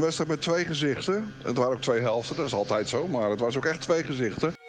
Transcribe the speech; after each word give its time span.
wedstrijd 0.00 0.30
met 0.30 0.42
twee 0.42 0.64
gezichten. 0.64 1.34
Het 1.42 1.56
waren 1.56 1.72
ook 1.72 1.82
twee 1.82 2.00
helften, 2.00 2.36
dat 2.36 2.46
is 2.46 2.54
altijd 2.54 2.88
zo. 2.88 3.08
Maar 3.08 3.30
het 3.30 3.40
was 3.40 3.56
ook 3.56 3.64
echt 3.64 3.80
twee 3.80 4.04
gezichten. 4.04 4.59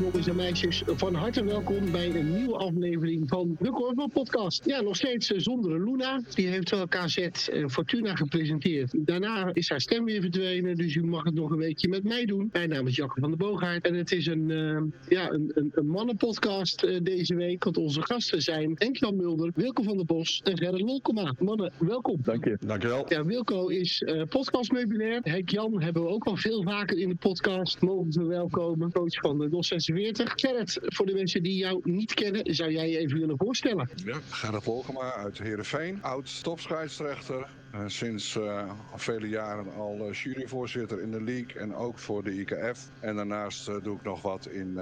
Jongens 0.00 0.26
en 0.26 0.36
meisjes. 0.36 0.82
Van 0.86 1.14
harte 1.14 1.44
welkom 1.44 1.90
bij 1.90 2.14
een 2.14 2.36
nieuwe 2.36 2.56
aflevering 2.56 3.28
van 3.28 3.56
de 3.58 3.70
Korfbal 3.70 4.08
Podcast. 4.08 4.64
Ja, 4.64 4.80
nog 4.80 4.96
steeds 4.96 5.32
eh, 5.32 5.38
zonder 5.38 5.84
Luna. 5.84 6.20
Die 6.34 6.46
heeft 6.46 6.70
wel 6.70 6.88
KZ 6.88 7.16
eh, 7.16 7.68
Fortuna 7.68 8.14
gepresenteerd. 8.16 9.06
Daarna 9.06 9.50
is 9.52 9.68
haar 9.68 9.80
stem 9.80 10.04
weer 10.04 10.20
verdwenen, 10.20 10.76
dus 10.76 10.94
u 10.94 11.04
mag 11.04 11.24
het 11.24 11.34
nog 11.34 11.50
een 11.50 11.58
weekje 11.58 11.88
met 11.88 12.04
mij 12.04 12.24
doen. 12.24 12.48
Mijn 12.52 12.68
naam 12.68 12.86
is 12.86 12.96
Jacke 12.96 13.20
van 13.20 13.28
der 13.28 13.38
Boogaard 13.38 13.86
en 13.86 13.94
het 13.94 14.12
is 14.12 14.26
een, 14.26 14.48
uh, 14.48 14.80
ja, 15.08 15.30
een, 15.30 15.50
een, 15.54 15.70
een 15.74 15.86
mannenpodcast 15.86 16.84
uh, 16.84 17.00
deze 17.02 17.34
week. 17.34 17.64
Want 17.64 17.76
onze 17.76 18.02
gasten 18.02 18.42
zijn 18.42 18.72
Henk-Jan 18.74 19.16
Mulder, 19.16 19.50
Wilco 19.54 19.82
van 19.82 19.96
der 19.96 20.06
Bos 20.06 20.40
en 20.44 20.58
Gerrit 20.58 20.80
Lolkema. 20.80 21.34
Mannen, 21.38 21.72
welkom. 21.78 22.16
Dank 22.22 22.44
je. 22.44 22.56
Dankjewel. 22.60 23.04
Ja, 23.08 23.24
Wilco 23.24 23.66
is 23.66 24.00
uh, 24.00 24.22
podcastmeubilair. 24.28 25.20
Henk-Jan 25.22 25.82
hebben 25.82 26.02
we 26.02 26.08
ook 26.08 26.24
al 26.24 26.36
veel 26.36 26.62
vaker 26.62 26.98
in 26.98 27.08
de 27.08 27.14
podcast 27.14 27.80
mogen 27.80 28.12
verwelkomen 28.12 28.92
coach 28.92 29.14
van 29.14 29.38
de 29.38 29.48
DOS 29.48 29.89
46. 29.94 30.32
Gerrit, 30.40 30.78
voor 30.82 31.06
de 31.06 31.14
mensen 31.14 31.42
die 31.42 31.56
jou 31.56 31.80
niet 31.82 32.14
kennen, 32.14 32.54
zou 32.54 32.72
jij 32.72 32.90
je 32.90 32.98
even 32.98 33.18
willen 33.18 33.38
voorstellen? 33.38 33.88
Ja, 34.04 34.18
Gerrit 34.30 34.64
Wolgema 34.64 35.14
uit 35.14 35.38
Heerenveen, 35.38 36.02
oud 36.02 36.42
topscheidsrechter. 36.42 37.48
Uh, 37.74 37.80
sinds 37.86 38.34
uh, 38.36 38.72
vele 38.94 39.28
jaren 39.28 39.72
al 39.72 40.08
uh, 40.08 40.12
juryvoorzitter 40.14 41.00
in 41.00 41.10
de 41.10 41.22
league 41.22 41.60
en 41.60 41.74
ook 41.74 41.98
voor 41.98 42.24
de 42.24 42.32
IKF. 42.32 42.90
En 43.00 43.16
daarnaast 43.16 43.66
doe 43.82 43.96
ik 43.96 44.02
nog 44.02 44.22
wat 44.22 44.46
in 44.46 44.78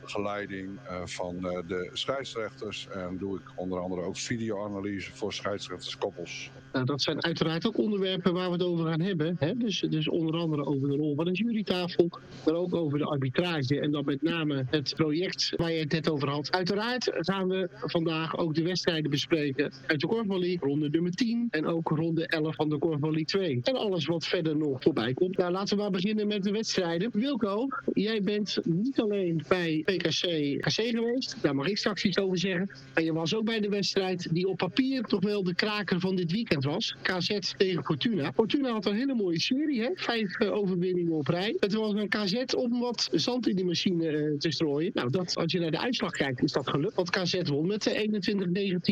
begeleiding 0.00 0.78
van 1.04 1.40
de 1.40 1.90
scheidsrechters. 1.92 2.88
En 2.88 3.18
doe 3.18 3.38
ik 3.38 3.42
onder 3.54 3.80
andere 3.80 4.02
ook 4.02 4.16
videoanalyse 4.16 5.12
voor 5.14 5.32
scheidsrechterskoppels. 5.32 6.50
Nou, 6.72 6.84
dat 6.84 7.02
zijn 7.02 7.24
uiteraard 7.24 7.66
ook 7.66 7.78
onderwerpen 7.78 8.32
waar 8.32 8.46
we 8.46 8.52
het 8.52 8.62
over 8.62 8.86
gaan 8.86 9.00
hebben. 9.00 9.36
Hè? 9.38 9.56
Dus, 9.56 9.80
dus 9.80 10.08
onder 10.08 10.34
andere 10.34 10.64
over 10.64 10.88
de 10.88 10.96
rol 10.96 11.14
van 11.14 11.26
een 11.26 11.32
jurytafel, 11.32 12.08
maar 12.44 12.54
ook 12.54 12.74
over 12.74 12.98
de 12.98 13.04
arbitrage 13.04 13.80
en 13.80 13.90
dan 13.90 14.04
met 14.04 14.22
name 14.22 14.64
het 14.70 14.94
project 14.96 15.52
waar 15.56 15.72
je 15.72 15.78
het 15.78 15.92
net 15.92 16.10
over 16.10 16.28
had. 16.28 16.52
Uiteraard 16.52 17.10
gaan 17.12 17.48
we 17.48 17.68
vandaag 17.72 18.36
ook 18.36 18.54
de 18.54 18.62
wedstrijden 18.62 19.10
bespreken 19.10 19.72
uit 19.86 20.00
de 20.00 20.06
Korfbal 20.06 20.56
ronde 20.60 20.88
nummer 20.88 21.12
10 21.12 21.48
en 21.50 21.66
ook 21.66 21.88
ronde 21.88 22.26
11 22.26 22.54
van 22.54 22.68
de 22.68 22.78
Korfbal 22.78 23.10
League 23.10 23.24
2. 23.24 23.60
En 23.62 23.76
alles 23.76 24.06
wat 24.06 24.26
verder 24.26 24.56
nog 24.56 24.82
voorbij 24.82 25.14
komt. 25.14 25.36
Nou, 25.36 25.52
laten 25.52 25.76
we 25.76 25.82
maar 25.82 25.90
beginnen 25.90 26.26
met 26.26 26.42
de 26.42 26.50
wedstrijden. 26.50 27.10
Wilco, 27.12 27.68
jij 27.94 28.22
bent 28.22 28.58
niet 28.64 29.00
alleen 29.00 29.44
bij 29.48 29.82
PKC 29.84 30.28
KC 30.60 30.72
geweest, 30.72 31.36
daar 31.42 31.54
mag 31.54 31.66
ik 31.66 31.78
straks 31.78 32.04
iets 32.04 32.18
over 32.18 32.38
zeggen. 32.38 32.70
Maar 32.94 33.04
je 33.04 33.12
was 33.12 33.34
ook 33.34 33.44
bij 33.44 33.60
de 33.60 33.68
wedstrijd 33.68 34.28
die 34.34 34.48
op 34.48 34.56
papier 34.56 35.02
toch 35.02 35.22
wel 35.22 35.44
de 35.44 35.54
kraker 35.54 36.00
van 36.00 36.16
dit 36.16 36.32
weekend 36.32 36.64
was. 36.68 36.96
KZ 37.02 37.38
tegen 37.56 37.84
Fortuna. 37.84 38.32
Fortuna 38.32 38.70
had 38.72 38.86
een 38.86 38.94
hele 38.94 39.14
mooie 39.14 39.40
serie, 39.40 39.82
hè? 39.82 39.90
vijf 39.94 40.40
uh, 40.40 40.52
overwinningen 40.52 41.12
op 41.12 41.26
rij. 41.26 41.56
Het 41.60 41.72
was 41.72 41.92
een 41.92 42.08
KZ 42.08 42.54
om 42.56 42.80
wat 42.80 43.08
zand 43.12 43.48
in 43.48 43.56
die 43.56 43.64
machine 43.64 44.10
uh, 44.10 44.38
te 44.38 44.50
strooien. 44.50 44.90
Nou, 44.94 45.10
dat, 45.10 45.36
als 45.36 45.52
je 45.52 45.60
naar 45.60 45.70
de 45.70 45.80
uitslag 45.80 46.10
kijkt, 46.10 46.42
is 46.42 46.52
dat 46.52 46.68
gelukt. 46.68 46.94
Want 46.94 47.10
KZ 47.10 47.40
won 47.44 47.66
met 47.66 48.08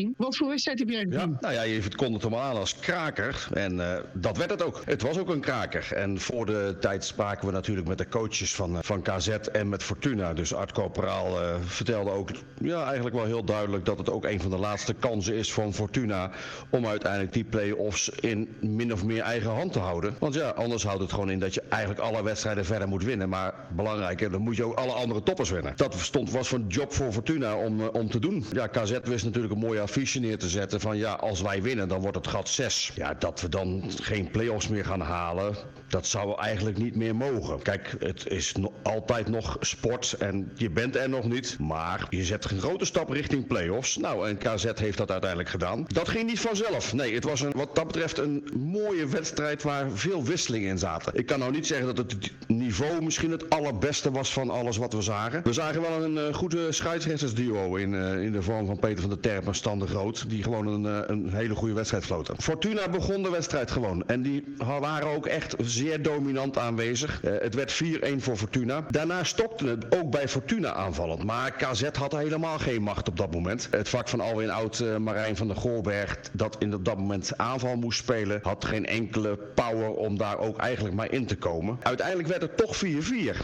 21-19. 0.07 0.15
Wat 0.17 0.35
voor 0.35 0.47
wedstrijd 0.47 0.79
heb 0.79 0.89
jij 0.89 1.05
gezien? 1.09 1.19
Ja, 1.19 1.37
nou 1.39 1.53
ja, 1.53 1.61
je 1.61 1.81
kondigt 1.95 2.23
hem 2.23 2.35
aan 2.35 2.55
als 2.55 2.79
kraker. 2.79 3.47
En 3.53 4.03
dat 4.13 4.37
werd 4.37 4.49
het 4.49 4.63
ook. 4.63 4.81
Het 4.85 5.01
was 5.01 5.17
ook 5.17 5.29
een 5.29 5.39
kraker. 5.39 5.93
En 5.93 6.19
voor 6.19 6.45
de 6.45 6.75
tijd 6.79 7.05
spraken 7.05 7.47
we 7.47 7.53
natuurlijk 7.53 7.87
met 7.87 7.97
de 7.97 8.07
coaches 8.07 8.55
van, 8.55 8.83
van 8.83 9.01
KZ 9.01 9.27
en 9.27 9.69
met 9.69 9.83
Fortuna. 9.83 10.33
Dus 10.33 10.53
Art 10.53 10.71
Corporaal 10.71 11.41
uh, 11.41 11.55
vertelde 11.61 12.11
ook 12.11 12.29
ja, 12.61 12.85
eigenlijk 12.85 13.15
wel 13.15 13.25
heel 13.25 13.43
duidelijk 13.43 13.85
dat 13.85 13.97
het 13.97 14.09
ook 14.09 14.25
een 14.25 14.41
van 14.41 14.49
de 14.49 14.57
laatste 14.57 14.93
kansen 14.93 15.33
is 15.33 15.53
van 15.53 15.73
Fortuna 15.73 16.31
om 16.69 16.85
uiteindelijk 16.85 17.33
die 17.33 17.43
play-offs 17.57 18.09
in 18.09 18.55
min 18.61 18.93
of 18.93 19.03
meer 19.03 19.21
eigen 19.21 19.51
hand 19.51 19.73
te 19.73 19.79
houden. 19.79 20.15
Want 20.19 20.33
ja, 20.33 20.49
anders 20.49 20.83
houdt 20.83 21.01
het 21.01 21.11
gewoon 21.11 21.29
in 21.29 21.39
dat 21.39 21.53
je 21.53 21.61
eigenlijk 21.69 22.01
alle 22.01 22.23
wedstrijden 22.23 22.65
verder 22.65 22.87
moet 22.87 23.03
winnen. 23.03 23.29
Maar 23.29 23.53
belangrijker, 23.75 24.31
dan 24.31 24.41
moet 24.41 24.55
je 24.55 24.63
ook 24.63 24.77
alle 24.77 24.91
andere 24.91 25.23
toppers 25.23 25.49
winnen. 25.49 25.73
Dat 25.75 25.95
stond, 25.99 26.31
was 26.31 26.51
een 26.51 26.67
job 26.67 26.93
voor 26.93 27.11
Fortuna 27.11 27.55
om, 27.55 27.81
uh, 27.81 27.87
om 27.91 28.09
te 28.09 28.19
doen. 28.19 28.45
Ja, 28.51 28.67
KZ 28.67 28.99
wist 29.03 29.25
natuurlijk 29.25 29.53
een 29.53 29.59
mooie 29.59 29.79
affiche 29.79 30.19
neer 30.19 30.37
te 30.37 30.49
zetten 30.49 30.79
van 30.79 30.97
ja, 30.97 31.13
als 31.13 31.41
wij 31.41 31.61
winnen 31.61 31.87
dan 31.87 32.01
wordt 32.01 32.15
het 32.15 32.27
gat 32.27 32.49
6. 32.49 32.91
Ja, 32.95 33.13
dat 33.13 33.41
we 33.41 33.49
dan 33.49 33.83
geen 34.01 34.31
play-offs 34.31 34.67
meer 34.67 34.85
gaan 34.85 35.01
halen, 35.01 35.55
dat 35.87 36.07
zou 36.07 36.39
eigenlijk 36.41 36.77
niet 36.77 36.95
meer 36.95 37.15
mogen. 37.15 37.61
Kijk, 37.61 37.95
het 37.99 38.27
is 38.27 38.53
altijd 38.83 39.27
nog 39.27 39.57
sport 39.59 40.15
en 40.19 40.51
je 40.55 40.69
bent 40.69 40.95
er 40.95 41.09
nog 41.09 41.23
niet. 41.23 41.57
Maar 41.59 42.07
je 42.09 42.23
zet 42.23 42.51
een 42.51 42.59
grote 42.59 42.85
stap 42.85 43.09
richting 43.09 43.47
play-offs. 43.47 43.97
Nou, 43.97 44.27
en 44.29 44.37
KZ 44.37 44.65
heeft 44.75 44.97
dat 44.97 45.11
uiteindelijk 45.11 45.49
gedaan. 45.49 45.85
Dat 45.87 46.09
ging 46.09 46.25
niet 46.25 46.39
vanzelf. 46.39 46.93
Nee, 46.93 47.13
het 47.13 47.23
was 47.23 47.41
een, 47.41 47.51
wat 47.55 47.75
dat 47.75 47.87
betreft 47.87 48.17
een 48.17 48.47
mooie 48.57 49.07
wedstrijd 49.07 49.63
waar 49.63 49.91
veel 49.91 50.23
wisselingen 50.23 50.69
in 50.69 50.77
zaten. 50.77 51.15
Ik 51.15 51.25
kan 51.25 51.39
nou 51.39 51.51
niet 51.51 51.67
zeggen 51.67 51.95
dat 51.95 51.97
het 51.97 52.31
niveau 52.47 53.03
misschien 53.03 53.31
het 53.31 53.49
allerbeste 53.49 54.11
was 54.11 54.33
van 54.33 54.49
alles 54.49 54.77
wat 54.77 54.93
we 54.93 55.01
zagen. 55.01 55.43
We 55.43 55.53
zagen 55.53 55.81
wel 55.81 56.03
een 56.03 56.15
uh, 56.15 56.33
goede 56.33 56.71
scheidsrechtersduo 56.71 57.75
in, 57.75 57.93
uh, 57.93 58.23
in 58.23 58.31
de 58.31 58.41
vorm 58.41 58.65
van 58.65 58.79
Peter 58.79 58.99
van 58.99 59.09
der 59.09 59.19
Terp 59.19 59.47
en 59.47 59.55
Stan 59.55 59.79
de 59.79 59.87
Groot. 59.87 60.29
Die 60.29 60.43
gewoon 60.43 60.67
een, 60.67 60.83
uh, 60.83 60.99
een 61.07 61.33
hele 61.33 61.55
goede 61.55 61.73
wedstrijd 61.73 62.05
floten. 62.05 62.35
Fortuna 62.41 62.89
begon 62.89 63.23
de 63.23 63.29
wedstrijd 63.29 63.71
gewoon. 63.71 64.03
En 64.07 64.21
die 64.21 64.43
waren 64.57 65.07
ook 65.07 65.25
echt 65.25 65.55
zeer 65.77 66.01
dominant 66.01 66.57
aanwezig. 66.57 67.21
het 67.21 67.53
werd 67.53 67.83
4-1 67.83 67.87
voor 68.17 68.37
Fortuna. 68.37 68.85
Daarna 68.89 69.23
stokte 69.23 69.67
het 69.67 69.95
ook 69.95 70.11
bij 70.11 70.27
Fortuna 70.27 70.73
aanvallend. 70.73 71.23
Maar 71.23 71.51
KZ 71.51 71.83
had 71.91 72.11
helemaal 72.11 72.59
geen 72.59 72.81
macht 72.81 73.07
op 73.07 73.17
dat 73.17 73.33
moment. 73.33 73.67
Het 73.71 73.89
vak 73.89 74.09
van 74.09 74.19
Alwin 74.19 74.49
Oud, 74.49 74.79
uh, 74.79 74.97
Marijn 74.97 75.35
van 75.35 75.47
der 75.47 75.55
Goorberg, 75.55 76.19
dat 76.31 76.55
in 76.59 76.69
dat 76.69 76.97
moment 76.97 77.37
aanval 77.37 77.75
moest 77.75 77.99
spelen, 77.99 78.39
had 78.41 78.65
geen 78.65 78.85
enkele 78.85 79.37
power 79.55 79.89
om 79.89 80.17
daar 80.17 80.37
ook 80.37 80.57
eigenlijk 80.57 80.95
maar 80.95 81.11
in 81.11 81.25
te 81.25 81.35
komen. 81.35 81.77
Uiteindelijk 81.81 82.27
werd 82.27 82.41
het 82.41 82.57
toch 82.57 82.75
4-4. 82.75 82.79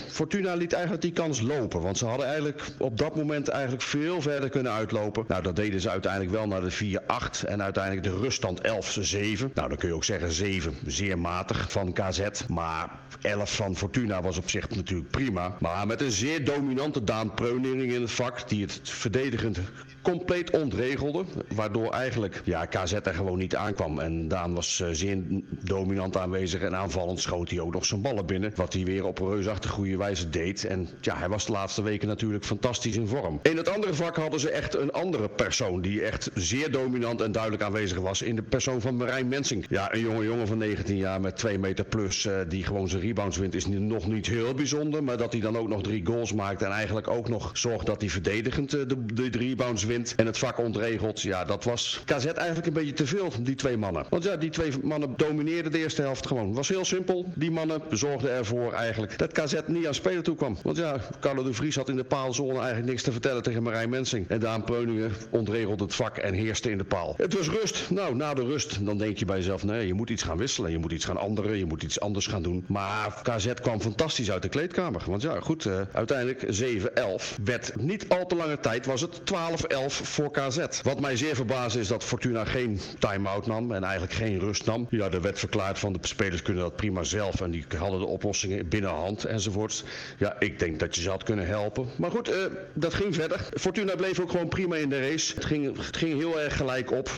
Fortuna 0.07 0.53
liet 0.53 0.73
eigenlijk 0.73 1.03
die 1.03 1.11
kans 1.11 1.41
lopen, 1.41 1.81
want 1.81 1.97
ze 1.97 2.05
hadden 2.05 2.27
eigenlijk 2.27 2.63
op 2.77 2.97
dat 2.97 3.15
moment 3.15 3.47
eigenlijk 3.47 3.83
veel 3.83 4.21
verder 4.21 4.49
kunnen 4.49 4.71
uitlopen. 4.71 5.25
Nou, 5.27 5.43
dat 5.43 5.55
deden 5.55 5.81
ze 5.81 5.89
uiteindelijk 5.89 6.31
wel 6.31 6.47
naar 6.47 6.61
de 6.61 6.99
4-8 7.43 7.47
en 7.47 7.61
uiteindelijk 7.63 8.03
de 8.03 8.17
ruststand 8.17 8.61
11-7. 8.67 9.53
Nou, 9.53 9.69
dan 9.69 9.77
kun 9.77 9.87
je 9.87 9.95
ook 9.95 10.03
zeggen 10.03 10.31
7, 10.31 10.73
zeer 10.85 11.19
matig 11.19 11.71
van 11.71 11.93
KZ, 11.93 12.22
maar 12.47 12.89
11 13.21 13.55
van 13.55 13.75
Fortuna 13.75 14.21
was 14.21 14.37
op 14.37 14.49
zich 14.49 14.69
natuurlijk 14.69 15.09
prima. 15.09 15.57
Maar 15.59 15.87
met 15.87 16.01
een 16.01 16.11
zeer 16.11 16.45
dominante 16.45 17.03
Daan 17.03 17.33
Preunering 17.33 17.91
in 17.91 18.01
het 18.01 18.11
vak, 18.11 18.49
die 18.49 18.61
het 18.61 18.79
verdedigend 18.83 19.59
compleet 20.03 20.49
ontregelde. 20.49 21.23
Waardoor 21.55 21.91
eigenlijk 21.91 22.41
ja, 22.45 22.65
KZ 22.65 22.93
er 22.93 23.13
gewoon 23.13 23.37
niet 23.37 23.55
aankwam. 23.55 23.99
En 23.99 24.27
Daan 24.27 24.53
was 24.53 24.79
uh, 24.79 24.87
zeer 24.91 25.17
dominant 25.63 26.17
aanwezig 26.17 26.61
en 26.61 26.75
aanvallend 26.75 27.19
schoot 27.19 27.49
hij 27.49 27.59
ook 27.59 27.73
nog 27.73 27.85
zijn 27.85 28.01
ballen 28.01 28.25
binnen. 28.25 28.51
Wat 28.55 28.73
hij 28.73 28.83
weer 28.83 29.05
op 29.05 29.19
een 29.19 29.29
reusachtig 29.29 29.71
goede 29.71 29.97
wijze 29.97 30.29
deed. 30.29 30.65
En 30.65 30.89
ja, 31.01 31.17
hij 31.17 31.29
was 31.29 31.45
de 31.45 31.51
laatste 31.51 31.83
weken 31.83 32.07
natuurlijk 32.07 32.45
fantastisch 32.45 32.95
in 32.95 33.07
vorm. 33.07 33.39
In 33.41 33.57
het 33.57 33.69
andere 33.69 33.93
vak 33.93 34.15
hadden 34.15 34.39
ze 34.39 34.49
echt 34.49 34.75
een 34.75 34.91
andere 34.91 35.29
persoon 35.29 35.81
die 35.81 36.01
echt 36.01 36.29
zeer 36.33 36.71
dominant 36.71 37.21
en 37.21 37.31
duidelijk 37.31 37.63
aanwezig 37.63 37.99
was. 37.99 38.21
In 38.21 38.35
de 38.35 38.41
persoon 38.41 38.81
van 38.81 38.95
Marijn 38.95 39.27
Mensing. 39.27 39.65
Ja, 39.69 39.93
een 39.93 40.01
jonge 40.01 40.23
jongen 40.23 40.47
van 40.47 40.57
19 40.57 40.97
jaar 40.97 41.21
met 41.21 41.37
2 41.37 41.59
meter 41.59 41.85
plus 41.85 42.25
uh, 42.25 42.39
die 42.47 42.63
gewoon 42.63 42.89
zijn 42.89 43.01
rebounds 43.01 43.37
wint 43.37 43.55
is 43.55 43.65
nog 43.65 44.07
niet 44.07 44.27
heel 44.27 44.53
bijzonder. 44.53 45.03
Maar 45.03 45.17
dat 45.17 45.31
hij 45.31 45.41
dan 45.41 45.57
ook 45.57 45.67
nog 45.67 45.81
drie 45.81 46.05
goals 46.05 46.33
maakt 46.33 46.61
en 46.61 46.71
eigenlijk 46.71 47.07
ook 47.07 47.29
nog 47.29 47.49
zorgt 47.53 47.85
dat 47.85 48.01
hij 48.01 48.09
verdedigend 48.09 48.73
uh, 48.73 48.81
de, 48.87 49.05
de 49.13 49.37
rebounds 49.37 49.83
wint 49.83 49.92
en 50.15 50.25
het 50.25 50.37
vak 50.37 50.57
ontregelt. 50.57 51.21
Ja, 51.21 51.45
dat 51.45 51.63
was 51.63 52.01
KZ 52.05 52.25
eigenlijk 52.25 52.67
een 52.67 52.73
beetje 52.73 52.93
te 52.93 53.07
veel, 53.07 53.31
die 53.39 53.55
twee 53.55 53.77
mannen. 53.77 54.05
Want 54.09 54.23
ja, 54.23 54.35
die 54.35 54.49
twee 54.49 54.71
mannen 54.81 55.13
domineerden 55.17 55.71
de 55.71 55.77
eerste 55.77 56.01
helft 56.01 56.27
gewoon. 56.27 56.47
Het 56.47 56.55
was 56.55 56.67
heel 56.67 56.85
simpel. 56.85 57.25
Die 57.35 57.51
mannen 57.51 57.81
zorgden 57.89 58.31
ervoor 58.31 58.73
eigenlijk 58.73 59.17
dat 59.17 59.31
KZ 59.31 59.53
niet 59.67 59.87
aan 59.87 59.93
spelen 59.93 60.23
toe 60.23 60.35
kwam. 60.35 60.57
Want 60.63 60.77
ja, 60.77 60.99
Carlo 61.19 61.43
de 61.43 61.53
Vries 61.53 61.75
had 61.75 61.89
in 61.89 61.95
de 61.95 62.03
paalzone 62.03 62.57
eigenlijk 62.57 62.85
niks 62.85 63.03
te 63.03 63.11
vertellen 63.11 63.43
tegen 63.43 63.63
Marijn 63.63 63.89
Mensing. 63.89 64.29
En 64.29 64.39
Daan 64.39 64.63
Preuningen 64.63 65.11
ontregelde 65.29 65.83
het 65.83 65.95
vak 65.95 66.17
en 66.17 66.33
heerste 66.33 66.71
in 66.71 66.77
de 66.77 66.83
paal. 66.83 67.13
Het 67.17 67.33
was 67.33 67.49
rust. 67.49 67.89
Nou, 67.89 68.15
na 68.15 68.33
de 68.33 68.43
rust, 68.43 68.85
dan 68.85 68.97
denk 68.97 69.17
je 69.17 69.25
bij 69.25 69.37
jezelf, 69.37 69.63
nee, 69.63 69.87
je 69.87 69.93
moet 69.93 70.09
iets 70.09 70.23
gaan 70.23 70.37
wisselen. 70.37 70.71
Je 70.71 70.77
moet 70.77 70.91
iets 70.91 71.05
gaan 71.05 71.17
anderen, 71.17 71.57
je 71.57 71.65
moet 71.65 71.83
iets 71.83 71.99
anders 71.99 72.27
gaan 72.27 72.43
doen. 72.43 72.65
Maar 72.67 73.21
KZ 73.23 73.53
kwam 73.53 73.81
fantastisch 73.81 74.31
uit 74.31 74.41
de 74.41 74.49
kleedkamer. 74.49 75.03
Want 75.05 75.21
ja, 75.21 75.39
goed, 75.39 75.65
uh, 75.65 75.81
uiteindelijk 75.91 76.41
7-11 76.41 77.43
werd 77.43 77.75
niet 77.75 78.09
al 78.09 78.25
te 78.25 78.35
lange 78.35 78.59
tijd, 78.59 78.85
was 78.85 79.01
het 79.01 79.19
12-11 79.19 79.82
voor 79.89 80.31
KZ. 80.31 80.81
Wat 80.81 80.99
mij 80.99 81.17
zeer 81.17 81.35
verbaasde 81.35 81.79
is 81.79 81.87
dat 81.87 82.03
Fortuna 82.03 82.45
geen 82.45 82.79
time-out 82.99 83.47
nam 83.47 83.71
en 83.71 83.83
eigenlijk 83.83 84.13
geen 84.13 84.39
rust 84.39 84.65
nam. 84.65 84.87
Ja, 84.89 85.09
er 85.09 85.21
werd 85.21 85.39
verklaard 85.39 85.79
van 85.79 85.93
de 85.93 85.99
spelers 86.01 86.41
kunnen 86.41 86.63
dat 86.63 86.75
prima 86.75 87.03
zelf 87.03 87.41
en 87.41 87.51
die 87.51 87.65
hadden 87.77 87.99
de 87.99 88.05
oplossingen 88.05 88.67
binnen 88.67 88.91
hand 88.91 89.23
enzovoorts. 89.25 89.83
Ja, 90.17 90.35
ik 90.39 90.59
denk 90.59 90.79
dat 90.79 90.95
je 90.95 91.01
ze 91.01 91.09
had 91.09 91.23
kunnen 91.23 91.47
helpen. 91.47 91.87
Maar 91.95 92.11
goed, 92.11 92.29
uh, 92.29 92.35
dat 92.73 92.93
ging 92.93 93.15
verder. 93.15 93.49
Fortuna 93.53 93.95
bleef 93.95 94.19
ook 94.19 94.31
gewoon 94.31 94.47
prima 94.47 94.75
in 94.75 94.89
de 94.89 95.09
race. 95.09 95.33
Het 95.35 95.45
ging, 95.45 95.77
het 95.77 95.97
ging 95.97 96.17
heel 96.17 96.41
erg 96.41 96.57
gelijk 96.57 96.91
op. 96.91 97.09
15-14 97.09 97.13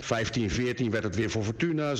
werd 0.90 1.04
het 1.04 1.16
weer 1.16 1.30
voor 1.30 1.44
Fortuna, 1.44 1.96
16-16, 1.96 2.00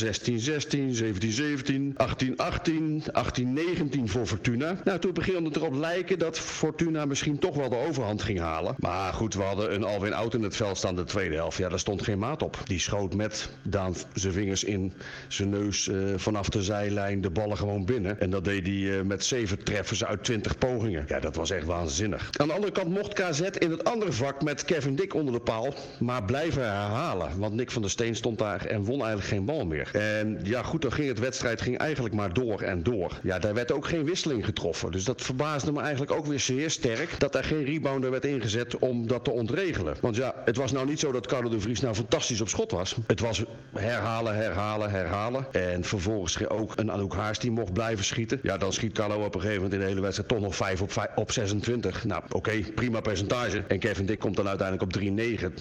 17-17, 0.96 1.96
18-18, 1.96 3.06
18-19 3.06 4.04
voor 4.04 4.26
Fortuna. 4.26 4.82
Nou, 4.84 5.00
toen 5.00 5.14
begon 5.14 5.46
het 5.46 5.56
erop 5.56 5.76
lijken 5.76 6.20
dat 6.20 6.40
Fortuna 6.40 7.06
misschien 7.06 7.40
toch 7.40 7.56
wel 7.56 7.70
de 7.70 7.86
overhand 7.88 8.22
ging 8.22 8.40
halen. 8.40 8.76
Maar 8.78 9.14
goed, 9.14 9.34
we 9.34 9.42
hadden 9.42 9.74
een 9.74 9.84
Alwin 9.84 10.14
Oud 10.14 10.34
in 10.34 10.44
het 10.44 10.55
veld 10.56 10.78
staan 10.78 10.96
de 10.96 11.04
tweede 11.04 11.36
helft. 11.36 11.58
Ja, 11.58 11.70
daar 11.70 11.80
stond 11.80 12.02
geen 12.02 12.20
maat 12.20 12.42
op. 12.42 12.58
Die 12.66 12.80
schoot 12.80 13.14
met 13.14 13.50
Daan 13.62 13.96
zijn 14.14 14.34
vingers 14.34 14.64
in 14.64 14.94
zijn 15.28 15.50
neus 15.50 15.88
uh, 15.88 16.14
vanaf 16.16 16.50
de 16.50 16.64
zijlijn 16.64 17.22
de 17.22 17.30
ballen 17.30 17.58
gewoon 17.58 17.86
binnen. 17.86 18.20
En 18.20 18.30
dat 18.30 18.44
deed 18.44 18.66
hij 18.66 18.76
uh, 18.76 19.02
met 19.02 19.26
zeven 19.26 19.64
treffers 19.64 20.06
uit 20.06 20.24
20 20.24 20.58
pogingen. 20.58 21.06
Ja, 21.08 21.20
dat 21.20 21.36
was 21.36 21.50
echt 21.50 21.66
waanzinnig. 21.66 22.30
Aan 22.32 22.48
de 22.48 22.54
andere 22.54 22.72
kant 22.72 22.90
mocht 22.90 23.14
KZ 23.14 23.40
in 23.42 23.72
het 23.72 23.84
andere 23.84 24.12
vak 24.12 24.42
met 24.44 24.66
Kevin 24.66 24.96
Dick 24.96 25.14
onder 25.14 25.34
de 25.34 25.40
paal 25.40 25.74
maar 26.00 26.24
blijven 26.24 26.62
herhalen. 26.62 27.40
Want 27.40 27.54
Nick 27.54 27.72
van 27.72 27.82
der 27.82 27.92
Steen 27.92 28.16
stond 28.16 28.38
daar 28.38 28.66
en 28.66 28.84
won 28.84 29.00
eigenlijk 29.00 29.28
geen 29.28 29.46
bal 29.46 29.66
meer. 29.66 29.90
En 29.94 30.40
ja, 30.44 30.64
goed, 30.64 30.82
dan 30.82 30.92
ging 30.92 31.08
het 31.08 31.20
wedstrijd 31.20 31.62
ging 31.62 31.78
eigenlijk 31.78 32.16
maar 32.16 32.34
door 32.34 32.62
en 32.62 32.84
door. 32.84 33.20
Ja, 33.24 33.40
daar 33.40 33.54
werd 33.54 33.72
ook 33.72 33.88
geen 33.88 34.06
wisseling 34.06 34.46
getroffen. 34.46 34.92
Dus 34.92 35.04
dat 35.04 35.22
verbaasde 35.22 35.72
me 35.72 35.82
eigenlijk 35.82 36.12
ook 36.12 36.26
weer 36.26 36.40
zeer 36.40 36.70
sterk 36.70 37.20
dat 37.20 37.36
er 37.36 37.44
geen 37.44 37.64
rebounder 37.64 38.12
werd 38.12 38.26
ingezet 38.26 38.78
om 38.78 39.08
dat 39.08 39.24
te 39.24 39.32
ontregelen. 39.32 39.96
Want 40.02 40.16
ja, 40.16 40.34
het 40.46 40.56
was 40.56 40.72
nou 40.72 40.88
niet 40.88 41.00
zo 41.00 41.12
dat 41.12 41.28
Carlo 41.28 41.50
de 41.50 41.60
Vries 41.60 41.80
nou 41.80 41.96
fantastisch 41.96 42.42
op 42.42 42.50
schot 42.50 42.72
was. 42.72 42.96
Het 43.08 43.20
was 43.20 43.44
herhalen, 43.74 44.36
herhalen, 44.36 44.92
herhalen. 44.92 45.46
En 45.52 45.84
vervolgens 45.84 46.48
ook 46.48 46.74
een 46.76 46.92
Anouk 46.92 47.14
Haars 47.16 47.40
die 47.40 47.52
mocht 47.52 47.74
blijven 47.74 48.06
schieten. 48.06 48.40
Ja, 48.44 48.58
dan 48.58 48.74
schiet 48.74 48.94
Carlo 48.94 49.26
op 49.26 49.36
een 49.36 49.42
gegeven 49.42 49.62
moment 49.62 49.74
in 49.74 49.80
de 49.80 49.86
hele 49.86 50.02
wedstrijd 50.02 50.30
toch 50.30 50.40
nog 50.40 50.56
5 50.56 50.82
op, 50.82 50.92
5, 50.92 51.08
op 51.16 51.32
26. 51.32 52.04
Nou, 52.04 52.24
oké, 52.30 52.60
prima 52.76 53.02
percentage. 53.02 53.64
En 53.68 53.80
Kevin 53.80 54.06
Dick 54.06 54.20
komt 54.20 54.36
dan 54.36 54.48
uiteindelijk 54.48 54.96
op 54.96 55.02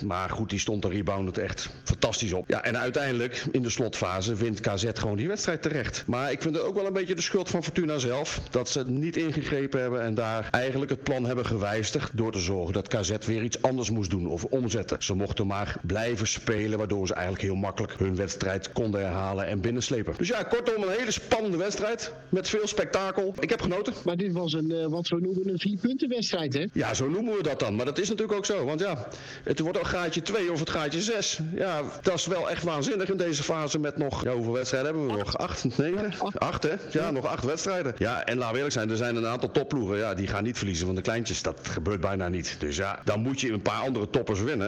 3-9. 0.02 0.06
Maar 0.06 0.30
goed, 0.30 0.50
die 0.50 0.58
stond 0.58 0.82
de 0.82 0.88
rebound 0.88 1.38
echt 1.38 1.68
fantastisch 1.84 2.32
op. 2.32 2.48
Ja, 2.48 2.64
en 2.64 2.78
uiteindelijk 2.78 3.44
in 3.50 3.62
de 3.62 3.70
slotfase 3.70 4.34
wint 4.34 4.60
KZ 4.60 4.84
gewoon 4.94 5.16
die 5.16 5.28
wedstrijd 5.28 5.62
terecht. 5.62 6.04
Maar 6.06 6.32
ik 6.32 6.42
vind 6.42 6.54
het 6.54 6.64
ook 6.64 6.74
wel 6.74 6.86
een 6.86 6.92
beetje 6.92 7.14
de 7.14 7.22
schuld 7.22 7.48
van 7.48 7.62
Fortuna 7.62 7.98
zelf. 7.98 8.40
Dat 8.50 8.68
ze 8.68 8.84
niet 8.86 9.16
ingegrepen 9.16 9.80
hebben 9.80 10.02
en 10.02 10.14
daar 10.14 10.48
eigenlijk 10.50 10.90
het 10.90 11.02
plan 11.02 11.24
hebben 11.24 11.46
gewijzigd. 11.46 12.10
Door 12.16 12.32
te 12.32 12.38
zorgen 12.38 12.72
dat 12.72 12.88
KZ 12.88 13.12
weer 13.26 13.42
iets 13.42 13.62
anders 13.62 13.90
moest 13.90 14.10
doen 14.10 14.26
of 14.26 14.44
omzetten. 14.74 15.02
Ze 15.02 15.14
mochten 15.14 15.46
maar 15.46 15.76
blijven 15.82 16.26
spelen, 16.26 16.78
waardoor 16.78 17.06
ze 17.06 17.14
eigenlijk 17.14 17.44
heel 17.44 17.54
makkelijk 17.54 17.92
hun 17.98 18.16
wedstrijd 18.16 18.72
konden 18.72 19.00
herhalen 19.00 19.46
en 19.46 19.60
binnenslepen. 19.60 20.14
Dus 20.16 20.28
ja, 20.28 20.42
kortom, 20.42 20.82
een 20.82 20.88
hele 20.98 21.10
spannende 21.10 21.56
wedstrijd. 21.56 22.12
Met 22.28 22.48
veel 22.48 22.66
spektakel. 22.66 23.34
Ik 23.38 23.50
heb 23.50 23.62
genoten. 23.62 23.92
Maar 24.04 24.16
dit 24.16 24.32
was 24.32 24.52
een, 24.52 24.70
uh, 24.70 24.86
wat 24.86 25.08
we 25.08 25.20
noemen, 25.20 25.48
een 25.48 25.58
vierpuntenwedstrijd, 25.58 26.54
hè? 26.54 26.66
Ja, 26.72 26.94
zo 26.94 27.08
noemen 27.08 27.36
we 27.36 27.42
dat 27.42 27.60
dan. 27.60 27.74
Maar 27.74 27.84
dat 27.84 27.98
is 27.98 28.08
natuurlijk 28.08 28.38
ook 28.38 28.44
zo. 28.44 28.64
Want 28.64 28.80
ja, 28.80 29.08
het 29.44 29.58
wordt 29.58 29.78
al 29.78 29.84
gaatje 29.84 30.22
2 30.22 30.52
of 30.52 30.60
het 30.60 30.70
gaatje 30.70 31.02
6. 31.02 31.38
Ja, 31.54 31.82
dat 32.02 32.14
is 32.14 32.26
wel 32.26 32.50
echt 32.50 32.62
waanzinnig 32.62 33.10
in 33.10 33.16
deze 33.16 33.42
fase 33.42 33.78
met 33.78 33.96
nog... 33.96 34.24
Ja, 34.24 34.32
hoeveel 34.32 34.52
wedstrijden 34.52 34.90
hebben 34.90 35.10
we 35.10 35.18
nog? 35.18 35.38
8, 35.38 35.78
9? 35.78 36.14
8, 36.34 36.62
hè? 36.62 36.74
Ja, 36.90 37.10
nog 37.10 37.26
8 37.26 37.44
wedstrijden. 37.44 37.94
Ja, 37.98 38.24
en 38.24 38.36
laten 38.36 38.50
we 38.50 38.56
eerlijk 38.56 38.74
zijn, 38.74 38.90
er 38.90 38.96
zijn 38.96 39.16
een 39.16 39.26
aantal 39.26 39.50
topploegen. 39.50 39.96
Ja, 39.96 40.14
die 40.14 40.26
gaan 40.26 40.44
niet 40.44 40.58
verliezen 40.58 40.86
van 40.86 40.94
de 40.94 41.02
kleintjes. 41.02 41.42
Dat 41.42 41.60
gebeurt 41.62 42.00
bijna 42.00 42.28
niet. 42.28 42.56
Dus 42.58 42.76
ja, 42.76 43.00
dan 43.04 43.20
moet 43.20 43.40
je 43.40 43.52
een 43.52 43.62
paar 43.62 43.80
andere 43.80 44.10
toppers 44.10 44.40
winnen. 44.40 44.63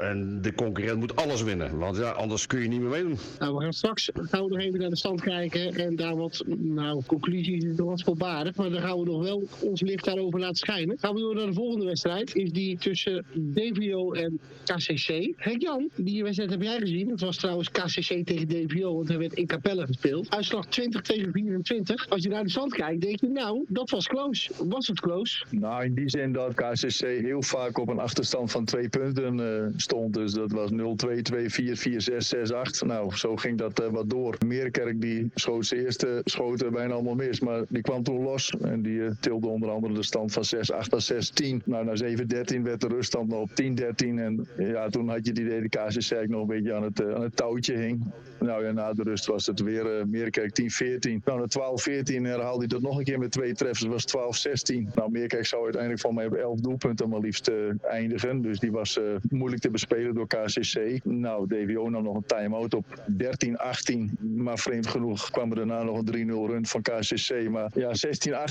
En 0.00 0.42
de 0.42 0.54
concurrent 0.54 0.98
moet 0.98 1.16
alles 1.16 1.42
winnen. 1.42 1.78
Want 1.78 1.96
ja, 1.96 2.10
anders 2.10 2.46
kun 2.46 2.60
je 2.60 2.68
niet 2.68 2.80
meer 2.80 2.90
meedoen. 2.90 3.18
Nou, 3.38 3.54
we 3.54 3.62
gaan 3.62 3.72
straks 3.72 4.10
gaan 4.14 4.44
we 4.44 4.48
nog 4.48 4.58
even 4.58 4.80
naar 4.80 4.90
de 4.90 4.96
stand 4.96 5.20
kijken. 5.20 5.74
En 5.74 5.96
daar 5.96 6.16
wat, 6.16 6.44
nou, 6.46 7.02
conclusies 7.06 7.64
nog 7.64 7.88
wat 7.88 8.02
voorbarig. 8.02 8.56
Maar 8.56 8.70
dan 8.70 8.80
gaan 8.80 8.98
we 8.98 9.04
nog 9.04 9.22
wel 9.22 9.42
ons 9.60 9.80
licht 9.80 10.04
daarover 10.04 10.40
laten 10.40 10.56
schijnen. 10.56 10.98
Gaan 10.98 11.14
we 11.14 11.20
door 11.20 11.34
naar 11.34 11.46
de 11.46 11.52
volgende 11.52 11.84
wedstrijd. 11.84 12.34
Is 12.34 12.52
die 12.52 12.78
tussen 12.78 13.24
DVO 13.32 14.12
en 14.12 14.40
KCC. 14.64 15.32
Henk 15.36 15.62
Jan, 15.62 15.90
die 15.96 16.22
wedstrijd 16.22 16.50
heb 16.50 16.62
jij 16.62 16.78
gezien. 16.78 17.10
Het 17.10 17.20
was 17.20 17.36
trouwens 17.36 17.70
KCC 17.70 18.26
tegen 18.26 18.48
DVO, 18.48 18.94
want 18.94 19.08
hij 19.08 19.18
werd 19.18 19.34
in 19.34 19.46
Capelle 19.46 19.86
gespeeld. 19.86 20.30
Uitslag 20.30 20.66
20 20.66 21.00
tegen 21.00 21.32
24. 21.32 22.08
Als 22.08 22.22
je 22.22 22.28
naar 22.28 22.42
de 22.42 22.50
stand 22.50 22.74
kijkt, 22.74 23.00
denk 23.00 23.20
je, 23.20 23.28
nou, 23.28 23.64
dat 23.68 23.90
was 23.90 24.06
close. 24.06 24.50
Was 24.68 24.86
het 24.86 25.00
close? 25.00 25.44
Nou, 25.50 25.84
in 25.84 25.94
die 25.94 26.10
zin 26.10 26.32
dat 26.32 26.54
KCC 26.54 27.00
heel 27.00 27.42
vaak 27.42 27.78
op 27.78 27.88
een 27.88 27.98
achterstand 27.98 28.50
van 28.50 28.64
twee 28.64 28.88
punten 28.88 29.05
uh, 29.14 29.66
stond. 29.76 30.14
Dus 30.14 30.32
dat 30.32 30.52
was 30.52 30.70
0-2, 30.70 30.74
2-4, 30.74 30.76
4-6, 31.72 32.26
6-8. 32.82 32.86
Nou, 32.86 33.16
zo 33.16 33.36
ging 33.36 33.58
dat 33.58 33.80
uh, 33.80 33.86
wat 33.88 34.10
door. 34.10 34.36
Meerkerk 34.46 35.00
die 35.00 35.30
schoot 35.34 35.66
zijn 35.66 35.80
eerste 35.80 36.20
schoten 36.24 36.72
bijna 36.72 36.94
allemaal 36.94 37.14
mis. 37.14 37.40
Maar 37.40 37.62
die 37.68 37.82
kwam 37.82 38.02
toen 38.02 38.22
los 38.22 38.50
en 38.60 38.82
die 38.82 38.98
uh, 38.98 39.10
tilde 39.20 39.46
onder 39.46 39.70
andere 39.70 39.94
de 39.94 40.02
stand 40.02 40.32
van 40.32 40.44
6-8 40.44 40.58
naar 40.68 41.60
6-10. 41.60 41.64
Nou, 41.64 41.84
na 41.84 41.94
7-13 41.94 42.62
werd 42.62 42.80
de 42.80 42.88
ruststand 42.88 43.28
nog 43.28 43.40
op 43.40 43.50
10-13. 43.50 43.54
En 43.96 44.48
ja, 44.58 44.88
toen 44.88 45.08
had 45.08 45.26
je 45.26 45.32
die 45.32 45.44
idee 45.44 45.60
de 45.60 45.68
KCC 45.68 46.28
nog 46.28 46.40
een 46.40 46.46
beetje 46.46 46.74
aan 46.74 46.82
het, 46.82 47.04
aan 47.14 47.22
het 47.22 47.36
touwtje 47.36 47.74
hing. 47.74 48.04
Nou 48.40 48.64
ja, 48.64 48.72
na 48.72 48.92
de 48.92 49.02
rust 49.02 49.26
was 49.26 49.46
het 49.46 49.60
weer 49.60 50.08
Meerkerk 50.08 50.60
10-14. 50.62 51.24
Nou, 51.24 51.40
na 51.40 51.46
12-14 51.46 52.22
herhaalde 52.22 52.58
hij 52.58 52.66
dat 52.66 52.82
nog 52.82 52.98
een 52.98 53.04
keer 53.04 53.18
met 53.18 53.30
twee 53.30 53.54
treffers. 53.54 54.02
Het 54.02 54.12
was 54.12 54.46
12-16. 54.74 54.94
Nou, 54.94 55.10
Meerkerk 55.10 55.46
zou 55.46 55.62
uiteindelijk 55.62 56.02
van 56.02 56.14
mij 56.14 56.26
op 56.26 56.34
11 56.34 56.60
doelpunten 56.60 57.08
maar 57.08 57.20
liefst 57.20 57.50
eindigen. 57.82 58.42
Dus 58.42 58.58
die 58.58 58.72
was 58.72 58.95
uh, 58.98 59.04
moeilijk 59.28 59.62
te 59.62 59.70
bespelen 59.70 60.14
door 60.14 60.26
KCC. 60.26 61.04
Nou, 61.04 61.46
DWO 61.46 61.88
nam 61.88 62.02
nog 62.02 62.16
een 62.16 62.26
time-out 62.26 62.74
op 62.74 62.84
13-18. 63.12 64.20
Maar 64.20 64.58
vreemd 64.58 64.86
genoeg 64.86 65.30
kwam 65.30 65.50
er 65.50 65.56
daarna 65.56 65.82
nog 65.82 65.98
een 65.98 66.28
3-0 66.28 66.50
run 66.50 66.66
van 66.66 66.82
KCC. 66.82 67.48
Maar 67.50 67.70
ja, 67.74 67.90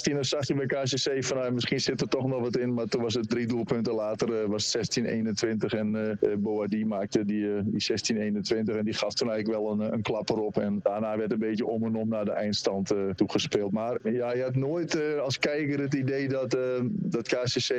16-18 0.10 0.14
dan 0.14 0.26
zag 0.26 0.48
je 0.48 0.54
bij 0.54 0.66
KCC 0.66 1.26
van 1.26 1.38
nou, 1.38 1.52
misschien 1.52 1.80
zit 1.80 2.02
er 2.02 2.08
toch 2.08 2.28
nog 2.28 2.42
wat 2.42 2.58
in. 2.58 2.74
Maar 2.74 2.86
toen 2.86 3.02
was 3.02 3.14
het 3.14 3.30
drie 3.30 3.48
doelpunten 3.48 3.94
later. 3.94 4.50
was 4.50 4.74
het 4.74 5.00
16-21 5.00 5.78
en 5.78 6.20
Boadi 6.38 6.86
maakte 6.86 7.26
die, 7.26 7.64
die 7.64 7.86
16-21. 8.14 8.78
En 8.78 8.86
die 8.86 8.94
gaf 8.94 9.14
toen 9.14 9.30
eigenlijk 9.30 9.60
wel 9.60 9.72
een, 9.72 9.94
een 9.94 10.02
klap 10.02 10.30
erop. 10.30 10.58
En 10.58 10.80
daarna 10.84 11.18
werd 11.18 11.32
een 11.32 11.40
beetje 11.40 11.66
om 11.66 11.84
en 11.84 11.96
om 11.96 12.10
naar 12.10 12.26
de 12.26 12.32
eindstand 12.32 12.94
uh, 12.94 13.10
toegespeeld. 13.10 13.72
Maar 13.72 14.12
ja, 14.12 14.34
je 14.34 14.44
had 14.44 14.56
nooit 14.56 14.96
uh, 14.96 15.20
als 15.20 15.40
kijker 15.40 15.80
het 15.80 15.94
idee 15.94 16.28
dat, 16.28 16.56
uh, 16.56 16.62
dat 16.90 17.28
KCC 17.28 17.70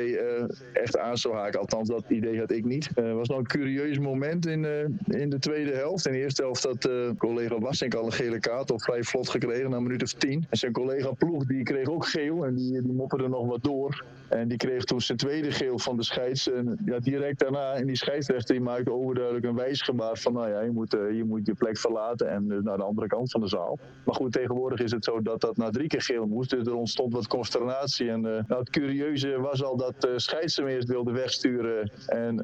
echt 0.73 0.97
aan 0.97 1.17
zou 1.17 1.35
haken. 1.35 1.59
Althans, 1.59 1.89
dat 1.89 2.03
idee 2.09 2.39
had 2.39 2.51
ik 2.51 2.56
niet. 2.65 2.89
Het 2.95 3.13
was 3.13 3.27
nog 3.27 3.37
een 3.37 3.47
curieus 3.47 3.99
moment 3.99 4.45
in, 4.45 4.65
in 5.07 5.29
de 5.29 5.39
tweede 5.39 5.71
helft. 5.71 6.05
In 6.05 6.11
de 6.11 6.17
eerste 6.17 6.41
helft 6.41 6.63
had 6.63 6.89
collega 7.17 7.59
Wassink 7.59 7.95
al 7.95 8.05
een 8.05 8.11
gele 8.11 8.39
kaart 8.39 8.71
op 8.71 8.81
vrij 8.81 9.03
vlot 9.03 9.29
gekregen 9.29 9.69
na 9.69 9.77
een 9.77 9.83
minuut 9.83 10.03
of 10.03 10.13
tien. 10.13 10.45
En 10.49 10.57
zijn 10.57 10.71
collega 10.71 11.11
Ploeg 11.11 11.45
die 11.45 11.63
kreeg 11.63 11.87
ook 11.87 12.07
geel 12.07 12.45
en 12.45 12.55
die, 12.55 12.81
die 12.81 12.93
mopperde 12.93 13.27
nog 13.27 13.47
wat 13.47 13.63
door. 13.63 14.05
En 14.29 14.47
die 14.47 14.57
kreeg 14.57 14.83
toen 14.83 15.01
zijn 15.01 15.17
tweede 15.17 15.51
geel 15.51 15.79
van 15.79 15.97
de 15.97 16.03
scheids. 16.03 16.51
En 16.51 16.77
ja, 16.85 16.99
direct 16.99 17.39
daarna, 17.39 17.73
en 17.73 17.85
die 17.85 17.95
scheidsrechter 17.95 18.55
die 18.55 18.63
maakte 18.63 18.91
overduidelijk 18.91 19.45
een 19.45 19.55
wijsgebaar 19.55 20.17
van 20.17 20.33
nou 20.33 20.49
ja, 20.49 20.61
je 20.61 20.71
moet, 20.71 20.91
je, 20.91 21.23
moet 21.27 21.45
je 21.45 21.53
plek 21.53 21.77
verlaten 21.77 22.29
en 22.29 22.47
naar 22.63 22.77
de 22.77 22.83
andere 22.83 23.07
kant 23.07 23.31
van 23.31 23.41
de 23.41 23.47
zaal. 23.47 23.79
Maar 24.05 24.15
goed, 24.15 24.31
tegenwoordig 24.31 24.79
is 24.79 24.91
het 24.91 25.03
zo 25.03 25.21
dat 25.21 25.41
dat 25.41 25.57
na 25.57 25.69
drie 25.69 25.87
keer 25.87 26.01
geel 26.01 26.25
moest. 26.25 26.49
Dus 26.49 26.65
er 26.65 26.75
ontstond 26.75 27.13
wat 27.13 27.27
consternatie. 27.27 28.09
En 28.09 28.25
uh, 28.25 28.31
nou, 28.47 28.59
het 28.59 28.69
curieuze 28.69 29.39
was 29.39 29.63
al 29.63 29.77
dat 29.77 30.05
uh, 30.05 30.11
scheids 30.15 30.55
hem 30.55 30.67
eerst 30.67 30.87
wilde 30.87 31.11
wegsturen. 31.11 31.91
En 32.05 32.37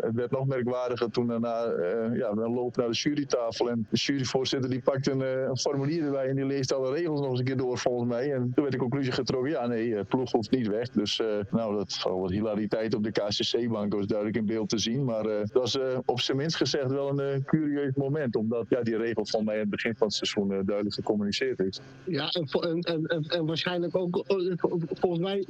het 0.00 0.14
werd 0.14 0.30
nog 0.30 0.46
merkwaardiger 0.46 1.10
toen 1.10 1.26
daarna 1.26 1.64
ja, 2.12 2.34
dan 2.34 2.54
loopt 2.54 2.76
naar 2.76 2.88
de 2.88 2.96
jurytafel. 2.96 3.70
En 3.70 3.86
de 3.90 3.96
juryvoorzitter 3.96 4.70
die 4.70 4.80
pakt 4.80 5.08
een, 5.08 5.20
een, 5.20 5.58
formulier 5.58 6.04
erbij 6.04 6.28
en 6.28 6.36
die 6.36 6.44
leest 6.44 6.74
alle 6.74 6.92
regels 6.92 7.20
nog 7.20 7.30
eens 7.30 7.38
een 7.38 7.44
keer 7.44 7.56
door 7.56 7.78
volgens 7.78 8.08
mij. 8.08 8.32
En 8.32 8.40
toen 8.40 8.64
werd 8.64 8.72
de 8.72 8.78
conclusie 8.78 9.12
getrokken, 9.12 9.50
ja 9.50 9.66
nee, 9.66 10.04
ploeg 10.04 10.32
hoeft 10.32 10.50
niet 10.50 10.68
weg. 10.68 10.90
Dus 10.90 11.20
nou, 11.50 11.76
dat 11.76 11.92
zal 11.92 12.20
wat 12.20 12.30
hilariteit 12.30 12.94
op 12.94 13.02
de 13.02 13.12
KCC-bank 13.12 13.94
was 13.94 14.06
duidelijk 14.06 14.38
in 14.38 14.46
beeld 14.46 14.68
te 14.68 14.78
zien. 14.78 15.04
Maar 15.04 15.22
dat 15.22 15.52
was 15.52 15.78
op 16.04 16.20
zijn 16.20 16.36
minst 16.36 16.56
gezegd 16.56 16.90
wel 16.90 17.20
een 17.20 17.44
curieus 17.44 17.94
moment. 17.94 18.36
Omdat 18.36 18.66
ja, 18.68 18.82
die 18.82 18.96
regel 18.96 19.26
van 19.26 19.44
mij 19.44 19.54
in 19.54 19.60
het 19.60 19.70
begin 19.70 19.94
van 19.96 20.06
het 20.06 20.16
seizoen 20.16 20.48
duidelijk 20.48 20.94
gecommuniceerd 20.94 21.58
is. 21.58 21.80
Ja, 22.04 22.28
en, 22.28 22.80
en, 22.80 23.06
en, 23.06 23.22
en 23.22 23.46
waarschijnlijk 23.46 23.96
ook, 23.96 24.24
volgens 25.00 25.22
mij, 25.22 25.46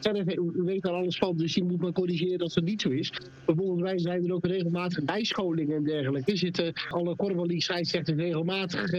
Kenneth 0.00 0.40
weet 0.54 0.82
daar 0.82 0.92
alles 0.92 1.18
van, 1.18 1.36
dus 1.36 1.54
die 1.54 1.64
moet 1.64 1.80
maar 1.80 1.92
corrigeren 1.92 2.38
dat 2.38 2.54
het 2.54 2.64
niet 2.64 2.80
zo 2.80 2.88
is. 2.88 3.12
Maar 3.46 3.56
volgens 3.56 3.82
mij 3.82 3.98
zijn 3.98 4.24
er 4.24 4.34
ook 4.34 4.46
regelmatig 4.46 5.04
bijscholingen 5.04 5.76
en 5.76 5.84
dergelijke. 5.84 6.36
Zitten 6.36 6.72
alle 6.88 7.16
Korfbal 7.16 7.44
League 7.44 7.62
scheidsrechters 7.62 8.18
regelmatig 8.18 8.90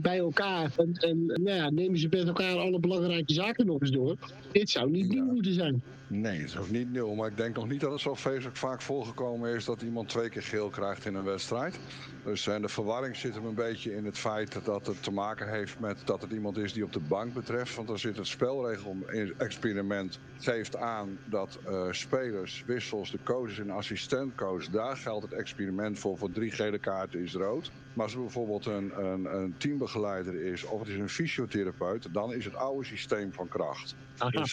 bij 0.00 0.18
elkaar 0.18 0.72
en, 0.76 0.92
en 0.92 1.26
nou 1.26 1.56
ja, 1.56 1.70
nemen 1.70 1.98
ze 1.98 2.08
met 2.10 2.26
elkaar 2.26 2.56
alle 2.56 2.80
belangrijke 2.80 3.32
zaken 3.32 3.66
nog 3.66 3.80
eens 3.80 3.90
door. 3.90 4.16
Dit 4.52 4.70
zou 4.70 4.90
niet 4.90 5.13
nieuw 5.14 5.32
moeten 5.32 5.52
zijn. 5.52 5.82
Nee, 6.20 6.38
het 6.38 6.48
is 6.48 6.56
ook 6.56 6.70
niet 6.70 6.92
nieuw. 6.92 7.14
Maar 7.14 7.28
ik 7.28 7.36
denk 7.36 7.54
nog 7.54 7.68
niet 7.68 7.80
dat 7.80 7.92
het 7.92 8.00
zo 8.00 8.14
vreselijk 8.14 8.56
vaak 8.56 8.82
voorgekomen 8.82 9.54
is 9.54 9.64
dat 9.64 9.82
iemand 9.82 10.08
twee 10.08 10.28
keer 10.28 10.42
geel 10.42 10.68
krijgt 10.68 11.06
in 11.06 11.14
een 11.14 11.24
wedstrijd. 11.24 11.78
Dus 12.24 12.46
en 12.46 12.62
de 12.62 12.68
verwarring 12.68 13.16
zit 13.16 13.34
hem 13.34 13.46
een 13.46 13.54
beetje 13.54 13.94
in 13.94 14.04
het 14.04 14.18
feit 14.18 14.64
dat 14.64 14.86
het 14.86 15.02
te 15.02 15.10
maken 15.10 15.50
heeft 15.50 15.80
met 15.80 16.02
dat 16.04 16.22
het 16.22 16.30
iemand 16.30 16.56
is 16.56 16.72
die 16.72 16.84
op 16.84 16.92
de 16.92 17.00
bank 17.00 17.34
betreft. 17.34 17.74
Want 17.74 17.88
dan 17.88 17.98
zit 17.98 18.16
het 18.16 18.26
spelregel-experiment 18.26 20.18
geeft 20.38 20.76
aan 20.76 21.18
dat 21.24 21.58
uh, 21.68 21.86
spelers, 21.90 22.62
wissels, 22.66 23.10
de 23.10 23.18
coaches 23.22 23.58
en 23.58 23.70
assistentcoach, 23.70 24.68
daar 24.68 24.96
geldt 24.96 25.22
het 25.22 25.32
experiment 25.32 25.98
voor. 25.98 26.18
Voor 26.18 26.30
drie 26.30 26.50
gele 26.50 26.78
kaarten 26.78 27.20
is 27.20 27.34
rood. 27.34 27.70
Maar 27.94 28.04
als 28.04 28.14
er 28.14 28.20
bijvoorbeeld 28.20 28.66
een, 28.66 29.04
een, 29.04 29.24
een, 29.24 29.54
teambegeleider 29.56 30.34
is 30.34 30.64
of 30.64 30.78
het 30.80 30.88
is 30.88 30.98
een 30.98 31.08
fysiotherapeut, 31.08 32.08
dan 32.12 32.32
is 32.32 32.44
het 32.44 32.54
oude 32.54 32.84
systeem 32.84 33.32
van 33.32 33.48
kracht. 33.48 33.94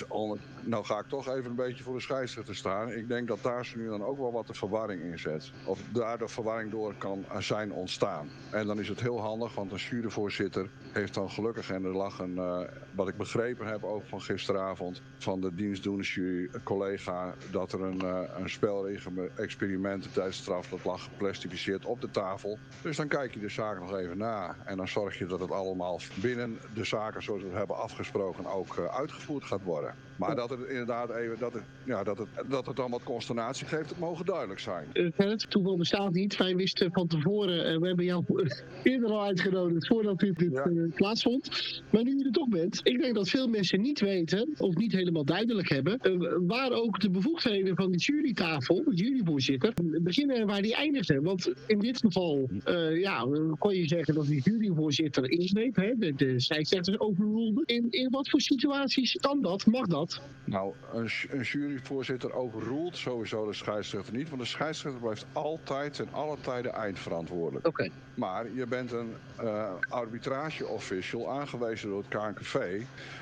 Om, 0.08 0.38
nou 0.62 0.86
ga 0.86 1.00
ik 1.00 1.08
toch 1.08 1.28
even 1.28 1.51
een 1.52 1.66
beetje 1.66 1.84
voor 1.84 1.94
de 1.94 2.02
scheidsrechter 2.02 2.56
staan. 2.56 2.92
Ik 2.92 3.08
denk 3.08 3.28
dat 3.28 3.40
daar 3.42 3.66
ze 3.66 3.78
nu 3.78 3.88
dan 3.88 4.04
ook 4.04 4.18
wel 4.18 4.32
wat 4.32 4.48
de 4.48 4.54
verwarring 4.54 5.02
in 5.02 5.20
zet. 5.20 5.52
Of 5.66 5.80
daar 5.94 6.18
de 6.18 6.28
verwarring 6.28 6.72
door 6.72 6.96
kan 6.98 7.26
zijn 7.40 7.72
ontstaan. 7.72 8.30
En 8.52 8.68
dan 8.68 8.80
is 8.80 8.88
het 8.88 9.02
heel 9.02 9.22
handig, 9.22 9.56
want 9.56 9.72
een 9.72 9.78
juryvoorzitter 9.78 10.70
heeft 10.92 11.14
dan 11.14 11.30
gelukkig, 11.30 11.70
en 11.70 11.84
er 11.84 11.96
lag 11.96 12.20
een, 12.20 12.36
uh, 12.36 12.62
wat 12.92 13.08
ik 13.08 13.18
begrepen 13.18 13.68
heb 13.68 13.84
ook 13.84 14.04
van 14.06 14.22
gisteravond, 14.22 15.02
van 15.18 15.42
de 15.42 15.56
dienstdoende 15.56 16.04
jury, 16.04 16.50
collega, 16.64 17.34
dat 17.52 17.72
er 17.72 17.82
een, 17.82 18.04
uh, 18.04 18.22
een 18.38 18.50
spelregel-experiment 18.50 20.14
tijdens 20.14 20.38
straf, 20.38 20.68
dat 20.68 20.84
lag 20.84 21.04
geplastificeerd 21.04 21.86
op 21.86 22.02
de 22.02 22.12
tafel. 22.12 22.58
Dus 22.82 22.98
dan 22.98 23.08
kijk 23.08 23.34
je 23.34 23.40
de 23.40 23.50
zaak 23.50 23.80
nog 23.80 23.96
even 23.96 24.18
na. 24.18 24.56
En 24.66 24.78
dan 24.78 24.88
zorg 24.88 25.18
je 25.18 25.26
dat 25.26 25.40
het 25.40 25.52
allemaal 25.52 26.00
binnen 26.22 26.60
de 26.74 26.84
zaken 26.84 27.24
zoals 27.24 27.42
we 27.42 27.48
het 27.48 27.58
hebben 27.58 27.78
afgesproken 27.78 28.46
ook 28.46 28.78
uh, 28.78 28.86
uitgevoerd 28.86 29.44
gaat 29.44 29.64
worden. 29.64 29.96
Maar 30.16 30.36
dat 30.36 30.50
het 30.50 30.60
inderdaad 30.60 31.10
even, 31.10 31.31
dat 31.40 31.54
het, 31.54 31.64
ja, 31.86 32.04
dat 32.04 32.18
het, 32.18 32.28
dat 32.50 32.66
het 32.66 32.76
dan 32.76 32.92
wat 32.92 33.04
consternatie 33.04 33.68
geeft, 33.68 33.90
het 33.90 34.00
mogen 34.00 34.26
duidelijk 34.26 34.60
zijn. 34.60 34.88
Het 35.16 35.50
toeval 35.50 35.78
bestaat 35.78 36.14
niet. 36.14 36.38
Wij 36.38 36.56
wisten 36.56 36.92
van 36.92 37.08
tevoren, 37.08 37.74
uh, 37.74 37.80
we 37.80 37.88
hebben 37.88 38.06
jou 38.06 38.24
eerder 38.84 39.10
al 39.10 39.24
uitgenodigd 39.24 39.88
voordat 39.88 40.20
dit, 40.20 40.38
dit 40.38 40.52
ja. 40.52 40.68
uh, 40.68 40.94
plaatsvond. 40.94 41.50
Maar 41.92 42.04
nu 42.04 42.18
je 42.18 42.26
er 42.26 42.32
toch 42.32 42.50
bent, 42.50 42.80
ik 42.84 43.02
denk 43.02 43.16
dat 43.16 43.30
veel 43.30 43.48
mensen 43.48 43.82
niet 43.82 44.00
weten, 44.00 44.56
of 44.58 44.76
niet 44.76 44.92
helemaal 44.92 45.26
duidelijk 45.26 45.70
hebben, 45.70 46.00
waar 46.48 46.72
ook 46.72 47.00
de 47.00 47.10
bevoegdheden 47.10 47.76
van 47.76 47.92
de 47.92 47.98
jurytafel, 47.98 48.84
de 48.84 48.96
juryvoorzitter, 48.96 49.74
beginnen 50.02 50.36
en 50.36 50.48
waar 50.48 50.62
die 50.62 50.76
eindigen. 50.76 51.24
Want 51.24 51.54
in 51.68 51.80
dit 51.80 51.98
geval, 51.98 52.50
ja, 52.94 53.28
kon 53.60 53.76
je 53.76 53.88
zeggen 53.88 54.14
dat 54.14 54.28
die 54.28 54.42
juryvoorzitter 54.44 55.32
insneept, 55.32 55.76
hè, 55.76 55.94
de, 55.98 56.14
de 56.16 56.40
scheidsrechters 56.40 57.00
overrulde. 57.00 57.64
In, 57.66 57.88
in 57.90 58.10
wat 58.10 58.30
voor 58.30 58.42
situaties 58.42 59.18
kan 59.20 59.42
dat? 59.42 59.66
Mag 59.66 59.88
dat? 59.88 60.22
Nou, 60.46 60.74
een, 60.94 61.10
een 61.30 61.42
juryvoorzitter 61.42 62.34
overroelt 62.34 62.98
sowieso 62.98 63.46
de 63.46 63.54
scheidsrechter 63.54 64.14
niet. 64.14 64.30
Want 64.30 64.42
de 64.42 64.48
scheidsrechter 64.48 65.02
blijft 65.02 65.26
altijd 65.34 66.00
en 66.00 66.08
alle 66.12 66.38
tijden 66.42 66.74
eindverantwoordelijk. 66.74 67.68
Oké. 67.68 67.82
Okay. 67.84 67.92
Maar 68.14 68.54
je 68.54 68.68
bent 68.68 68.92
een 68.92 69.14
uh, 69.44 69.70
arbitrage-official 69.90 71.30
aangewezen 71.30 71.90
door 71.90 72.04
het 72.08 72.08
KNKV. 72.08 72.82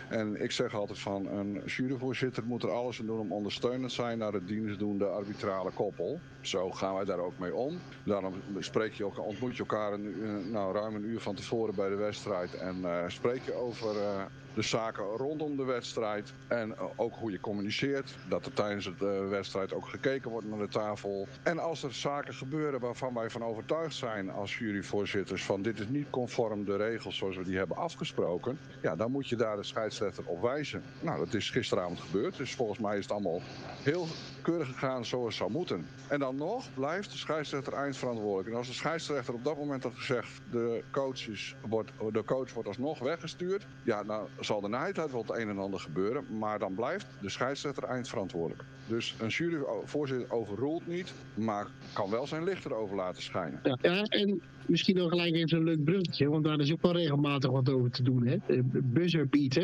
En 0.10 0.42
ik 0.42 0.52
zeg 0.52 0.74
altijd 0.74 1.00
van 1.00 1.28
een 1.28 1.62
juryvoorzitter 1.66 2.44
moet 2.44 2.64
er 2.64 2.72
alles 2.72 3.00
aan 3.00 3.06
doen 3.06 3.20
om 3.20 3.32
ondersteunend 3.32 3.92
zijn 3.92 4.18
naar 4.18 4.34
het 4.34 4.48
dienstdoende 4.48 5.06
arbitrale 5.06 5.72
koppel. 5.72 6.20
Zo 6.42 6.72
gaan 6.72 6.96
wij 6.96 7.06
daar 7.06 7.20
ook 7.20 7.38
mee 7.38 7.56
om. 7.56 7.80
Daarom 8.04 8.34
spreek 8.60 8.94
je 8.94 9.04
elkaar, 9.04 9.26
ontmoet 9.26 9.54
je 9.56 9.60
elkaar 9.60 9.94
een, 9.94 10.52
nou, 10.52 10.74
ruim 10.74 10.96
een 10.96 11.06
uur 11.06 11.20
van 11.20 11.36
tevoren 11.36 11.76
bij 11.76 11.90
de 11.90 11.96
wedstrijd 11.96 12.54
en 12.54 12.78
uh, 12.82 13.04
spreek 13.08 13.42
je 13.42 13.54
over 13.54 13.96
uh, 13.96 14.22
de 14.54 14.62
zaken 14.62 15.04
rondom 15.04 15.58
de 15.58 15.64
wedstrijd. 15.64 16.34
En 16.48 16.76
ook 16.96 17.16
hoe 17.16 17.32
je 17.32 17.40
communiceert. 17.40 18.16
Dat 18.28 18.46
er 18.46 18.54
tijdens 18.54 18.92
de 18.98 19.28
wedstrijd 19.30 19.74
ook 19.74 19.88
gekeken 19.88 20.32
wordt 20.32 20.48
naar 20.48 20.60
de 20.60 20.68
tafel. 20.68 21.28
En 21.44 21.60
als 21.60 21.84
er 21.84 21.94
zaken 21.94 22.34
gebeuren 22.34 22.80
waarvan 22.80 23.14
wij 23.14 23.30
van 23.30 23.44
overtuigd 23.44 23.96
zijn 23.96 24.30
als 24.32 24.58
juryvoorzitters 24.58 25.44
van 25.44 25.62
dit 25.62 25.80
is 25.80 25.88
niet 25.88 26.10
conform 26.10 26.66
de 26.66 26.76
regels 26.76 27.18
zoals 27.18 27.38
we 27.38 27.44
die 27.44 27.58
hebben 27.58 27.78
afgesproken. 27.78 28.60
Ja, 28.82 28.96
dan 28.96 29.12
moet 29.12 29.28
je 29.28 29.36
daar 29.36 29.56
de 29.56 29.64
scheidsrechter 29.64 30.24
op 30.26 30.42
wijzen. 30.42 30.84
Nou, 31.00 31.20
dat 31.20 31.34
is 31.34 31.50
gisteravond 31.50 32.00
gebeurd. 32.00 32.38
Dus 32.38 32.56
volgens 32.56 32.80
mij 32.80 32.98
is 32.98 33.04
het 33.04 33.12
allemaal 33.12 33.42
heel 33.84 34.08
keurig 34.42 34.68
gegaan 34.68 35.06
zoals 35.06 35.26
het 35.26 35.36
zou 35.36 35.52
moeten. 35.52 35.88
En 36.08 36.20
dan 36.20 36.36
nog 36.36 36.74
blijft 36.74 37.12
de 37.12 37.18
scheidsrechter 37.18 37.74
eindverantwoordelijk. 37.74 38.50
En 38.50 38.56
als 38.56 38.68
de 38.68 38.74
scheidsrechter 38.74 39.34
op 39.34 39.44
dat 39.44 39.58
moment 39.58 39.84
had 39.84 39.96
gezegd 39.96 40.42
de 40.52 40.84
coach, 40.92 41.28
is, 41.28 41.56
wordt, 41.68 41.92
de 42.12 42.24
coach 42.24 42.54
wordt 42.54 42.68
alsnog 42.68 43.00
weggestuurd. 43.00 43.68
Ja, 43.84 44.04
dan 44.04 44.28
zal 44.40 44.64
er 44.64 44.70
na 44.70 44.86
het 44.86 45.12
wel 45.12 45.22
het 45.22 45.38
een 45.38 45.50
en 45.50 45.60
ander 45.60 45.80
gebeuren. 45.80 46.38
Maar 46.38 46.60
dan 46.60 46.76
blijft 46.76 47.06
de 47.22 47.30
scheidsrechter 47.30 47.84
eindverantwoordelijk. 47.84 48.64
Dus 48.86 49.16
een 49.20 49.28
juryvoorzitter 49.28 50.32
overroelt 50.32 50.88
niet, 50.88 51.14
maar 51.34 51.68
kan 51.94 52.10
wel 52.10 52.28
zijn 52.28 52.44
licht 52.44 52.66
erover 52.66 52.96
laten 52.96 53.22
schijnen. 53.22 53.60
Ja 53.64 54.04
en 54.04 54.42
misschien 54.70 54.96
nog 54.96 55.10
gelijk 55.10 55.36
even 55.36 55.58
een 55.58 55.64
leuk 55.64 55.84
bruggetje, 55.84 56.30
want 56.30 56.44
daar 56.44 56.60
is 56.60 56.72
ook 56.72 56.82
wel 56.82 56.92
regelmatig 56.92 57.52
wat 57.52 57.70
over 57.70 57.92
te 57.92 58.04
doen. 58.04 58.26
Hè? 58.28 58.38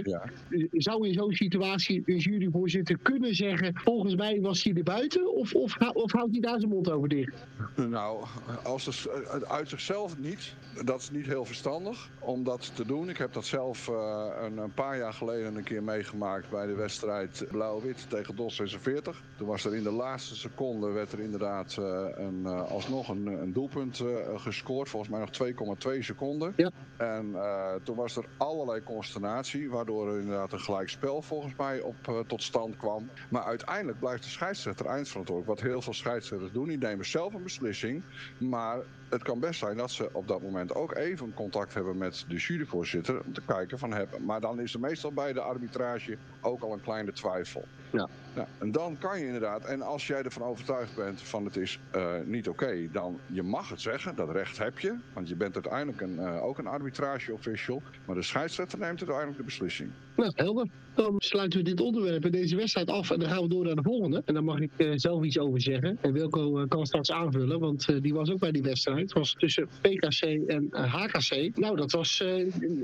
Ja. 0.03 0.29
Zou 0.71 1.07
in 1.07 1.13
zo'n 1.13 1.33
situatie 1.33 2.03
een 2.05 2.17
juryvoorzitter 2.17 2.97
kunnen 3.01 3.35
zeggen, 3.35 3.71
volgens 3.75 4.15
mij 4.15 4.41
was 4.41 4.63
hij 4.63 4.73
er 4.73 4.83
buiten, 4.83 5.33
of, 5.33 5.53
of, 5.53 5.77
of 5.93 6.11
houdt 6.11 6.31
hij 6.31 6.39
daar 6.39 6.59
zijn 6.59 6.71
mond 6.71 6.91
over 6.91 7.09
dicht? 7.09 7.45
Nou, 7.75 8.25
als 8.63 8.85
het 8.85 9.45
uit 9.47 9.69
zichzelf 9.69 10.17
niet, 10.17 10.55
dat 10.83 11.01
is 11.01 11.11
niet 11.11 11.25
heel 11.25 11.45
verstandig 11.45 12.09
om 12.19 12.43
dat 12.43 12.75
te 12.75 12.85
doen. 12.85 13.09
Ik 13.09 13.17
heb 13.17 13.33
dat 13.33 13.45
zelf 13.45 13.87
uh, 13.87 14.25
een, 14.41 14.57
een, 14.57 14.73
paar 14.73 14.97
jaar 14.97 15.13
geleden 15.13 15.55
een 15.55 15.63
keer 15.63 15.83
meegemaakt 15.83 16.49
bij 16.49 16.65
de 16.65 16.73
wedstrijd 16.73 17.45
Blauw-Wit 17.51 18.05
tegen 18.09 18.35
DOS 18.35 18.55
46. 18.55 19.21
Toen 19.37 19.47
was 19.47 19.65
er 19.65 19.75
in 19.75 19.83
de 19.83 19.91
laatste 19.91 20.35
seconde 20.35 20.91
werd 20.91 21.11
er 21.11 21.19
inderdaad 21.19 21.75
uh, 21.79 22.07
een, 22.15 22.41
uh, 22.43 22.71
alsnog 22.71 23.09
een, 23.09 23.25
een 23.25 23.53
doelpunt 23.53 24.03
gescoord 24.35 24.89
volgens 24.95 25.39
mij 25.39 25.47
nog 25.55 25.97
2,2 25.97 25.99
seconden. 25.99 26.53
Ja. 26.55 26.71
En 26.97 27.25
uh, 27.33 27.73
toen 27.83 27.95
was 27.95 28.15
er 28.15 28.25
allerlei 28.37 28.83
consternatie, 28.83 29.69
waardoor 29.69 30.09
er 30.09 30.19
inderdaad 30.19 30.53
een 30.53 30.59
gelijkspel 30.59 31.21
volgens 31.21 31.53
mij 31.57 31.81
op, 31.81 31.95
uh, 32.09 32.19
tot 32.19 32.43
stand 32.43 32.77
kwam. 32.77 33.09
Maar 33.29 33.43
uiteindelijk 33.43 33.99
blijft 33.99 34.23
de 34.23 34.29
scheidsrechter 34.29 34.85
eindverantwoordelijk. 34.85 35.59
Wat 35.59 35.69
heel 35.69 35.81
veel 35.81 35.93
scheidsrechters 35.93 36.51
doen, 36.51 36.67
die 36.67 36.77
nemen 36.77 37.05
zelf 37.05 37.33
een 37.33 37.43
beslissing. 37.43 38.03
Maar 38.37 38.79
het 39.09 39.23
kan 39.23 39.39
best 39.39 39.59
zijn 39.59 39.77
dat 39.77 39.91
ze 39.91 40.09
op 40.13 40.27
dat 40.27 40.41
moment 40.41 40.75
ook 40.75 40.95
even 40.95 41.33
contact 41.33 41.73
hebben 41.73 41.97
met 41.97 42.25
de 42.27 42.35
juryvoorzitter. 42.35 43.23
Om 43.25 43.33
te 43.33 43.41
kijken 43.45 43.79
van 43.79 43.93
hebben. 43.93 44.25
Maar 44.25 44.41
dan 44.41 44.59
is 44.59 44.73
er 44.73 44.79
meestal 44.79 45.11
bij 45.11 45.33
de 45.33 45.41
arbitrage 45.41 46.17
ook 46.41 46.61
al 46.61 46.73
een 46.73 46.81
kleine 46.81 47.11
twijfel. 47.11 47.63
Ja. 47.95 48.09
Nou, 48.35 48.47
en 48.59 48.71
dan 48.71 48.97
kan 48.97 49.19
je 49.19 49.25
inderdaad, 49.25 49.65
en 49.65 49.81
als 49.81 50.07
jij 50.07 50.23
ervan 50.23 50.43
overtuigd 50.43 50.95
bent 50.95 51.21
van 51.21 51.45
het 51.45 51.55
is 51.55 51.79
uh, 51.95 52.19
niet 52.25 52.49
oké, 52.49 52.63
okay, 52.63 52.89
dan 52.91 53.19
je 53.25 53.43
mag 53.43 53.69
het 53.69 53.81
zeggen, 53.81 54.15
dat 54.15 54.31
recht 54.31 54.57
heb 54.57 54.79
je. 54.79 54.99
Want 55.13 55.27
je 55.29 55.35
bent 55.35 55.53
uiteindelijk 55.53 56.01
een, 56.01 56.15
uh, 56.19 56.43
ook 56.43 56.57
een 56.57 56.67
arbitrage-official. 56.67 57.83
Maar 58.05 58.15
de 58.15 58.21
scheidsrechter 58.21 58.79
neemt 58.79 58.99
uiteindelijk 58.99 59.37
de 59.37 59.43
beslissing. 59.43 59.91
Nou, 60.15 60.31
helder. 60.35 60.69
Dan 60.95 61.15
sluiten 61.17 61.59
we 61.59 61.65
dit 61.65 61.81
onderwerp 61.81 62.25
en 62.25 62.31
deze 62.31 62.55
wedstrijd 62.55 62.89
af 62.89 63.11
en 63.11 63.19
dan 63.19 63.29
gaan 63.29 63.41
we 63.41 63.49
door 63.49 63.65
naar 63.65 63.75
de 63.75 63.81
volgende. 63.81 64.21
En 64.25 64.33
daar 64.33 64.43
mag 64.43 64.59
ik 64.59 64.71
uh, 64.77 64.91
zelf 64.95 65.23
iets 65.23 65.39
over 65.39 65.61
zeggen. 65.61 65.97
En 66.01 66.13
Wilco 66.13 66.65
kan 66.67 66.85
straks 66.85 67.11
aanvullen, 67.11 67.59
want 67.59 68.01
die 68.01 68.13
was 68.13 68.31
ook 68.31 68.39
bij 68.39 68.51
die 68.51 68.61
wedstrijd. 68.61 68.99
Het 68.99 69.13
was 69.13 69.35
tussen 69.37 69.67
PKC 69.81 70.21
en 70.47 70.67
HKC. 70.71 71.57
Nou, 71.57 71.75
dat 71.75 71.91
was 71.91 72.23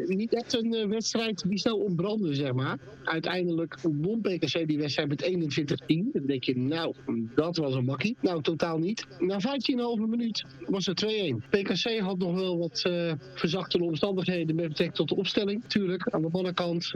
niet 0.06 0.34
echt 0.34 0.54
een 0.54 0.90
wedstrijd 0.90 1.44
die 1.50 1.58
snel 1.58 1.78
ontbrandde, 1.78 2.36
zeg 2.36 2.54
maar. 2.54 2.80
Uiteindelijk 3.04 3.78
won 3.82 4.22
PKC 4.22 4.68
die 4.68 4.78
wedstrijd 4.78 5.08
met 5.10 5.24
21-10. 5.24 6.12
Dan 6.14 6.26
denk 6.26 6.44
je, 6.44 6.58
nou, 6.58 6.94
dat 7.36 7.58
was 7.58 7.76
een 7.76 7.86
makkie. 7.86 8.18
Nou, 8.22 8.42
totaal 8.42 8.78
niet. 8.78 9.08
Na 9.20 9.40
15,5 9.40 10.10
minuut 10.10 10.46
was 10.66 10.86
het 10.86 11.06
2-1. 11.06 11.50
PKC 11.50 12.00
had 12.00 12.18
nog 12.18 12.34
wel 12.34 12.58
wat 12.58 12.90
verzachtende 13.34 13.86
omstandigheden 13.86 14.56
met 14.56 14.68
betrekking 14.68 14.98
tot 14.98 15.10
de 15.10 15.16
opstelling. 15.16 15.64
Tuurlijk, 15.68 16.10
aan 16.10 16.22
de 16.22 16.30
mannenkant 16.32 16.92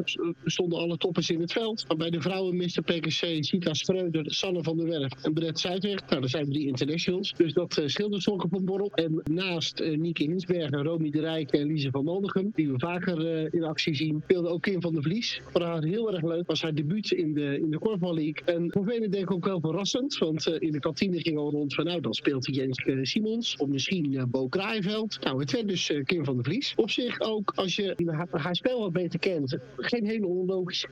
stonden 0.46 0.80
alle 0.80 0.98
toppers 1.06 1.30
in 1.30 1.42
het 1.42 1.52
veld. 1.52 1.86
Maar 1.88 1.98
bij 1.98 2.10
de 2.10 2.22
vrouwen 2.22 2.56
miste 2.56 2.82
PKC 2.82 3.44
Sita 3.44 3.74
Schreuder, 3.74 4.34
Sanne 4.34 4.64
van 4.64 4.78
der 4.78 4.88
Werf 4.88 5.12
en 5.24 5.34
Brett 5.34 5.60
Zuidweg. 5.60 6.10
Nou, 6.10 6.22
dat 6.22 6.30
zijn 6.30 6.50
drie 6.50 6.68
internationals. 6.68 7.34
Dus 7.38 7.54
dat 7.54 7.78
uh, 7.78 7.88
scheelde 7.88 8.22
sokken 8.22 8.50
van 8.50 8.66
borrel. 8.66 8.92
En 8.94 9.22
naast 9.24 9.80
uh, 9.80 9.98
Nieke 9.98 10.24
Hinsbergen, 10.24 10.84
Romy 10.84 11.10
de 11.10 11.20
Rijk 11.20 11.52
en 11.52 11.68
Lise 11.68 11.92
van 11.92 12.04
Maldegem, 12.04 12.52
die 12.56 12.72
we 12.72 12.80
vaker 12.80 13.54
in 13.54 13.64
actie 13.64 13.96
zien, 13.96 14.22
speelde 14.24 14.48
ook 14.48 14.62
Kim 14.62 14.82
van 14.82 14.94
der 14.94 15.04
Vlies. 15.04 15.42
Voor 15.52 15.62
haar 15.62 15.84
heel 15.84 16.14
erg 16.14 16.24
leuk 16.24 16.48
was 16.48 16.62
haar 16.62 16.74
debuut 16.74 17.12
in 17.12 17.34
de, 17.34 17.60
in 17.60 17.70
de 17.70 17.80
Korfbal 17.80 18.14
League. 18.14 18.42
En 18.46 18.72
voor 18.72 18.86
velen 18.86 19.12
denk 19.12 19.24
ik 19.24 19.32
ook 19.32 19.46
wel 19.46 19.60
verrassend, 19.60 20.18
want 20.18 20.48
in 20.48 20.72
de 20.72 20.80
kantine 20.80 21.20
ging 21.20 21.38
al 21.38 21.52
rond 21.52 21.74
van 21.74 21.86
nou, 21.86 22.02
dan 22.02 22.14
speelt 22.14 22.46
hij 22.46 22.56
Jens 22.56 23.10
Simons 23.10 23.56
of 23.56 23.68
misschien 23.68 24.26
Bo 24.30 24.48
Kraaienveld. 24.48 25.18
Nou, 25.24 25.40
het 25.40 25.52
werd 25.52 25.68
dus 25.68 25.94
Kim 26.04 26.26
van 26.26 26.36
der 26.36 26.44
Vlies. 26.44 26.74
Op 26.76 26.90
zich 26.90 27.20
ook, 27.20 27.52
als 27.56 27.76
je 27.76 27.96
haar, 28.06 28.28
haar 28.32 28.56
spel 28.56 28.80
wat 28.80 28.94
beter 28.94 29.20
kent, 29.20 29.58
geen 29.78 30.06
hele 30.06 30.28
onlogische 30.28 30.88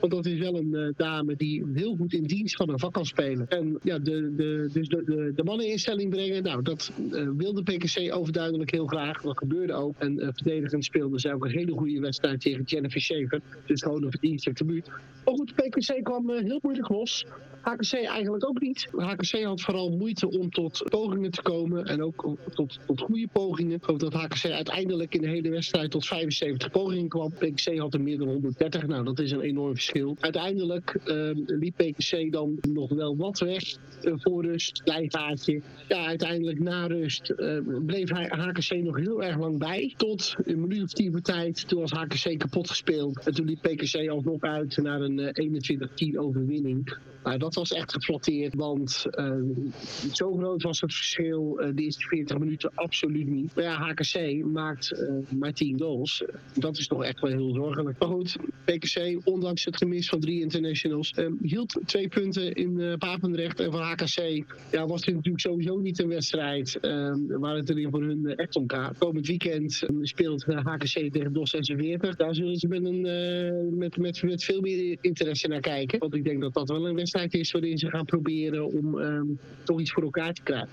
Want 0.00 0.12
dat 0.12 0.26
is 0.26 0.38
wel 0.38 0.56
een 0.56 0.94
dame 0.96 1.36
die 1.36 1.64
heel 1.74 1.96
goed 1.96 2.12
in 2.12 2.22
dienst 2.22 2.56
van 2.56 2.68
een 2.68 2.78
vak 2.78 2.92
kan 2.92 3.06
spelen. 3.06 3.48
En 3.48 3.78
ja, 3.82 3.98
de, 3.98 4.34
de, 4.34 4.68
dus 4.72 4.88
de, 4.88 5.32
de, 5.34 5.44
mannen 5.44 6.08
brengen, 6.08 6.42
nou, 6.42 6.62
dat 6.62 6.92
wilde 7.36 7.62
PKC 7.62 8.14
overduidelijk 8.14 8.70
heel 8.70 8.86
graag. 8.86 9.22
Dat 9.22 9.38
gebeurde 9.38 9.72
ook. 9.72 9.94
En 9.98 10.32
verdedigend 10.34 10.84
speelde 10.84 11.18
zij 11.18 11.32
ook 11.32 11.44
een 11.44 11.50
hele 11.50 11.72
goede 11.72 12.00
wedstrijd 12.00 12.40
tegen 12.40 12.62
Jennifer 12.64 13.00
Schaefer. 13.00 13.40
Dus 13.66 13.82
gewoon 13.82 14.02
een 14.02 14.10
verdienstelijke 14.10 14.64
debuut. 14.64 14.88
Maar 15.24 15.34
goed, 15.34 15.54
PKC 15.54 16.04
kwam 16.04 16.30
heel 16.30 16.58
moeilijk 16.62 16.88
los. 16.88 17.26
HKC 17.60 17.92
eigenlijk 17.92 18.48
ook 18.48 18.60
niet. 18.60 18.88
HKC 18.96 19.42
had 19.42 19.60
vooral 19.60 19.90
moeite 19.90 20.30
om 20.30 20.50
tot 20.50 20.82
pogingen 20.90 21.30
te 21.30 21.42
komen 21.42 21.84
en 21.84 22.02
ook 22.02 22.36
tot, 22.54 22.78
tot 22.86 23.00
goede 23.00 23.28
pogingen. 23.32 23.80
Ik 23.82 23.98
dat 23.98 24.12
HKC 24.12 24.44
uiteindelijk 24.44 25.14
in 25.14 25.20
de 25.20 25.28
hele 25.28 25.50
wedstrijd 25.50 25.90
tot 25.90 26.06
75 26.06 26.70
pogingen 26.70 27.08
kwam. 27.08 27.32
PKC 27.32 27.78
had 27.78 27.94
er 27.94 28.00
meer 28.00 28.18
dan 28.18 28.28
130. 28.28 28.86
Nou, 28.86 29.04
dat 29.04 29.18
is 29.18 29.30
een 29.30 29.40
enorm 29.40 29.74
verschil. 29.74 30.16
Uiteindelijk 30.20 30.96
uh, 31.04 31.30
liep 31.34 31.76
PKC 31.76 32.32
dan 32.32 32.58
nog 32.72 32.88
wel 32.88 33.16
wat 33.16 33.38
weg 33.38 33.62
uh, 34.02 34.12
voor 34.16 34.44
rust, 34.44 34.82
gaatje. 34.84 35.62
Ja, 35.88 36.06
uiteindelijk 36.06 36.60
na 36.60 36.86
rust 36.86 37.32
uh, 37.36 37.58
bleef 37.86 38.10
HKC 38.10 38.74
nog 38.82 38.96
heel 38.96 39.22
erg 39.22 39.38
lang 39.38 39.58
bij. 39.58 39.94
Tot 39.96 40.34
een 40.44 40.60
minuut 40.60 40.82
of 40.82 40.92
tien 40.92 41.22
tijd. 41.22 41.68
Toen 41.68 41.80
was 41.80 41.90
HKC 41.90 42.38
kapot 42.38 42.68
gespeeld. 42.68 43.26
En 43.26 43.34
toen 43.34 43.46
liep 43.46 43.62
PKC 43.62 44.08
alsnog 44.08 44.40
uit 44.40 44.76
naar 44.76 45.00
een 45.00 45.34
21-10 46.14 46.18
overwinning. 46.18 46.98
Nou, 47.24 47.38
dat 47.38 47.54
was 47.54 47.72
echt 47.72 47.92
geflatteerd, 47.92 48.54
want 48.54 49.06
uh, 49.10 49.32
zo 50.12 50.36
groot 50.36 50.62
was 50.62 50.80
het 50.80 50.94
verschil 50.94 51.60
uh, 51.60 51.68
de 51.74 51.82
eerste 51.82 52.06
40 52.06 52.38
minuten 52.38 52.70
absoluut 52.74 53.28
niet. 53.28 53.54
Maar 53.54 53.64
ja, 53.64 53.74
HKC 53.74 54.44
maakt 54.44 54.92
uh, 54.92 55.38
maar 55.38 55.52
10 55.52 55.78
goals. 55.78 56.24
Dat 56.54 56.78
is 56.78 56.86
toch 56.86 57.04
echt 57.04 57.20
wel 57.20 57.30
heel 57.30 57.54
zorgelijk. 57.54 57.98
Maar 57.98 58.08
goed, 58.08 58.36
PKC, 58.64 59.20
ondanks 59.24 59.64
het 59.64 59.76
gemis 59.76 60.08
van 60.08 60.20
drie 60.20 60.40
internationals, 60.40 61.14
hield 61.42 61.80
twee 61.84 62.08
punten 62.08 62.54
in 62.54 62.98
Papendrecht. 62.98 63.60
En 63.60 63.72
voor 63.72 63.80
HKC 63.80 64.44
ja, 64.70 64.86
was 64.86 65.02
dit 65.02 65.14
natuurlijk 65.14 65.42
sowieso 65.42 65.78
niet 65.78 65.98
een 65.98 66.08
wedstrijd 66.08 66.78
waar 67.28 67.56
het 67.56 67.70
erin 67.70 67.90
voor 67.90 68.02
hun 68.02 68.36
echt 68.36 68.56
om. 68.56 68.66
Komend 68.98 69.26
weekend 69.26 69.86
speelt 70.02 70.44
HKC 70.44 71.12
tegen 71.12 71.32
DOS 71.32 71.50
46. 71.50 72.16
Daar 72.16 72.34
zullen 72.34 72.56
ze 72.56 72.68
met, 72.68 72.84
een, 72.84 73.78
met 74.20 74.44
veel 74.44 74.60
meer 74.60 74.96
interesse 75.00 75.48
naar 75.48 75.60
kijken. 75.60 75.98
Want 75.98 76.14
ik 76.14 76.24
denk 76.24 76.40
dat 76.40 76.54
dat 76.54 76.68
wel 76.68 76.76
een 76.76 76.94
wedstrijd 76.94 77.09
wedstrijd 77.12 77.44
is 77.44 77.52
waarin 77.52 77.78
ze 77.78 77.88
gaan 77.90 78.04
proberen 78.04 78.66
om 78.72 78.98
um, 78.98 79.38
toch 79.64 79.80
iets 79.80 79.92
voor 79.92 80.02
elkaar 80.02 80.32
te 80.32 80.42
krijgen. 80.42 80.68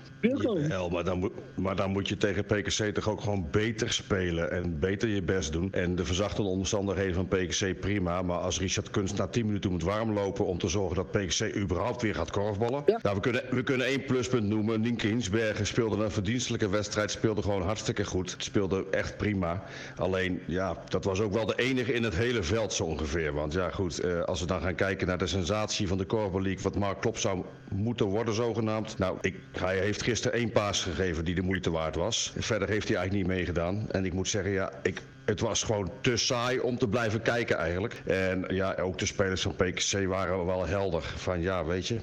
Wel, 0.68 0.88
maar 0.88 1.04
dan, 1.04 1.18
moet, 1.18 1.32
maar 1.56 1.76
dan 1.76 1.90
moet 1.90 2.08
je 2.08 2.16
tegen 2.16 2.44
PKC 2.44 2.94
toch 2.94 3.08
ook 3.08 3.20
gewoon 3.20 3.48
beter 3.50 3.92
spelen 3.92 4.50
en 4.50 4.78
beter 4.78 5.08
je 5.08 5.22
best 5.22 5.52
doen. 5.52 5.72
En 5.72 5.94
de 5.94 6.04
verzachtende 6.04 6.50
omstandigheden 6.50 7.14
van 7.14 7.28
PKC 7.28 7.80
prima, 7.80 8.22
maar 8.22 8.38
als 8.38 8.60
Richard 8.60 8.90
Kunst 8.90 9.18
na 9.18 9.26
10 9.26 9.46
minuten 9.46 9.70
moet 9.70 9.82
warmlopen 9.82 10.46
om 10.46 10.58
te 10.58 10.68
zorgen 10.68 10.96
dat 10.96 11.10
PKC 11.10 11.56
überhaupt 11.56 12.02
weer 12.02 12.14
gaat 12.14 12.30
korfballen. 12.30 12.82
Ja. 12.86 12.98
Nou, 13.02 13.14
we, 13.14 13.20
kunnen, 13.20 13.42
we 13.50 13.62
kunnen 13.62 13.86
één 13.86 14.04
pluspunt 14.04 14.48
noemen. 14.48 14.80
Nienke 14.80 15.06
Hinsbergen 15.06 15.66
speelde 15.66 16.04
een 16.04 16.10
verdienstelijke 16.10 16.68
wedstrijd, 16.68 17.10
speelde 17.10 17.42
gewoon 17.42 17.62
hartstikke 17.62 18.04
goed. 18.04 18.34
Speelde 18.38 18.86
echt 18.90 19.16
prima. 19.16 19.64
Alleen, 19.96 20.40
ja, 20.46 20.82
dat 20.88 21.04
was 21.04 21.20
ook 21.20 21.32
wel 21.32 21.46
de 21.46 21.56
enige 21.56 21.92
in 21.92 22.02
het 22.02 22.14
hele 22.14 22.42
veld 22.42 22.72
zo 22.72 22.84
ongeveer. 22.84 23.32
Want 23.32 23.52
ja, 23.52 23.70
goed, 23.70 24.00
eh, 24.00 24.22
als 24.22 24.40
we 24.40 24.46
dan 24.46 24.60
gaan 24.60 24.74
kijken 24.74 25.06
naar 25.06 25.18
de 25.18 25.26
sensatie 25.26 25.88
van 25.88 25.98
de 25.98 26.06
korfbal 26.30 26.62
wat 26.62 26.74
Mark 26.78 27.00
Klop 27.00 27.18
zou 27.18 27.44
moeten 27.70 28.06
worden 28.06 28.34
zogenaamd. 28.34 28.98
Nou, 28.98 29.18
ik, 29.20 29.36
hij 29.52 29.78
heeft 29.78 30.02
gisteren 30.02 30.38
één 30.38 30.52
paas 30.52 30.82
gegeven 30.82 31.24
die 31.24 31.34
de 31.34 31.42
moeite 31.42 31.70
waard 31.70 31.94
was. 31.94 32.32
Verder 32.36 32.68
heeft 32.68 32.88
hij 32.88 32.96
eigenlijk 32.96 33.26
niet 33.28 33.36
meegedaan. 33.36 33.90
En 33.90 34.04
ik 34.04 34.12
moet 34.12 34.28
zeggen, 34.28 34.52
ja, 34.52 34.72
ik, 34.82 35.02
het 35.24 35.40
was 35.40 35.62
gewoon 35.62 35.90
te 36.00 36.16
saai 36.16 36.58
om 36.58 36.78
te 36.78 36.88
blijven 36.88 37.22
kijken 37.22 37.56
eigenlijk. 37.56 38.02
En 38.06 38.44
ja, 38.48 38.74
ook 38.74 38.98
de 38.98 39.06
spelers 39.06 39.42
van 39.42 39.54
PKC 39.54 40.06
waren 40.06 40.46
wel 40.46 40.66
helder. 40.66 41.02
Van 41.02 41.40
ja, 41.40 41.64
weet 41.64 41.88
je, 41.88 42.00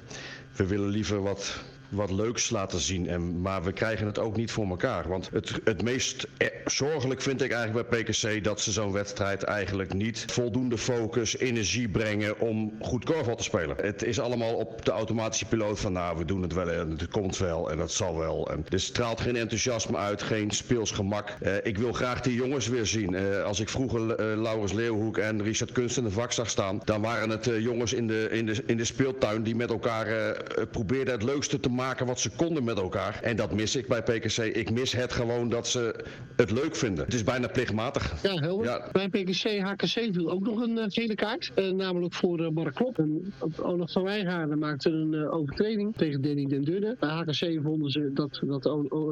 we 0.56 0.66
willen 0.66 0.88
liever 0.88 1.22
wat 1.22 1.64
wat 1.96 2.10
leuks 2.10 2.50
laten 2.50 2.80
zien. 2.80 3.08
En, 3.08 3.40
maar 3.40 3.62
we 3.62 3.72
krijgen 3.72 4.06
het 4.06 4.18
ook 4.18 4.36
niet 4.36 4.50
voor 4.50 4.68
elkaar. 4.68 5.08
Want 5.08 5.30
het, 5.32 5.60
het 5.64 5.82
meest 5.82 6.26
eh, 6.36 6.48
zorgelijk 6.64 7.22
vind 7.22 7.42
ik 7.42 7.52
eigenlijk 7.52 7.88
bij 7.88 8.02
PKC 8.02 8.44
dat 8.44 8.60
ze 8.60 8.72
zo'n 8.72 8.92
wedstrijd 8.92 9.42
eigenlijk 9.42 9.94
niet 9.94 10.24
voldoende 10.26 10.78
focus, 10.78 11.38
energie 11.38 11.88
brengen 11.88 12.40
om 12.40 12.76
goed 12.80 13.04
korfbal 13.04 13.36
te 13.36 13.42
spelen. 13.42 13.76
Het 13.80 14.02
is 14.02 14.20
allemaal 14.20 14.54
op 14.54 14.84
de 14.84 14.90
automatische 14.90 15.46
piloot 15.46 15.80
van 15.80 15.92
nou, 15.92 16.18
we 16.18 16.24
doen 16.24 16.42
het 16.42 16.52
wel 16.52 16.70
en 16.70 16.90
het 16.90 17.08
komt 17.08 17.38
wel 17.38 17.70
en 17.70 17.78
dat 17.78 17.92
zal 17.92 18.18
wel. 18.18 18.50
En 18.50 18.64
er 18.68 18.80
straalt 18.80 19.20
geen 19.20 19.36
enthousiasme 19.36 19.96
uit, 19.96 20.22
geen 20.22 20.50
speelsgemak. 20.50 21.36
Uh, 21.42 21.54
ik 21.62 21.78
wil 21.78 21.92
graag 21.92 22.20
die 22.20 22.34
jongens 22.34 22.68
weer 22.68 22.86
zien. 22.86 23.12
Uh, 23.12 23.42
als 23.42 23.60
ik 23.60 23.68
vroeger 23.68 24.00
uh, 24.00 24.42
Laurens 24.42 24.72
Leeuwhoek 24.72 25.18
en 25.18 25.42
Richard 25.42 25.72
Kunst 25.72 25.96
in 25.96 26.04
de 26.04 26.10
vak 26.10 26.32
zag 26.32 26.50
staan, 26.50 26.80
dan 26.84 27.00
waren 27.00 27.30
het 27.30 27.50
jongens 27.58 27.92
in 27.92 28.06
de, 28.06 28.28
in, 28.30 28.46
de, 28.46 28.62
in 28.66 28.76
de 28.76 28.84
speeltuin 28.84 29.42
die 29.42 29.56
met 29.56 29.70
elkaar 29.70 30.06
probeerden 30.70 31.14
het 31.14 31.22
leukste 31.22 31.60
te 31.60 31.68
maken 31.68 31.85
wat 31.94 32.20
ze 32.20 32.30
konden 32.36 32.64
met 32.64 32.78
elkaar. 32.78 33.18
En 33.22 33.36
dat 33.36 33.52
mis 33.52 33.76
ik 33.76 33.88
bij 33.88 34.02
PKC. 34.02 34.38
Ik 34.38 34.70
mis 34.70 34.92
het 34.92 35.12
gewoon 35.12 35.48
dat 35.48 35.68
ze 35.68 36.04
het 36.36 36.50
leuk 36.50 36.76
vinden. 36.76 37.04
Het 37.04 37.14
is 37.14 37.24
bijna 37.24 37.48
plichtmatig. 37.48 38.22
Ja, 38.22 38.34
helder. 38.34 38.66
Ja. 38.66 38.88
Bij 38.92 39.08
PKC, 39.08 39.60
HKC 39.60 40.08
viel 40.12 40.30
ook 40.30 40.42
nog 40.42 40.60
een 40.60 40.76
uh, 40.76 40.84
gele 40.88 41.14
kaart. 41.14 41.52
Uh, 41.56 41.70
namelijk 41.70 42.14
voor 42.14 42.40
uh, 42.40 42.48
Mark 42.48 42.74
Klop. 42.74 42.98
En 42.98 43.34
Olaf 43.62 43.92
van 43.92 44.02
Wijngaarden 44.02 44.58
maakte 44.58 44.90
een 44.90 45.28
overtreding 45.28 45.96
tegen 45.96 46.22
Danny 46.22 46.46
den 46.46 46.64
Dunne. 46.64 46.96
Bij 47.00 47.08
HKC 47.08 47.58
vonden 47.62 47.90
ze 47.90 48.10
dat, 48.12 48.40
dat 48.42 48.62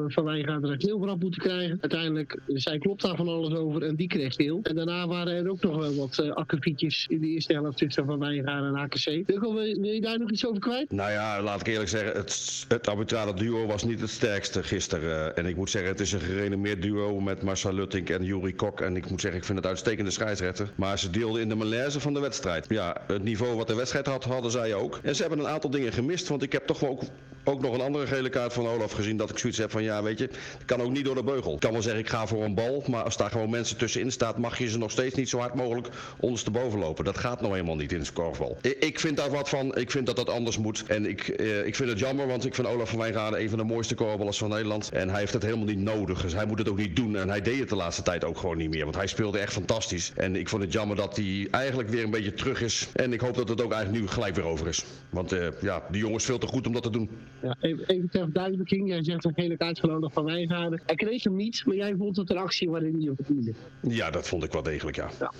Van 0.06 0.24
Wijngaarden 0.24 0.70
er 0.70 0.76
heel 0.78 1.06
had 1.06 1.20
moeten 1.20 1.42
krijgen. 1.42 1.78
Uiteindelijk 1.80 2.38
zei 2.46 2.78
Klop 2.78 3.00
daar 3.00 3.16
van 3.16 3.28
alles 3.28 3.54
over 3.54 3.82
en 3.82 3.94
die 3.94 4.08
kreeg 4.08 4.36
heel. 4.36 4.60
En 4.62 4.74
daarna 4.74 5.06
waren 5.06 5.34
er 5.34 5.50
ook 5.50 5.62
nog 5.62 5.76
wel 5.76 5.94
wat 5.94 6.18
uh, 6.22 6.32
akkefietjes 6.32 7.06
in 7.08 7.20
de 7.20 7.26
eerste 7.26 7.52
helft 7.52 7.78
tussen 7.78 8.06
Van 8.06 8.18
Wijngaarden 8.18 8.74
en 8.74 8.80
HKC. 8.80 9.22
Wil 9.26 9.92
je 9.92 10.00
daar 10.00 10.18
nog 10.18 10.30
iets 10.30 10.46
over 10.46 10.60
kwijt? 10.60 10.90
Nou 10.90 11.10
ja, 11.10 11.42
laat 11.42 11.60
ik 11.60 11.66
eerlijk 11.66 11.88
zeggen. 11.88 12.16
Het, 12.16 12.30
het 12.68 12.88
arbitrale 12.88 13.34
duo 13.34 13.66
was 13.66 13.84
niet 13.84 14.00
het 14.00 14.10
sterkste 14.10 14.62
gisteren. 14.62 15.36
En 15.36 15.46
ik 15.46 15.56
moet 15.56 15.70
zeggen, 15.70 15.90
het 15.90 16.00
is 16.00 16.12
een 16.12 16.20
gerenommeerd 16.20 16.82
duo 16.82 17.20
met 17.20 17.42
Marcel 17.42 17.72
Luttink 17.72 18.08
en 18.10 18.24
Juri 18.24 18.54
Kok. 18.54 18.80
En 18.80 18.96
ik 18.96 19.10
moet 19.10 19.20
zeggen, 19.20 19.40
ik 19.40 19.46
vind 19.46 19.58
het 19.58 19.66
uitstekende 19.66 20.10
scheidsrechter. 20.10 20.72
Maar 20.74 20.98
ze 20.98 21.10
deelden 21.10 21.42
in 21.42 21.48
de 21.48 21.54
malaise 21.54 22.00
van 22.00 22.14
de 22.14 22.20
wedstrijd. 22.20 22.66
Ja, 22.68 22.96
het 23.06 23.22
niveau 23.22 23.56
wat 23.56 23.66
de 23.66 23.74
wedstrijd 23.74 24.06
had, 24.06 24.24
hadden 24.24 24.50
zij 24.50 24.74
ook. 24.74 25.00
En 25.02 25.14
ze 25.14 25.20
hebben 25.20 25.38
een 25.38 25.48
aantal 25.48 25.70
dingen 25.70 25.92
gemist. 25.92 26.28
Want 26.28 26.42
ik 26.42 26.52
heb 26.52 26.66
toch 26.66 26.80
wel 26.80 26.90
ook, 26.90 27.02
ook 27.44 27.60
nog 27.60 27.74
een 27.74 27.80
andere 27.80 28.06
gele 28.06 28.28
kaart 28.28 28.52
van 28.52 28.66
Olaf 28.66 28.92
gezien. 28.92 29.16
Dat 29.16 29.30
ik 29.30 29.38
zoiets 29.38 29.58
heb 29.58 29.70
van, 29.70 29.82
ja, 29.82 30.02
weet 30.02 30.18
je, 30.18 30.28
kan 30.64 30.80
ook 30.80 30.90
niet 30.90 31.04
door 31.04 31.14
de 31.14 31.22
beugel. 31.22 31.54
Ik 31.54 31.60
kan 31.60 31.72
wel 31.72 31.82
zeggen, 31.82 32.00
ik 32.00 32.08
ga 32.08 32.26
voor 32.26 32.44
een 32.44 32.54
bal. 32.54 32.84
Maar 32.86 33.02
als 33.02 33.16
daar 33.16 33.30
gewoon 33.30 33.50
mensen 33.50 33.76
tussenin 33.76 34.12
staat, 34.12 34.38
mag 34.38 34.58
je 34.58 34.68
ze 34.68 34.78
nog 34.78 34.90
steeds 34.90 35.14
niet 35.14 35.28
zo 35.28 35.38
hard 35.38 35.54
mogelijk 35.54 35.88
ondersteboven 36.20 36.78
lopen. 36.78 37.04
Dat 37.04 37.18
gaat 37.18 37.40
nou 37.40 37.56
eenmaal 37.56 37.76
niet 37.76 37.92
in 37.92 37.98
het 37.98 38.12
korfbal. 38.12 38.58
Ik 38.78 39.00
vind 39.00 39.16
daar 39.16 39.30
wat 39.30 39.48
van. 39.48 39.76
Ik 39.76 39.90
vind 39.90 40.06
dat 40.06 40.16
dat 40.16 40.30
anders 40.30 40.58
moet. 40.58 40.84
En 40.86 41.06
ik, 41.06 41.28
eh, 41.28 41.66
ik 41.66 41.74
vind 41.74 41.88
het 41.88 41.98
jammer, 41.98 42.26
want 42.26 42.44
ik 42.44 42.54
vind 42.54 42.66
Olaf 42.66 42.88
van 42.88 42.98
Wijngaarden 42.98 43.40
een 43.40 43.48
van 43.48 43.58
de 43.58 43.64
mooiste 43.64 43.94
korballers 43.94 44.38
van 44.38 44.48
Nederland. 44.48 44.90
En 44.92 45.08
hij 45.08 45.20
heeft 45.20 45.32
het 45.32 45.42
helemaal 45.42 45.64
niet 45.66 45.78
nodig. 45.78 46.22
Dus 46.22 46.32
hij 46.32 46.46
moet 46.46 46.58
het 46.58 46.68
ook 46.68 46.76
niet 46.76 46.96
doen. 46.96 47.16
En 47.16 47.28
hij 47.28 47.40
deed 47.40 47.58
het 47.58 47.68
de 47.68 47.76
laatste 47.76 48.02
tijd 48.02 48.24
ook 48.24 48.38
gewoon 48.38 48.56
niet 48.56 48.70
meer. 48.70 48.84
Want 48.84 48.96
hij 48.96 49.06
speelde 49.06 49.38
echt 49.38 49.52
fantastisch. 49.52 50.12
En 50.16 50.36
ik 50.36 50.48
vond 50.48 50.62
het 50.62 50.72
jammer 50.72 50.96
dat 50.96 51.16
hij 51.16 51.48
eigenlijk 51.50 51.88
weer 51.88 52.04
een 52.04 52.10
beetje 52.10 52.34
terug 52.34 52.62
is. 52.62 52.88
En 52.92 53.12
ik 53.12 53.20
hoop 53.20 53.34
dat 53.34 53.48
het 53.48 53.62
ook 53.62 53.72
eigenlijk 53.72 54.02
nu 54.02 54.10
gelijk 54.10 54.34
weer 54.34 54.44
over 54.44 54.68
is. 54.68 54.84
Want 55.10 55.32
uh, 55.32 55.46
ja, 55.60 55.82
die 55.90 56.00
jongen 56.00 56.16
is 56.16 56.24
veel 56.24 56.38
te 56.38 56.46
goed 56.46 56.66
om 56.66 56.72
dat 56.72 56.82
te 56.82 56.90
doen. 56.90 57.10
Ja, 57.44 57.56
even, 57.60 57.86
even 57.86 58.08
ter 58.10 58.22
verduidelijking. 58.22 58.88
Jij 58.88 59.04
zegt 59.04 59.24
een 59.24 59.32
hele 59.34 59.56
kaart 59.56 59.78
van 59.78 59.90
Olaf 59.90 60.12
van 60.12 60.24
Wijngaarden. 60.24 60.82
Hij 60.86 60.94
kreeg 60.94 61.24
hem 61.24 61.36
niet, 61.36 61.62
maar 61.66 61.76
jij 61.76 61.94
vond 61.96 62.16
het 62.16 62.30
een 62.30 62.36
actie 62.36 62.70
waarin 62.70 62.94
hij 62.94 63.04
hem 63.04 63.16
verdiende. 63.16 63.52
Ja, 63.80 64.10
dat 64.10 64.28
vond 64.28 64.44
ik 64.44 64.52
wel 64.52 64.62
degelijk, 64.62 64.96
ja. 64.96 65.10
ja 65.18 65.32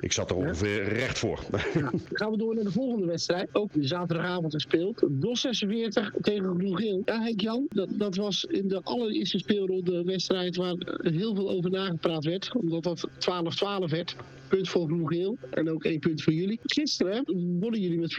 ik 0.00 0.12
zat 0.12 0.30
er 0.30 0.36
ongeveer 0.36 0.82
recht 0.82 1.18
voor. 1.18 1.40
Ja. 1.74 1.80
Dan 1.80 2.00
gaan 2.12 2.30
we 2.30 2.36
door 2.36 2.54
naar 2.54 2.64
de 2.64 2.70
volgende 2.70 3.06
wedstrijd. 3.06 3.48
Ook 3.52 3.70
zaterdagavond 3.80 4.52
gespeeld. 4.52 5.04
DOS 5.10 5.40
46 5.40 6.12
tegen 6.20 6.54
Groen 6.56 6.76
Geel. 6.76 7.02
Ja, 7.04 7.22
Henk 7.22 7.40
Jan, 7.40 7.66
dat, 7.68 7.88
dat 7.92 8.16
was 8.16 8.44
in 8.44 8.68
de 8.68 8.80
allereerste 8.82 9.38
speelronde 9.38 9.94
een 9.94 10.06
wedstrijd 10.06 10.56
waar 10.56 10.74
heel 11.02 11.34
veel 11.34 11.50
over 11.50 11.70
nagepraat 11.70 12.24
werd. 12.24 12.54
Omdat 12.54 12.82
dat 12.82 13.08
12-12 13.08 13.90
werd 13.90 14.16
punt 14.56 14.68
voor 14.68 14.86
Groen 14.86 15.38
en 15.50 15.70
ook 15.70 15.84
één 15.84 15.98
punt 15.98 16.22
voor 16.22 16.32
jullie. 16.32 16.60
Gisteren 16.62 17.22
wonnen 17.60 17.80
jullie 17.80 17.98
met 17.98 18.12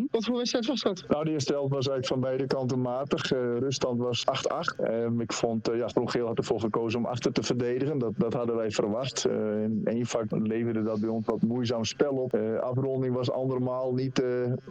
24-17. 0.00 0.10
Wat 0.10 0.24
voor 0.24 0.36
wedstrijd 0.36 0.66
was 0.66 0.80
dat? 0.80 1.04
Nou, 1.08 1.24
de 1.24 1.30
eerste 1.30 1.52
helft 1.52 1.72
was 1.72 1.88
eigenlijk 1.88 1.99
van 2.06 2.20
beide 2.20 2.46
kanten 2.46 2.80
matig. 2.80 3.32
Uh, 3.32 3.58
ruststand 3.58 3.98
was 3.98 4.24
8-8. 4.24 4.80
Uh, 4.80 5.04
ehm, 5.04 5.20
ik 5.20 5.32
vond, 5.32 5.70
uh, 5.70 5.76
ja, 5.76 5.88
Groen 5.88 6.26
had 6.26 6.38
ervoor 6.38 6.60
gekozen 6.60 6.98
om 6.98 7.06
achter 7.06 7.32
te 7.32 7.42
verdedigen. 7.42 7.98
Dat, 7.98 8.12
dat 8.16 8.32
hadden 8.32 8.56
wij 8.56 8.70
verwacht. 8.70 9.24
Eh, 9.24 9.62
in 9.62 9.80
één 9.84 10.06
vak 10.06 10.24
leverde 10.28 10.82
dat 10.82 11.00
bij 11.00 11.08
ons 11.08 11.26
wat 11.26 11.42
moeizaam 11.42 11.84
spel 11.84 12.12
op. 12.12 12.34
afronding 12.60 13.14
was 13.14 13.30
andermaal 13.30 13.92
niet, 13.94 14.22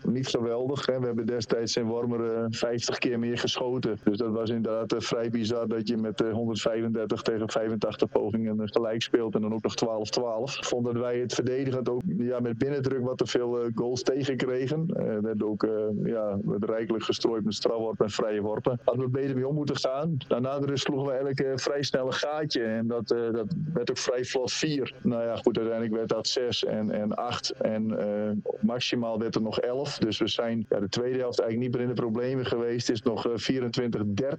niet 0.03 0.27
geweldig. 0.27 0.85
Hè. 0.85 0.99
We 0.99 1.05
hebben 1.05 1.25
destijds 1.25 1.75
in 1.75 1.85
Wormer 1.85 2.47
50 2.49 2.97
keer 2.97 3.19
meer 3.19 3.37
geschoten. 3.37 3.99
Dus 4.03 4.17
dat 4.17 4.31
was 4.31 4.49
inderdaad 4.49 5.03
vrij 5.03 5.29
bizar 5.29 5.67
dat 5.67 5.87
je 5.87 5.97
met 5.97 6.19
135 6.31 7.21
tegen 7.21 7.49
85 7.49 8.09
pogingen 8.09 8.69
gelijk 8.69 9.01
speelt 9.01 9.35
en 9.35 9.41
dan 9.41 9.53
ook 9.53 9.63
nog 9.63 9.73
12-12 9.75 10.67
vonden 10.67 10.99
wij 10.99 11.19
het 11.19 11.33
verdedigend 11.33 11.89
ook 11.89 12.01
ja, 12.17 12.39
met 12.39 12.57
binnendruk 12.57 13.03
wat 13.03 13.17
te 13.17 13.25
veel 13.25 13.69
goals 13.75 14.03
tegenkregen. 14.03 14.85
Uh, 14.89 15.17
werd 15.21 15.43
ook 15.43 15.67
ja, 16.03 16.39
rijkelijk 16.59 17.03
gestrooid 17.09 17.45
met 17.45 17.53
strafworpen 17.53 18.05
en 18.05 18.11
vrije 18.11 18.41
worpen. 18.41 18.79
Hadden 18.83 19.05
we 19.05 19.11
beter 19.11 19.35
mee 19.35 19.47
om 19.47 19.55
moeten 19.55 19.77
gaan. 19.77 20.17
Daarna 20.27 20.59
de 20.59 20.77
sloegen 20.77 21.05
we 21.05 21.11
eigenlijk 21.11 21.59
vrij 21.59 21.83
snel 21.83 22.05
een 22.05 22.13
gaatje. 22.13 22.63
En 22.63 22.87
dat, 22.87 23.07
dat 23.07 23.47
werd 23.73 23.89
ook 23.89 23.97
vrij 23.97 24.25
vlot 24.25 24.51
4. 24.51 24.93
Nou 25.01 25.23
ja, 25.23 25.35
goed, 25.35 25.57
uiteindelijk 25.57 25.95
werd 25.95 26.09
dat 26.09 26.27
6 26.27 26.65
en, 26.65 26.91
en 26.91 27.15
8. 27.15 27.51
En 27.51 28.43
maximaal 28.61 29.19
werd 29.19 29.35
er 29.35 29.41
nog 29.41 29.59
11. 29.59 29.97
Dus 29.97 30.17
we 30.17 30.27
zijn 30.27 30.65
ja, 30.69 30.79
de 30.79 30.89
tweede 30.89 31.19
helft 31.19 31.39
eigenlijk 31.39 31.69
niet 31.69 31.79
meer 31.79 31.89
in 31.89 31.95
de 31.95 32.01
problemen 32.01 32.45
geweest. 32.45 32.87
Het 32.87 32.95
is 32.95 33.01
nog 33.01 33.27
24-13 33.27 33.31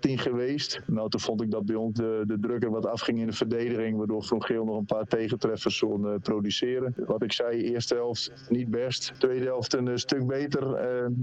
geweest. 0.01 0.81
Nou, 0.87 1.09
toen 1.09 1.21
vond 1.21 1.43
ik 1.43 1.51
dat 1.51 1.67
bij 1.67 1.77
ons 1.77 1.95
de, 1.95 2.23
de 2.27 2.39
druk 2.41 2.63
er 2.63 2.71
wat 2.71 2.87
afging 2.87 3.19
in 3.19 3.27
de 3.27 3.33
verdediging. 3.33 3.97
Waardoor 3.97 4.23
Groen 4.23 4.45
Geel 4.45 4.65
nog 4.65 4.79
een 4.79 4.85
paar 4.85 5.07
tegentreffers 5.07 5.79
kon 5.79 6.21
produceren. 6.23 6.95
Wat 6.97 7.23
ik 7.23 7.33
zei, 7.33 7.63
eerste 7.63 7.95
helft 7.95 8.33
niet 8.49 8.71
best. 8.71 9.13
Tweede 9.19 9.45
helft 9.45 9.75
een 9.75 9.99
stuk 9.99 10.27
beter. 10.27 10.63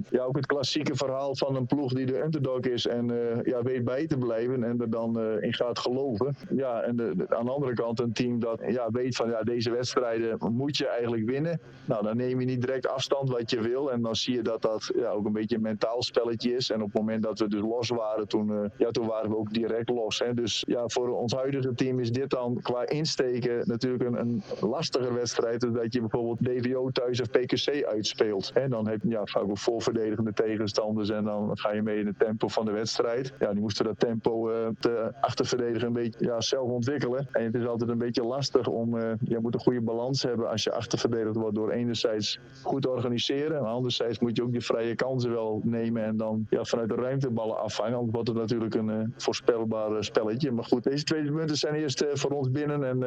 ja, 0.09 0.23
ook 0.23 0.35
het 0.35 0.45
klassieke 0.45 0.95
verhaal 0.95 1.35
van 1.37 1.55
een 1.55 1.65
ploeg 1.65 1.93
die 1.93 2.05
de 2.05 2.23
underdog 2.23 2.59
is. 2.59 2.87
En 2.87 3.05
ja, 3.43 3.61
weet 3.61 3.83
bij 3.83 4.07
te 4.07 4.17
blijven 4.17 4.63
en 4.63 4.81
er 4.81 4.89
dan 4.89 5.21
in 5.41 5.53
gaat 5.53 5.79
geloven. 5.79 6.35
Ja, 6.49 6.81
en 6.81 6.95
de, 6.95 7.25
aan 7.27 7.45
de 7.45 7.51
andere 7.51 7.73
kant 7.73 7.99
een 7.99 8.13
team 8.13 8.39
dat 8.39 8.61
ja, 8.67 8.89
weet 8.91 9.15
van 9.15 9.29
ja, 9.29 9.43
deze 9.43 9.71
wedstrijden 9.71 10.37
moet 10.51 10.77
je 10.77 10.87
eigenlijk 10.87 11.29
winnen. 11.29 11.59
Nou, 11.85 12.03
dan 12.03 12.17
neem 12.17 12.39
je 12.39 12.45
niet 12.45 12.61
direct 12.61 12.87
afstand 12.87 13.29
wat 13.29 13.51
je 13.51 13.61
wil. 13.61 13.91
En 13.91 14.01
dan 14.01 14.15
zie 14.15 14.35
je 14.35 14.41
dat 14.41 14.61
dat 14.61 14.91
ja, 14.95 15.09
ook 15.09 15.25
een 15.25 15.33
beetje 15.33 15.55
een 15.55 15.61
mentaal 15.61 16.03
spelletje 16.03 16.55
is. 16.55 16.71
En 16.71 16.81
op 16.81 16.87
het 16.87 17.01
moment 17.01 17.23
dat 17.23 17.39
we 17.39 17.47
dus 17.47 17.61
los 17.61 17.89
waren, 17.89 18.27
toen, 18.27 18.49
uh, 18.51 18.59
ja, 18.77 18.91
toen 18.91 19.07
waren 19.07 19.29
we 19.29 19.37
ook 19.37 19.53
direct 19.53 19.89
los. 19.89 20.19
Hè. 20.19 20.33
Dus 20.33 20.63
ja, 20.67 20.83
voor 20.87 21.09
ons 21.09 21.33
huidige 21.33 21.73
team 21.73 21.99
is 21.99 22.11
dit 22.11 22.29
dan 22.29 22.59
qua 22.61 22.87
insteken 22.87 23.61
natuurlijk 23.67 24.03
een, 24.03 24.19
een 24.19 24.43
lastiger 24.59 25.13
wedstrijd. 25.13 25.61
Dan 25.61 25.73
dat 25.73 25.93
je 25.93 25.99
bijvoorbeeld 25.99 26.43
DVO 26.43 26.89
thuis 26.89 27.21
of 27.21 27.29
PKC 27.29 27.85
uitspeelt. 27.85 28.51
En 28.53 28.69
dan 28.69 28.87
heb 28.87 29.01
je 29.01 29.09
ja, 29.09 29.25
vaak 29.25 29.43
ook 29.43 29.57
voorverdedigende 29.57 30.33
tegenstanders. 30.33 31.09
En 31.09 31.23
dan 31.27 31.57
ga 31.57 31.71
je 31.71 31.81
mee 31.81 31.99
in 31.99 32.05
het 32.05 32.19
tempo 32.19 32.47
van 32.47 32.65
de 32.65 32.71
wedstrijd. 32.71 33.33
Ja, 33.39 33.51
die 33.51 33.61
moesten 33.61 33.85
dat 33.85 33.99
tempo 33.99 34.51
uh, 34.51 34.67
te 34.79 35.11
achterverdedigen 35.21 35.87
een 35.87 35.93
beetje 35.93 36.25
ja, 36.25 36.41
zelf 36.41 36.69
ontwikkelen. 36.69 37.27
En 37.31 37.43
het 37.43 37.55
is 37.55 37.65
altijd 37.65 37.89
een 37.89 37.97
beetje 37.97 38.23
lastig 38.23 38.67
om, 38.67 38.95
uh, 38.95 39.11
je 39.23 39.39
moet 39.39 39.53
een 39.53 39.59
goede 39.59 39.81
balans 39.81 40.23
hebben 40.23 40.49
als 40.49 40.63
je 40.63 40.71
achterverdedigd 40.71 41.35
wordt 41.35 41.55
door 41.55 41.71
enerzijds 41.71 42.39
goed 42.63 42.87
organiseren. 42.87 43.57
En 43.57 43.65
anderzijds 43.65 44.19
moet 44.19 44.37
je 44.37 44.43
ook 44.43 44.53
je 44.53 44.61
vrije 44.61 44.95
kansen 44.95 45.31
wel 45.31 45.61
nemen 45.63 46.03
en 46.03 46.17
dan 46.17 46.45
ja, 46.49 46.63
vanuit 46.63 46.89
de 46.89 46.95
ruimteballen 46.95 47.57
afvangen. 47.57 47.97
Anders 47.97 48.13
wordt 48.13 48.33
natuurlijk 48.33 48.75
een 48.75 48.89
uh, 48.89 48.99
voorspelbaar 49.17 50.03
spelletje. 50.03 50.51
Maar 50.51 50.65
goed, 50.65 50.83
deze 50.83 51.03
twee 51.03 51.31
punten 51.31 51.55
zijn 51.55 51.75
eerst 51.75 52.05
voor 52.13 52.31
ons 52.31 52.51
binnen 52.51 52.83
en 52.83 52.99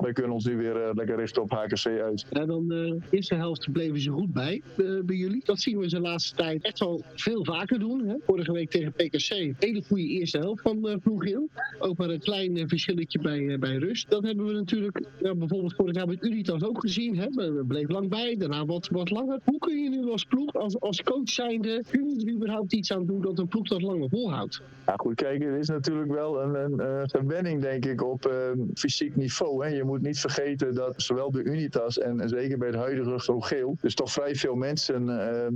wij 0.00 0.12
kunnen 0.12 0.32
ons 0.32 0.44
nu 0.44 0.56
weer 0.56 0.90
lekker 0.94 1.16
richten 1.16 1.42
op 1.42 1.50
HKC 1.50 1.86
uit. 1.86 2.26
Ja, 2.30 2.46
dan 2.46 2.68
de 2.68 2.98
eerste 3.10 3.34
helft 3.34 3.72
bleven 3.72 4.00
ze 4.00 4.10
goed 4.10 4.32
bij, 4.32 4.62
bij 5.04 5.16
jullie. 5.16 5.42
Dat 5.44 5.60
zien 5.60 5.78
we 5.78 5.88
de 5.88 6.00
laatste 6.00 6.36
tijd 6.36 6.64
echt 6.64 6.78
wel 6.78 7.02
veel 7.14 7.44
vaker 7.44 7.61
doen. 7.66 8.06
Hè? 8.06 8.14
Vorige 8.26 8.52
week 8.52 8.70
tegen 8.70 8.92
PKC, 8.92 9.54
hele 9.58 9.82
goede 9.86 10.06
eerste 10.06 10.38
helft 10.38 10.62
van 10.62 10.88
uh. 10.88 11.38
Ook 11.78 11.96
maar 11.96 12.08
een 12.08 12.20
klein 12.20 12.68
verschilletje 12.68 13.18
bij, 13.18 13.58
bij 13.58 13.76
rust. 13.76 14.10
Dat 14.10 14.22
hebben 14.22 14.46
we 14.46 14.52
natuurlijk 14.52 15.06
bijvoorbeeld 15.20 15.74
vorig 15.74 15.94
jaar 15.94 16.06
met 16.06 16.24
Unitas 16.24 16.64
ook 16.64 16.80
gezien. 16.80 17.16
Hè? 17.18 17.26
We 17.30 17.64
bleven 17.66 17.92
lang 17.94 18.08
bij, 18.08 18.36
daarna 18.36 18.64
wat, 18.64 18.88
wat 18.88 19.10
langer. 19.10 19.40
Hoe 19.44 19.58
kun 19.58 19.82
je 19.82 19.88
nu 19.90 20.10
als 20.10 20.24
ploeg, 20.24 20.52
als, 20.52 20.80
als 20.80 21.02
coach 21.02 21.28
zijnde, 21.28 21.82
kun 21.90 22.08
je 22.08 22.26
er 22.26 22.32
überhaupt 22.32 22.72
iets 22.72 22.92
aan 22.92 23.06
doen 23.06 23.20
dat 23.20 23.38
een 23.38 23.48
ploeg 23.48 23.68
dat 23.68 23.82
langer 23.82 24.08
volhoudt? 24.08 24.62
Ja, 24.86 24.94
goed, 24.96 25.14
kijk, 25.14 25.42
er 25.42 25.58
is 25.58 25.68
natuurlijk 25.68 26.10
wel 26.10 26.42
een, 26.42 26.80
een, 26.80 27.08
gewenning, 27.10 27.62
denk 27.62 27.86
ik, 27.86 28.02
op 28.02 28.26
uh, 28.26 28.64
fysiek 28.74 29.16
niveau. 29.16 29.64
Hè. 29.64 29.74
Je 29.74 29.84
moet 29.84 30.02
niet 30.02 30.18
vergeten 30.18 30.74
dat 30.74 30.94
zowel 30.96 31.30
bij 31.30 31.42
Unitas 31.42 31.98
en, 31.98 32.28
zeker 32.28 32.58
bij 32.58 32.68
het 32.68 32.76
huidige 32.76 33.18
Groen 33.18 33.44
Geel, 33.44 33.76
dus 33.80 33.94
toch 33.94 34.12
vrij 34.12 34.34
veel 34.34 34.54
mensen 34.54 35.08
uh, 35.08 35.46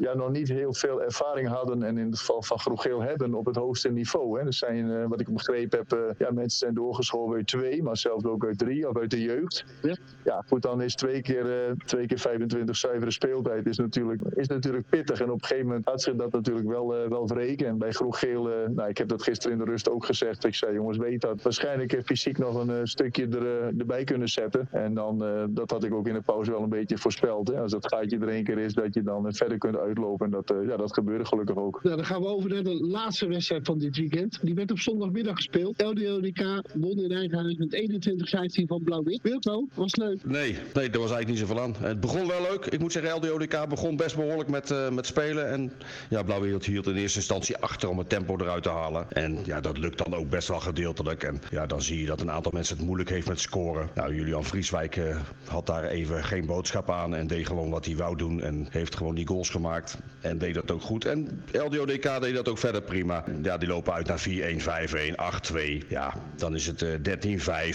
ja, 0.00 0.14
nog 0.14 0.30
niet 0.30 0.48
heel 0.48 0.74
veel 0.74 1.02
ervaring 1.02 1.48
hadden 1.54 1.82
en 1.82 1.98
in 1.98 2.06
het 2.06 2.18
geval 2.18 2.42
van 2.42 2.58
Groen 2.58 2.80
Geel 2.80 3.02
hebben 3.02 3.34
op 3.34 3.46
het 3.46 3.56
hoogste 3.56 3.90
niveau. 3.90 4.38
Hè. 4.38 4.46
Er 4.46 4.54
zijn, 4.54 4.86
uh, 4.86 5.06
wat 5.06 5.20
ik 5.20 5.28
begrepen 5.28 5.78
heb, 5.78 6.14
ja, 6.18 6.30
mensen 6.30 6.58
zijn 6.58 6.74
doorgeschoven 6.74 7.36
uit 7.36 7.46
twee, 7.46 7.82
maar 7.82 7.96
zelfs 7.96 8.24
ook 8.24 8.44
uit 8.44 8.58
drie 8.58 8.88
of 8.88 8.96
uit 8.96 9.10
de 9.10 9.20
jeugd. 9.20 9.64
Ja, 9.82 9.96
ja 10.24 10.42
goed, 10.46 10.62
dan 10.62 10.82
is 10.82 10.94
twee 10.94 11.22
keer, 11.22 11.74
twee 11.84 12.06
keer 12.06 12.18
25 12.18 12.76
zuivere 12.76 13.10
speeltijd 13.10 13.66
is 13.66 13.78
natuurlijk, 13.78 14.22
is 14.34 14.48
natuurlijk 14.48 14.88
pittig. 14.88 15.20
En 15.20 15.30
op 15.30 15.42
een 15.42 15.46
gegeven 15.46 15.66
moment 15.66 15.84
had 15.84 16.02
zich 16.02 16.14
dat 16.14 16.32
natuurlijk 16.32 16.66
wel, 16.66 17.08
wel 17.08 17.28
wreken. 17.28 17.66
En 17.66 17.78
bij 17.78 17.92
Groen 17.92 18.14
Geel, 18.14 18.50
uh, 18.50 18.68
nou, 18.68 18.88
ik 18.88 18.98
heb 18.98 19.08
dat 19.08 19.22
gisteren 19.22 19.58
in 19.58 19.64
de 19.64 19.70
rust 19.70 19.90
ook 19.90 20.04
gezegd. 20.04 20.44
Ik 20.44 20.54
zei, 20.54 20.74
jongens, 20.74 20.98
weet 20.98 21.20
dat. 21.20 21.42
Waarschijnlijk 21.42 22.02
fysiek 22.04 22.38
nog 22.38 22.66
een 22.66 22.86
stukje 22.88 23.28
er, 23.28 23.78
erbij 23.78 24.04
kunnen 24.04 24.28
zetten. 24.28 24.68
En 24.70 24.94
dan, 24.94 25.18
dat 25.50 25.70
had 25.70 25.84
ik 25.84 25.94
ook 25.94 26.06
in 26.06 26.14
de 26.14 26.20
pauze 26.20 26.50
wel 26.50 26.62
een 26.62 26.68
beetje 26.68 26.98
voorspeld. 26.98 27.48
Hè. 27.48 27.60
Als 27.60 27.72
dat 27.72 27.88
gaatje 27.88 28.18
er 28.18 28.28
één 28.28 28.44
keer 28.44 28.58
is, 28.58 28.74
dat 28.74 28.94
je 28.94 29.02
dan 29.02 29.34
verder 29.34 29.58
kunt 29.58 29.76
uitlopen. 29.76 30.26
En 30.26 30.32
dat, 30.32 30.54
ja, 30.66 30.76
dat 30.76 30.94
gebeurde 30.94 31.24
gelukkig 31.24 31.43
ook. 31.50 31.82
Nou, 31.82 31.96
dan 31.96 32.04
gaan 32.04 32.20
we 32.20 32.26
over 32.26 32.50
naar 32.50 32.62
de 32.62 32.86
laatste 32.86 33.26
wedstrijd 33.26 33.66
van 33.66 33.78
dit 33.78 33.96
weekend. 33.96 34.38
Die 34.42 34.54
werd 34.54 34.70
op 34.70 34.78
zondagmiddag 34.78 35.36
gespeeld. 35.36 35.82
LDODK 35.82 36.62
won 36.74 36.98
in 36.98 37.12
Eindhoven 37.12 37.56
met 37.58 38.60
21-15 38.62 38.66
van 38.66 38.82
Blauw-Wit. 38.82 39.22
Wilco, 39.22 39.66
was 39.74 39.96
leuk? 39.96 40.24
Nee, 40.24 40.56
nee, 40.74 40.90
er 40.90 40.98
was 40.98 41.10
eigenlijk 41.10 41.28
niet 41.28 41.38
zoveel 41.38 41.60
aan. 41.60 41.74
Het 41.78 42.00
begon 42.00 42.26
wel 42.26 42.42
leuk. 42.50 42.66
Ik 42.66 42.80
moet 42.80 42.92
zeggen, 42.92 43.16
LDODK 43.16 43.68
begon 43.68 43.96
best 43.96 44.16
behoorlijk 44.16 44.48
met, 44.48 44.70
uh, 44.70 44.90
met 44.90 45.06
spelen. 45.06 45.50
En 45.50 45.72
ja, 46.08 46.22
Blauw-Wit 46.22 46.64
hield 46.64 46.86
in 46.86 46.96
eerste 46.96 47.18
instantie 47.18 47.56
achter 47.56 47.88
om 47.88 47.98
het 47.98 48.08
tempo 48.08 48.36
eruit 48.36 48.62
te 48.62 48.68
halen. 48.68 49.10
En 49.10 49.38
ja, 49.44 49.60
dat 49.60 49.78
lukt 49.78 49.98
dan 49.98 50.14
ook 50.14 50.30
best 50.30 50.48
wel 50.48 50.60
gedeeltelijk. 50.60 51.22
En 51.22 51.40
ja, 51.50 51.66
dan 51.66 51.82
zie 51.82 52.00
je 52.00 52.06
dat 52.06 52.20
een 52.20 52.30
aantal 52.30 52.52
mensen 52.52 52.76
het 52.76 52.86
moeilijk 52.86 53.10
heeft 53.10 53.28
met 53.28 53.40
scoren. 53.40 53.88
Nou, 53.94 54.14
Julian 54.14 54.44
Vrieswijk 54.44 54.96
uh, 54.96 55.20
had 55.44 55.66
daar 55.66 55.84
even 55.84 56.24
geen 56.24 56.46
boodschap 56.46 56.90
aan. 56.90 57.14
En 57.14 57.26
deed 57.26 57.46
gewoon 57.46 57.70
wat 57.70 57.84
hij 57.84 57.96
wou 57.96 58.16
doen. 58.16 58.42
En 58.42 58.66
heeft 58.70 58.96
gewoon 58.96 59.14
die 59.14 59.26
goals 59.26 59.50
gemaakt. 59.50 59.98
En 60.20 60.38
deed 60.38 60.54
dat 60.54 60.70
ook 60.70 60.82
goed. 60.82 61.04
En 61.04 61.33
LDODK 61.52 62.20
deed 62.20 62.34
dat 62.34 62.48
ook 62.48 62.58
verder 62.58 62.82
prima. 62.82 63.24
Ja, 63.42 63.58
die 63.58 63.68
lopen 63.68 63.92
uit 63.92 64.06
naar 64.06 64.24
4-1, 64.28 64.32
5-1, 64.32 65.82
8-2. 65.82 65.88
Ja, 65.88 66.14
dan 66.36 66.54
is 66.54 66.66
het 66.66 66.82
uh, 66.82 66.90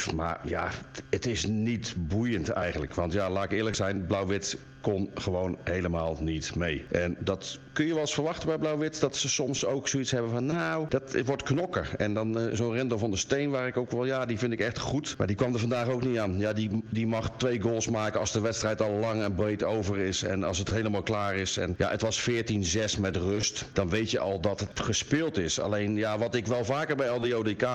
13-5. 0.09 0.15
Maar 0.15 0.39
ja, 0.43 0.69
het 1.09 1.25
is 1.25 1.45
niet 1.45 1.93
boeiend 1.97 2.49
eigenlijk. 2.49 2.93
Want 2.93 3.13
ja, 3.13 3.29
laat 3.29 3.43
ik 3.43 3.51
eerlijk 3.51 3.75
zijn, 3.75 4.05
Blauw-Wit 4.05 4.57
kon 4.81 5.09
gewoon 5.13 5.57
helemaal 5.63 6.17
niet 6.19 6.55
mee. 6.55 6.85
En 6.91 7.17
dat 7.19 7.59
kun 7.73 7.85
je 7.85 7.93
wel 7.93 8.01
eens 8.01 8.13
verwachten 8.13 8.47
bij 8.47 8.57
Blauw-Wit, 8.57 8.99
dat 8.99 9.15
ze 9.15 9.29
soms 9.29 9.65
ook 9.65 9.87
zoiets 9.87 10.11
hebben 10.11 10.31
van, 10.31 10.45
nou, 10.45 10.85
dat 10.89 11.21
wordt 11.25 11.43
knokker. 11.43 11.89
En 11.97 12.13
dan 12.13 12.39
uh, 12.39 12.53
zo'n 12.53 12.73
Render 12.73 12.97
van 12.97 13.11
de 13.11 13.17
Steen, 13.17 13.49
waar 13.49 13.67
ik 13.67 13.77
ook 13.77 13.91
wel, 13.91 14.05
ja, 14.05 14.25
die 14.25 14.37
vind 14.37 14.53
ik 14.53 14.59
echt 14.59 14.79
goed. 14.79 15.15
Maar 15.17 15.27
die 15.27 15.35
kwam 15.35 15.53
er 15.53 15.59
vandaag 15.59 15.87
ook 15.87 16.05
niet 16.05 16.17
aan. 16.17 16.37
Ja, 16.37 16.53
die, 16.53 16.83
die 16.89 17.07
mag 17.07 17.31
twee 17.37 17.61
goals 17.61 17.87
maken 17.87 18.19
als 18.19 18.31
de 18.31 18.39
wedstrijd 18.39 18.81
al 18.81 18.91
lang 18.91 19.21
en 19.21 19.35
breed 19.35 19.63
over 19.63 19.97
is. 19.97 20.23
En 20.23 20.43
als 20.43 20.57
het 20.57 20.71
helemaal 20.71 21.01
klaar 21.01 21.35
is. 21.35 21.57
En 21.57 21.75
ja, 21.77 21.89
het 21.89 22.01
was 22.01 22.29
14-6 22.29 22.99
met 22.99 23.15
rust. 23.15 23.65
Dan 23.73 23.89
weet 23.89 24.11
je 24.11 24.19
al 24.19 24.39
dat 24.39 24.59
het 24.59 24.79
gespeeld 24.79 25.37
is. 25.37 25.59
Alleen, 25.59 25.95
ja, 25.95 26.17
wat 26.17 26.35
ik 26.35 26.47
wel 26.47 26.65
vaker 26.65 26.95
bij 26.95 27.09
LDODK 27.09 27.67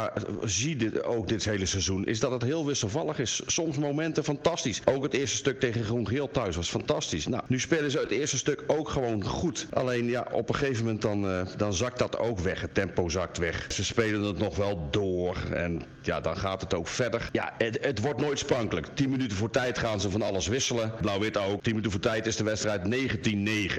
zie 0.44 0.76
dit, 0.76 1.04
ook 1.04 1.28
dit 1.28 1.44
hele 1.44 1.66
seizoen, 1.66 2.06
is 2.06 2.20
dat 2.20 2.30
het 2.30 2.42
heel 2.42 2.66
wisselvallig 2.66 3.18
is. 3.18 3.42
Soms 3.46 3.78
momenten 3.78 4.24
fantastisch. 4.24 4.82
Ook 4.84 5.02
het 5.02 5.14
eerste 5.14 5.36
stuk 5.36 5.60
tegen 5.60 5.84
Groen 5.84 6.08
Geel 6.08 6.30
thuis 6.30 6.56
was 6.56 6.68
fantastisch 6.68 6.93
fantastisch. 6.94 7.26
Nou, 7.26 7.42
nu 7.46 7.60
spelen 7.60 7.90
ze 7.90 7.98
het 7.98 8.10
eerste 8.10 8.36
stuk 8.36 8.64
ook 8.66 8.88
gewoon 8.88 9.24
goed. 9.24 9.66
Alleen 9.70 10.04
ja, 10.04 10.26
op 10.32 10.48
een 10.48 10.54
gegeven 10.54 10.84
moment 10.84 11.02
dan, 11.02 11.24
uh, 11.24 11.40
dan 11.56 11.74
zakt 11.74 11.98
dat 11.98 12.18
ook 12.18 12.38
weg. 12.38 12.60
Het 12.60 12.74
tempo 12.74 13.08
zakt 13.08 13.38
weg. 13.38 13.66
Ze 13.68 13.84
spelen 13.84 14.22
het 14.22 14.38
nog 14.38 14.56
wel 14.56 14.88
door. 14.90 15.36
En 15.52 15.82
ja, 16.02 16.20
dan 16.20 16.36
gaat 16.36 16.60
het 16.60 16.74
ook 16.74 16.88
verder. 16.88 17.28
Ja, 17.32 17.54
het, 17.58 17.78
het 17.80 18.00
wordt 18.00 18.20
nooit 18.20 18.38
sprankelijk. 18.38 18.86
10 18.94 19.10
minuten 19.10 19.36
voor 19.36 19.50
tijd 19.50 19.78
gaan 19.78 20.00
ze 20.00 20.10
van 20.10 20.22
alles 20.22 20.46
wisselen. 20.46 20.92
Blauw-wit 21.00 21.36
ook. 21.36 21.62
10 21.62 21.72
minuten 21.72 21.90
voor 21.90 22.00
tijd 22.00 22.26
is 22.26 22.36
de 22.36 22.44
wedstrijd 22.44 22.82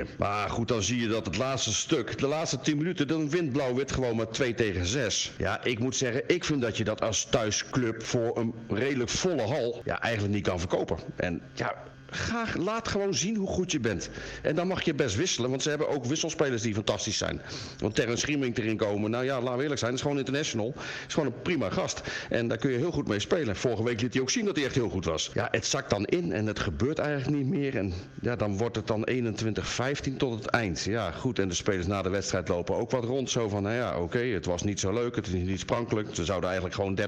19-9. 0.08 0.18
Maar 0.18 0.50
goed, 0.50 0.68
dan 0.68 0.84
zie 0.84 1.02
je 1.02 1.08
dat 1.08 1.26
het 1.26 1.38
laatste 1.38 1.74
stuk, 1.74 2.18
de 2.18 2.28
laatste 2.28 2.60
10 2.60 2.78
minuten, 2.78 3.08
dan 3.08 3.30
wint 3.30 3.52
Blauw-wit 3.52 3.92
gewoon 3.92 4.16
met 4.16 4.34
2 4.34 4.54
tegen 4.54 4.86
6. 4.86 5.32
Ja, 5.38 5.64
ik 5.64 5.80
moet 5.80 5.96
zeggen, 5.96 6.24
ik 6.28 6.44
vind 6.44 6.62
dat 6.62 6.78
je 6.78 6.84
dat 6.84 7.02
als 7.02 7.26
thuisclub 7.26 8.04
voor 8.04 8.38
een 8.38 8.54
redelijk 8.70 9.10
volle 9.10 9.42
hal 9.42 9.82
ja, 9.86 10.02
eigenlijk 10.02 10.34
niet 10.34 10.44
kan 10.44 10.60
verkopen. 10.60 10.98
En 11.16 11.42
ja, 11.54 11.76
Ga, 12.10 12.46
laat 12.60 12.88
gewoon 12.88 13.14
zien 13.14 13.36
hoe 13.36 13.48
goed 13.48 13.72
je 13.72 13.80
bent. 13.80 14.10
En 14.42 14.56
dan 14.56 14.68
mag 14.68 14.82
je 14.82 14.94
best 14.94 15.16
wisselen, 15.16 15.50
want 15.50 15.62
ze 15.62 15.70
hebben 15.70 15.90
ook 15.90 16.06
wisselspelers 16.06 16.62
die 16.62 16.74
fantastisch 16.74 17.18
zijn. 17.18 17.42
Want 17.78 17.96
Terrence 17.96 18.22
Schieming 18.22 18.58
erin 18.58 18.78
komen, 18.78 19.12
nou 19.12 19.26
ja, 19.26 19.42
laten 19.42 19.56
we 19.56 19.62
eerlijk 19.62 19.80
zijn, 19.80 19.94
is 19.94 20.02
gewoon 20.02 20.18
international. 20.18 20.74
Is 21.08 21.14
gewoon 21.14 21.34
een 21.34 21.42
prima 21.42 21.70
gast. 21.70 22.02
En 22.30 22.48
daar 22.48 22.58
kun 22.58 22.72
je 22.72 22.78
heel 22.78 22.92
goed 22.92 23.08
mee 23.08 23.20
spelen. 23.20 23.56
Vorige 23.56 23.84
week 23.84 24.02
liet 24.02 24.14
hij 24.14 24.22
ook 24.22 24.30
zien 24.30 24.46
dat 24.46 24.56
hij 24.56 24.66
echt 24.66 24.76
heel 24.76 24.90
goed 24.90 25.06
was. 25.06 25.32
Ja, 25.34 25.48
het 25.52 25.66
zakt 25.66 25.90
dan 25.90 26.06
in 26.06 26.32
en 26.32 26.46
het 26.46 26.60
gebeurt 26.60 27.00
eigenlijk 27.00 27.38
niet 27.38 27.48
meer. 27.48 27.76
En 27.76 27.94
ja, 28.22 28.36
dan 28.36 28.58
wordt 28.58 28.76
het 28.76 28.88
dan 28.88 29.08
21-15 29.12 30.16
tot 30.18 30.34
het 30.34 30.46
eind. 30.46 30.84
Ja, 30.84 31.12
goed. 31.12 31.40
En 31.40 31.48
de 31.48 31.54
spelers 31.56 31.88
na 31.88 32.02
de 32.02 32.10
wedstrijd 32.10 32.48
lopen 32.48 32.76
ook 32.76 32.92
wat 32.92 33.04
rond. 33.04 33.30
Zo 33.30 33.50
van, 33.50 33.64
nou 33.64 33.76
ja, 33.76 34.00
oké, 34.00 34.20
het 34.20 34.46
was 34.46 34.64
niet 34.64 34.80
zo 34.80 34.94
leuk, 34.94 35.16
het 35.16 35.28
is 35.28 35.34
niet 35.34 35.60
sprankelijk. 35.60 36.08
Ze 36.12 36.26
zouden 36.26 36.50
eigenlijk 36.50 36.76
gewoon 36.76 37.00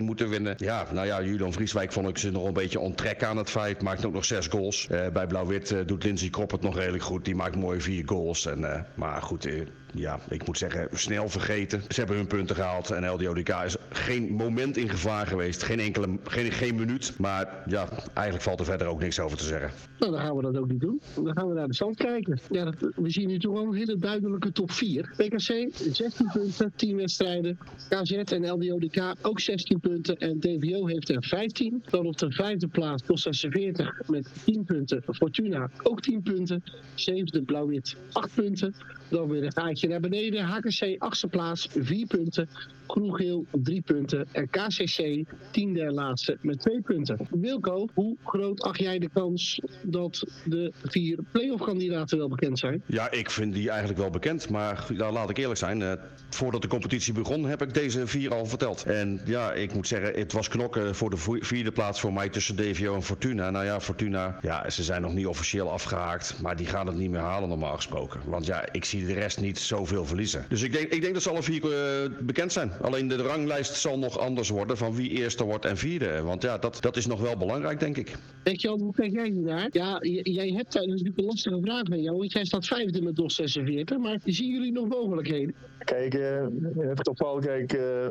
30-10 0.00 0.02
moeten 0.02 0.28
winnen. 0.28 0.54
Ja, 0.58 0.86
nou 0.92 1.06
ja, 1.06 1.22
Julian 1.22 1.52
Vrieswijk 1.52 1.92
vond 1.92 2.08
ik 2.08 2.18
ze 2.18 2.30
nog 2.30 2.44
een 2.44 2.52
beetje 2.52 2.80
onttrekken 2.80 3.28
aan 3.28 3.36
het 3.36 3.50
feit. 3.50 3.82
Maakt 3.82 4.04
ook 4.04 4.12
nog 4.12 4.24
zes 4.30 4.46
goals. 4.46 4.86
bij 5.12 5.26
Blauw-Wit 5.26 5.74
doet 5.86 6.04
Lindsay 6.04 6.30
Krop 6.30 6.50
het 6.50 6.62
nog 6.62 6.76
redelijk 6.76 7.02
goed. 7.02 7.24
Die 7.24 7.34
maakt 7.34 7.56
mooi 7.56 7.80
vier 7.80 8.02
goals. 8.06 8.46
En, 8.46 8.86
maar 8.94 9.22
goed, 9.22 9.48
ja, 9.94 10.20
ik 10.28 10.46
moet 10.46 10.58
zeggen, 10.58 10.88
snel 10.92 11.28
vergeten. 11.28 11.82
Ze 11.88 11.98
hebben 11.98 12.16
hun 12.16 12.26
punten 12.26 12.56
gehaald 12.56 12.90
en 12.90 13.10
LDODK 13.10 13.48
is 13.48 13.76
geen 13.88 14.32
moment 14.32 14.76
in 14.76 14.88
gevaar 14.88 15.26
geweest. 15.26 15.62
Geen 15.62 15.80
enkele, 15.80 16.18
geen, 16.24 16.52
geen 16.52 16.74
minuut. 16.74 17.14
Maar 17.18 17.62
ja, 17.66 17.88
eigenlijk 18.14 18.42
valt 18.42 18.60
er 18.60 18.64
verder 18.64 18.86
ook 18.86 19.00
niks 19.00 19.20
over 19.20 19.38
te 19.38 19.44
zeggen. 19.44 19.70
Nou, 19.98 20.12
dan 20.12 20.20
gaan 20.20 20.36
we 20.36 20.42
dat 20.42 20.56
ook 20.56 20.68
niet 20.68 20.80
doen. 20.80 21.00
Dan 21.14 21.36
gaan 21.36 21.48
we 21.48 21.54
naar 21.54 21.66
de 21.66 21.74
stand 21.74 21.96
kijken. 21.96 22.40
Ja, 22.50 22.72
we 22.94 23.10
zien 23.10 23.28
nu 23.28 23.38
toch 23.38 23.52
wel 23.52 23.62
een 23.62 23.74
hele 23.74 23.96
duidelijke 23.96 24.52
top 24.52 24.70
4. 24.70 25.12
PKC 25.16 25.68
16 25.92 26.30
punten, 26.32 26.72
10 26.76 26.96
wedstrijden. 26.96 27.58
KZ 27.88 28.12
en 28.12 28.50
LDODK 28.50 29.14
ook 29.22 29.40
16 29.40 29.80
punten. 29.80 30.16
En 30.16 30.40
DVO 30.40 30.86
heeft 30.86 31.08
er 31.08 31.24
15. 31.24 31.82
Dan 31.90 32.06
op 32.06 32.18
de 32.18 32.32
vijfde 32.32 32.68
plaats 32.68 33.02
Costa 33.02 33.32
40 33.32 34.08
met 34.08 34.28
10 34.44 34.64
punten. 34.64 35.02
Fortuna 35.06 35.70
ook 35.82 36.00
10 36.00 36.22
punten. 36.22 36.62
Zevende 36.94 37.42
Blauw-Wit 37.42 37.96
8 38.12 38.34
punten. 38.34 38.74
Dan 39.08 39.28
weer 39.28 39.44
een 39.44 39.52
gaatje 39.80 39.88
naar 39.88 40.10
beneden. 40.10 40.44
HKC 40.44 41.02
achtste 41.02 41.28
plaats, 41.28 41.68
4 41.74 42.06
punten. 42.06 42.48
Kroegeel 42.86 43.46
3 43.50 43.80
punten. 43.80 44.26
En 44.32 44.50
KCC 44.50 45.24
tiende 45.50 45.82
en 45.82 45.92
laatste 45.92 46.38
met 46.40 46.60
2 46.60 46.80
punten. 46.80 47.18
Wilco, 47.30 47.88
hoe 47.94 48.16
groot 48.24 48.62
acht 48.62 48.78
jij 48.78 48.98
de 48.98 49.08
kans 49.12 49.60
dat 49.82 50.24
de 50.44 50.72
vier 50.84 51.18
playoff 51.32 51.64
kandidaten 51.64 52.18
wel 52.18 52.28
bekend 52.28 52.58
zijn? 52.58 52.82
Ja, 52.86 53.10
ik 53.10 53.30
vind 53.30 53.54
die 53.54 53.68
eigenlijk 53.68 53.98
wel 53.98 54.10
bekend. 54.10 54.48
Maar 54.48 54.86
nou, 54.92 55.12
laat 55.12 55.30
ik 55.30 55.36
eerlijk 55.36 55.58
zijn. 55.58 55.80
Uh, 55.80 55.92
voordat 56.30 56.62
de 56.62 56.68
competitie 56.68 57.12
begon 57.12 57.44
heb 57.44 57.62
ik 57.62 57.74
deze 57.74 58.06
vier 58.06 58.34
al 58.34 58.46
verteld. 58.46 58.84
En 58.84 59.20
ja, 59.24 59.52
ik 59.52 59.74
moet 59.74 59.86
zeggen, 59.86 60.18
het 60.18 60.32
was 60.32 60.48
knokken 60.48 60.94
voor 60.94 61.10
de 61.10 61.38
vierde 61.40 61.72
plaats 61.72 62.00
voor 62.00 62.12
mij 62.12 62.28
tussen 62.28 62.56
DVO 62.56 62.94
en 62.94 63.02
Fortuna. 63.02 63.50
Nou 63.50 63.64
ja, 63.64 63.80
Fortuna, 63.80 64.38
ja, 64.42 64.70
ze 64.70 64.82
zijn 64.82 65.02
nog 65.02 65.14
niet 65.14 65.26
officieel 65.26 65.70
afgehaakt. 65.70 66.40
Maar 66.42 66.56
die 66.56 66.66
gaan 66.66 66.86
het 66.86 66.96
niet 66.96 67.10
meer 67.10 67.20
halen 67.20 67.48
normaal 67.48 67.76
gesproken. 67.76 68.20
Want 68.24 68.46
ja, 68.46 68.64
ik 68.72 68.84
zie 68.84 69.06
de 69.06 69.12
rest 69.12 69.40
niet 69.40 69.58
zoveel 69.70 70.04
verliezen. 70.04 70.46
Dus 70.48 70.62
ik 70.62 70.72
denk, 70.72 70.92
ik 70.92 71.00
denk 71.00 71.14
dat 71.14 71.22
ze 71.22 71.30
alle 71.30 71.42
vier 71.42 71.64
uh, 71.64 72.18
bekend 72.20 72.52
zijn. 72.52 72.72
Alleen 72.80 73.08
de 73.08 73.16
ranglijst 73.16 73.74
zal 73.74 73.98
nog 73.98 74.18
anders 74.18 74.48
worden 74.48 74.76
van 74.76 74.94
wie 74.94 75.10
eerste 75.10 75.44
wordt 75.44 75.64
en 75.64 75.76
vierde. 75.76 76.22
Want 76.22 76.42
ja, 76.42 76.58
dat, 76.58 76.78
dat 76.80 76.96
is 76.96 77.06
nog 77.06 77.20
wel 77.20 77.36
belangrijk, 77.36 77.80
denk 77.80 77.96
ik. 77.96 78.16
Weet 78.44 78.60
je 78.60 78.68
hoe 78.68 78.94
kijk 78.94 79.12
jij 79.12 79.28
naar? 79.28 79.68
Ja, 79.72 79.98
jij 80.22 80.48
hebt 80.48 80.72
daar 80.72 80.86
natuurlijk 80.86 81.18
een 81.18 81.24
lastige 81.24 81.60
vraag 81.62 81.82
mee 81.82 82.00
jou. 82.00 82.18
Want 82.18 82.32
jij 82.32 82.44
staat 82.44 82.66
vijfde 82.66 83.02
met 83.02 83.16
DOS 83.16 83.34
46. 83.34 83.98
Maar 83.98 84.18
zien 84.24 84.52
jullie 84.52 84.72
nog 84.72 84.88
mogelijkheden? 84.88 85.54
Kijk, 85.84 86.14
uh, 86.14 86.46
het 86.76 87.08
geval, 87.08 87.38
kijk, 87.38 87.72
uh, 87.72 88.06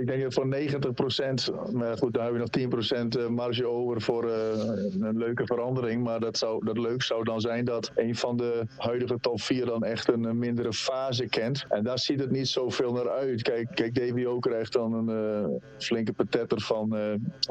ik 0.00 0.06
denk 0.06 0.22
dat 0.22 0.34
voor 0.34 0.46
90 0.46 0.92
procent, 0.92 1.50
maar 1.72 1.96
goed, 1.96 2.12
daar 2.12 2.22
hebben 2.22 2.40
we 2.40 2.46
nog 2.46 2.48
10 2.48 2.68
procent 2.68 3.28
marge 3.28 3.66
over 3.66 4.00
voor 4.00 4.24
uh, 4.24 4.32
een 5.00 5.18
leuke 5.18 5.46
verandering. 5.46 6.02
Maar 6.02 6.20
dat, 6.20 6.38
zou, 6.38 6.64
dat 6.64 6.78
leuk 6.78 7.02
zou 7.02 7.24
dan 7.24 7.40
zijn 7.40 7.64
dat 7.64 7.90
een 7.94 8.16
van 8.16 8.36
de 8.36 8.62
huidige 8.76 9.18
top 9.20 9.40
4 9.40 9.66
dan 9.66 9.84
echt 9.84 10.08
een 10.08 10.38
mindere 10.38 10.72
fase 10.72 11.26
kent. 11.26 11.64
En 11.68 11.84
daar 11.84 11.98
ziet 11.98 12.20
het 12.20 12.30
niet 12.30 12.48
zoveel 12.48 12.92
naar 12.92 13.10
uit. 13.10 13.42
Kijk, 13.42 13.68
kijk 13.74 13.94
DVO 13.94 14.38
krijgt 14.38 14.72
dan 14.72 15.08
een 15.08 15.60
flinke 15.78 16.12
patetter 16.12 16.60
van 16.60 16.96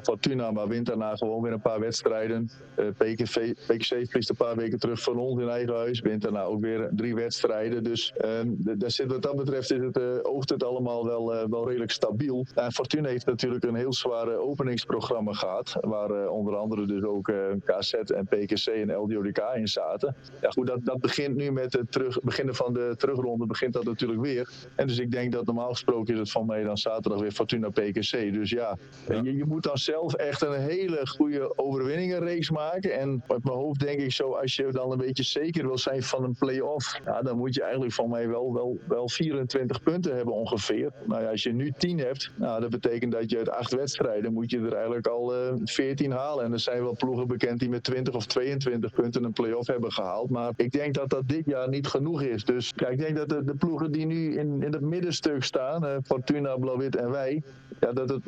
Fortuna, 0.04 0.52
maar 0.52 0.68
wint 0.68 0.86
daarna 0.86 1.16
gewoon 1.16 1.42
weer 1.42 1.52
een 1.52 1.62
paar 1.62 1.80
wedstrijden. 1.80 2.50
PKV, 2.76 3.54
PKC 3.68 4.14
een 4.14 4.36
paar 4.38 4.56
weken 4.56 4.80
terug 4.80 5.02
van 5.02 5.18
ons 5.18 5.42
in 5.42 5.50
eigen 5.50 5.76
huis, 5.76 6.00
wint 6.00 6.22
daarna 6.22 6.44
ook 6.44 6.62
weer 6.62 6.90
drie 6.96 7.16
wedstrijden. 7.16 7.84
Dus 7.84 8.14
ehm, 8.18 8.48
daar 8.58 8.92
zit, 8.92 9.12
wat 9.12 9.22
dat 9.22 9.41
betreft 9.44 9.72
is 9.72 9.82
het, 9.82 10.24
oogt 10.24 10.50
het 10.50 10.64
allemaal 10.64 11.06
wel, 11.06 11.50
wel 11.50 11.68
redelijk 11.68 11.92
stabiel. 11.92 12.46
En 12.56 12.72
Fortuna 12.72 13.10
heeft 13.10 13.26
natuurlijk 13.26 13.64
een 13.64 13.76
heel 13.76 13.94
zware 13.94 14.38
openingsprogramma 14.38 15.34
gehad, 15.34 15.78
waar 15.82 16.30
onder 16.30 16.56
andere 16.56 16.86
dus 16.86 17.04
ook 17.04 17.32
KZ 17.66 17.94
en 17.94 18.26
PKC 18.26 18.66
en 18.66 18.96
LDODK 18.96 19.42
in 19.56 19.68
zaten. 19.68 20.16
Ja 20.42 20.50
goed, 20.50 20.68
dat, 20.68 20.86
dat 20.86 21.00
begint 21.00 21.36
nu 21.36 21.52
met 21.52 21.74
het 21.74 21.92
terug, 21.92 22.22
beginnen 22.22 22.56
van 22.56 22.74
de 22.74 22.94
terugronde, 22.98 23.46
begint 23.46 23.74
dat 23.74 23.84
natuurlijk 23.84 24.22
weer. 24.22 24.50
En 24.76 24.88
dus 24.88 25.00
ik 25.00 25.12
denk 25.12 25.32
dat 25.32 25.46
normaal 25.46 25.70
gesproken 25.70 26.14
is 26.14 26.20
het 26.20 26.32
van 26.32 26.46
mij 26.46 26.64
dan 26.64 26.78
zaterdag 26.78 27.22
weer 27.22 27.32
Fortuna 27.32 27.70
PKC. 27.70 28.34
Dus 28.34 28.50
ja, 28.50 28.78
Je, 29.08 29.36
je, 29.36 29.46
moet 29.46 29.64
dan 29.64 29.78
zelf 29.78 30.14
echt 30.14 30.42
een 30.42 30.60
hele 30.60 31.08
goede 31.08 31.58
overwinningenreeks 31.58 32.50
maken. 32.52 33.00
En 33.00 33.24
op 33.28 33.44
mijn 33.44 33.58
hoofd 33.58 33.80
denk 33.80 34.00
ik 34.00 34.12
zo, 34.12 34.32
als 34.32 34.56
je 34.56 34.68
dan 34.72 34.92
een 34.92 34.98
beetje 34.98 35.24
zeker 35.24 35.68
wil 35.68 35.78
zijn 35.78 36.04
van 36.04 36.24
een 36.24 36.36
play-off, 36.40 37.00
ja, 37.06 37.22
dan 37.22 37.38
moet 37.38 37.56
je 37.56 37.62
eigenlijk 37.62 37.94
van 37.94 38.10
mij 38.10 38.28
wel, 38.28 38.54
wel, 38.54 38.80
wel 38.88 39.10
24 39.32 39.84
punten 39.84 40.16
hebben 40.16 40.34
ongeveer. 40.34 40.92
Nou 41.06 41.22
ja, 41.22 41.30
als 41.30 41.44
je 41.44 41.54
nu 41.54 41.74
10 41.78 42.00
hebt, 42.00 42.32
nou, 42.36 42.62
dat 42.62 42.70
betekent 42.70 43.12
dat 43.12 43.30
je 43.30 43.38
uit 43.38 43.50
acht 43.50 43.74
wedstrijden 43.74 44.34
moet 44.34 44.52
je 44.52 44.60
er 44.60 44.74
eigenlijk 44.74 45.08
al 45.08 45.36
uh, 45.36 45.48
eh, 45.48 45.56
14 45.64 46.12
halen. 46.12 46.46
En 46.46 46.54
er 46.54 46.60
zijn 46.60 46.82
wel 46.82 46.96
ploegen 46.96 47.28
bekend 47.28 47.60
die 47.60 47.70
met 47.70 47.84
20 47.84 48.14
of 48.14 48.26
22 48.26 48.94
punten 48.94 49.24
een 49.24 49.34
play-off 49.34 49.68
hebben 49.68 49.92
gehaald. 49.92 50.30
Maar 50.30 50.54
ik 50.56 50.72
denk 50.72 50.94
dat 50.94 51.10
dat 51.10 51.28
dit 51.28 51.46
jaar 51.46 51.70
niet 51.70 51.88
genoeg 51.88 52.22
is. 52.22 52.44
Dus 52.44 52.74
ik 52.90 52.98
denk 52.98 53.16
dat 53.16 53.30
de, 53.30 53.56
ploegen 53.60 53.92
die 53.92 54.06
nu 54.06 54.38
in, 54.38 54.64
in 54.64 54.74
het 54.74 54.82
middenstuk 54.82 55.44
staan, 55.44 55.86
uh, 55.86 55.96
Fortuna, 56.04 56.56
Blauw-Wit 56.56 56.96
en 56.96 57.12
wij, 57.12 57.44
ja, 57.80 57.92
dat 57.94 58.10
het 58.10 58.24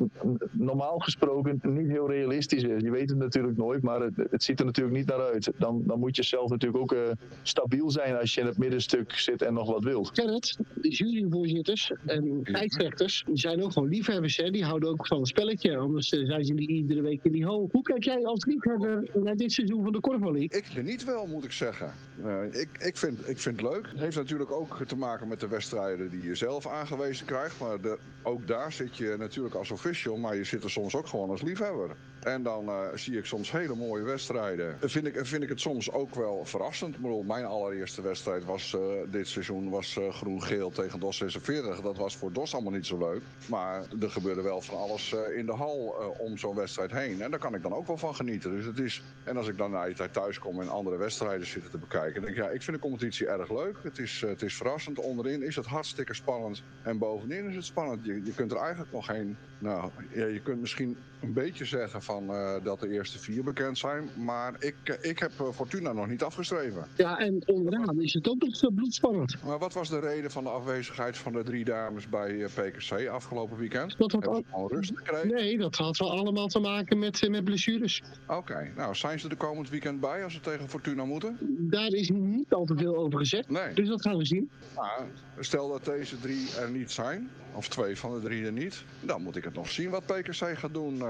normaal 0.50 0.98
gesproken 0.98 1.60
niet 1.62 1.88
heel 1.88 2.10
realistisch 2.10 2.62
is. 2.62 2.82
Je 2.82 2.90
weet 2.90 3.10
het 3.10 3.18
natuurlijk 3.18 3.56
nooit, 3.56 3.82
maar 3.82 4.00
het, 4.00 4.12
het 4.30 4.42
ziet 4.42 4.58
er 4.58 4.64
natuurlijk 4.64 4.96
niet 4.96 5.06
naar 5.06 5.20
uit. 5.20 5.50
Dan, 5.58 5.82
dan 5.86 5.98
moet 5.98 6.16
je 6.16 6.22
zelf 6.22 6.50
natuurlijk 6.50 6.82
ook 6.82 6.92
uh, 6.92 7.00
stabiel 7.42 7.90
zijn 7.90 8.16
als 8.16 8.34
je 8.34 8.40
in 8.40 8.46
het 8.46 8.58
middenstuk 8.58 9.12
zit 9.12 9.42
en 9.42 9.54
nog 9.54 9.70
wat 9.70 9.84
wilt. 9.84 10.10
Gerrit, 10.12 10.58
juryvoorzitters 10.96 11.92
en 12.06 12.40
scheidsrechters 12.42 13.24
zijn 13.32 13.62
ook 13.62 13.72
gewoon 13.72 13.88
liefhebbers. 13.88 14.36
Hè? 14.36 14.50
Die 14.50 14.64
houden 14.64 14.88
ook 14.88 15.06
van 15.06 15.18
een 15.18 15.26
spelletje, 15.26 15.76
anders 15.76 16.12
uh, 16.12 16.26
zijn 16.26 16.44
ze 16.44 16.52
niet 16.52 16.68
iedere 16.68 17.02
week 17.02 17.24
in 17.24 17.32
die 17.32 17.44
hal. 17.44 17.68
Hoe 17.72 17.82
kijk 17.82 18.04
jij 18.04 18.24
als 18.24 18.44
liefhebber 18.44 19.10
naar 19.14 19.36
dit 19.36 19.52
seizoen 19.52 19.82
van 19.82 19.92
de 19.92 20.00
Korfbal 20.00 20.32
League? 20.32 20.58
Ik 20.58 20.64
geniet 20.64 21.04
wel, 21.04 21.26
moet 21.26 21.44
ik 21.44 21.52
zeggen. 21.52 21.92
Uh, 22.24 22.60
ik, 22.60 22.68
ik, 22.78 22.96
vind, 22.96 23.28
ik 23.28 23.38
vind 23.38 23.60
het 23.60 23.70
leuk. 23.70 23.86
Het 23.86 24.00
heeft 24.00 24.16
natuurlijk 24.16 24.50
ook 24.50 24.84
te 24.86 24.96
maken 24.96 25.28
met 25.28 25.40
de 25.40 25.48
wedstrijden 25.48 26.10
die 26.10 26.22
je 26.22 26.34
zelf 26.34 26.66
aangewezen 26.66 27.26
krijgt. 27.26 27.60
Maar 27.60 27.80
de, 27.80 27.98
ook 28.22 28.46
daar 28.46 28.72
zit 28.72 28.96
je 28.96 29.14
natuurlijk 29.18 29.54
als 29.54 29.70
official, 29.70 30.16
maar 30.16 30.36
je 30.36 30.44
zit 30.44 30.64
er 30.64 30.70
soms 30.70 30.94
ook 30.94 31.06
gewoon 31.06 31.30
als 31.30 31.42
liefhebber. 31.42 31.96
En 32.24 32.42
dan 32.42 32.68
uh, 32.68 32.80
zie 32.94 33.18
ik 33.18 33.24
soms 33.24 33.50
hele 33.50 33.74
mooie 33.74 34.02
wedstrijden. 34.02 34.76
Vind 34.80 35.06
ik, 35.06 35.26
vind 35.26 35.42
ik 35.42 35.48
het 35.48 35.60
soms 35.60 35.92
ook 35.92 36.14
wel 36.14 36.44
verrassend. 36.44 36.94
Ik 36.94 37.00
bedoel, 37.00 37.22
mijn 37.22 37.44
allereerste 37.44 38.02
wedstrijd 38.02 38.44
was 38.44 38.72
uh, 38.72 38.80
dit 39.10 39.28
seizoen 39.28 39.70
was 39.70 39.96
uh, 39.96 40.12
groen-geel 40.12 40.70
tegen 40.70 41.00
DOS 41.00 41.16
46. 41.16 41.80
Dat 41.80 41.96
was 41.96 42.16
voor 42.16 42.32
DOS 42.32 42.54
allemaal 42.54 42.72
niet 42.72 42.86
zo 42.86 42.98
leuk. 42.98 43.22
Maar 43.46 43.82
er 44.00 44.10
gebeurde 44.10 44.42
wel 44.42 44.60
van 44.60 44.78
alles 44.78 45.14
in 45.34 45.46
de 45.46 45.52
hal 45.52 45.94
om 46.18 46.38
zo'n 46.38 46.54
wedstrijd 46.54 46.90
heen. 46.90 47.22
En 47.22 47.30
daar 47.30 47.40
kan 47.40 47.54
ik 47.54 47.62
dan 47.62 47.72
ook 47.72 47.86
wel 47.86 47.96
van 47.96 48.14
genieten. 48.14 48.50
Dus 48.50 48.64
het 48.64 48.78
is, 48.78 49.02
en 49.24 49.36
als 49.36 49.48
ik 49.48 49.58
dan 49.58 49.70
na 49.70 49.84
je 49.84 49.94
tijd 49.94 50.12
thuis 50.12 50.38
kom 50.38 50.60
en 50.60 50.68
andere 50.68 50.96
wedstrijden 50.96 51.46
zitten 51.46 51.70
te 51.70 51.78
bekijken, 51.78 52.22
denk 52.22 52.36
ik, 52.36 52.42
ja, 52.42 52.48
ik 52.48 52.62
vind 52.62 52.76
de 52.76 52.82
competitie 52.82 53.26
erg 53.26 53.50
leuk. 53.50 53.76
Het 53.82 53.98
is, 53.98 54.20
het 54.26 54.42
is 54.42 54.56
verrassend. 54.56 54.98
Onderin 54.98 55.42
is 55.42 55.56
het 55.56 55.66
hartstikke 55.66 56.14
spannend. 56.14 56.62
En 56.82 56.98
bovenin 56.98 57.48
is 57.48 57.56
het 57.56 57.64
spannend. 57.64 58.04
Je, 58.04 58.24
je 58.24 58.32
kunt 58.34 58.52
er 58.52 58.58
eigenlijk 58.58 58.92
nog 58.92 59.06
geen. 59.06 59.36
Nou, 59.58 59.90
ja, 60.12 60.26
je 60.26 60.40
kunt 60.40 60.60
misschien 60.60 60.96
een 61.24 61.32
beetje 61.32 61.64
zeggen 61.64 62.02
van 62.02 62.30
uh, 62.30 62.54
dat 62.62 62.80
de 62.80 62.88
eerste 62.88 63.18
vier 63.18 63.44
bekend 63.44 63.78
zijn. 63.78 64.08
Maar 64.16 64.54
ik, 64.58 64.74
uh, 64.84 65.10
ik 65.10 65.18
heb 65.18 65.32
uh, 65.40 65.48
Fortuna 65.48 65.92
nog 65.92 66.06
niet 66.06 66.22
afgeschreven. 66.22 66.86
Ja, 66.96 67.18
en 67.18 67.42
onderaan 67.46 68.00
is 68.00 68.14
het 68.14 68.28
ook 68.28 68.42
nog 68.42 68.74
bloedspannend. 68.74 69.36
Maar 69.44 69.58
wat 69.58 69.72
was 69.72 69.88
de 69.88 70.00
reden 70.00 70.30
van 70.30 70.44
de 70.44 70.50
afwezigheid 70.50 71.18
van 71.18 71.32
de 71.32 71.42
drie 71.42 71.64
dames 71.64 72.08
bij 72.08 72.46
PKC 72.54 73.08
afgelopen 73.08 73.56
weekend? 73.56 73.98
Dat 73.98 74.12
had 74.12 74.42
al... 74.50 74.68
rust 74.68 74.92
gekregen? 74.94 75.28
Nee, 75.28 75.58
dat 75.58 75.76
had 75.76 75.96
wel 75.96 76.10
allemaal 76.10 76.46
te 76.46 76.58
maken 76.58 76.98
met, 76.98 77.28
met 77.28 77.44
blessures. 77.44 78.02
Oké, 78.26 78.38
okay. 78.38 78.72
nou 78.76 78.94
zijn 78.94 79.20
ze 79.20 79.28
er 79.28 79.36
komend 79.36 79.70
weekend 79.70 80.00
bij 80.00 80.24
als 80.24 80.32
ze 80.32 80.40
tegen 80.40 80.68
Fortuna 80.68 81.04
moeten? 81.04 81.38
Daar 81.70 81.88
is 81.88 82.10
niet 82.10 82.52
al 82.52 82.64
te 82.64 82.76
veel 82.76 82.96
over 82.96 83.18
gezegd. 83.18 83.50
Nee. 83.50 83.74
Dus 83.74 83.88
dat 83.88 84.02
gaan 84.02 84.16
we 84.16 84.26
zien. 84.26 84.50
Nou, 84.74 85.02
stel 85.40 85.68
dat 85.68 85.84
deze 85.84 86.20
drie 86.20 86.56
er 86.60 86.70
niet 86.70 86.90
zijn, 86.90 87.30
of 87.54 87.68
twee 87.68 87.96
van 87.96 88.14
de 88.14 88.20
drie 88.20 88.44
er 88.44 88.52
niet, 88.52 88.84
dan 89.00 89.22
moet 89.22 89.36
ik 89.36 89.44
het 89.44 89.54
nog 89.54 89.70
zien 89.70 89.90
wat 89.90 90.06
PKC 90.06 90.58
gaat 90.58 90.74
doen 90.74 91.02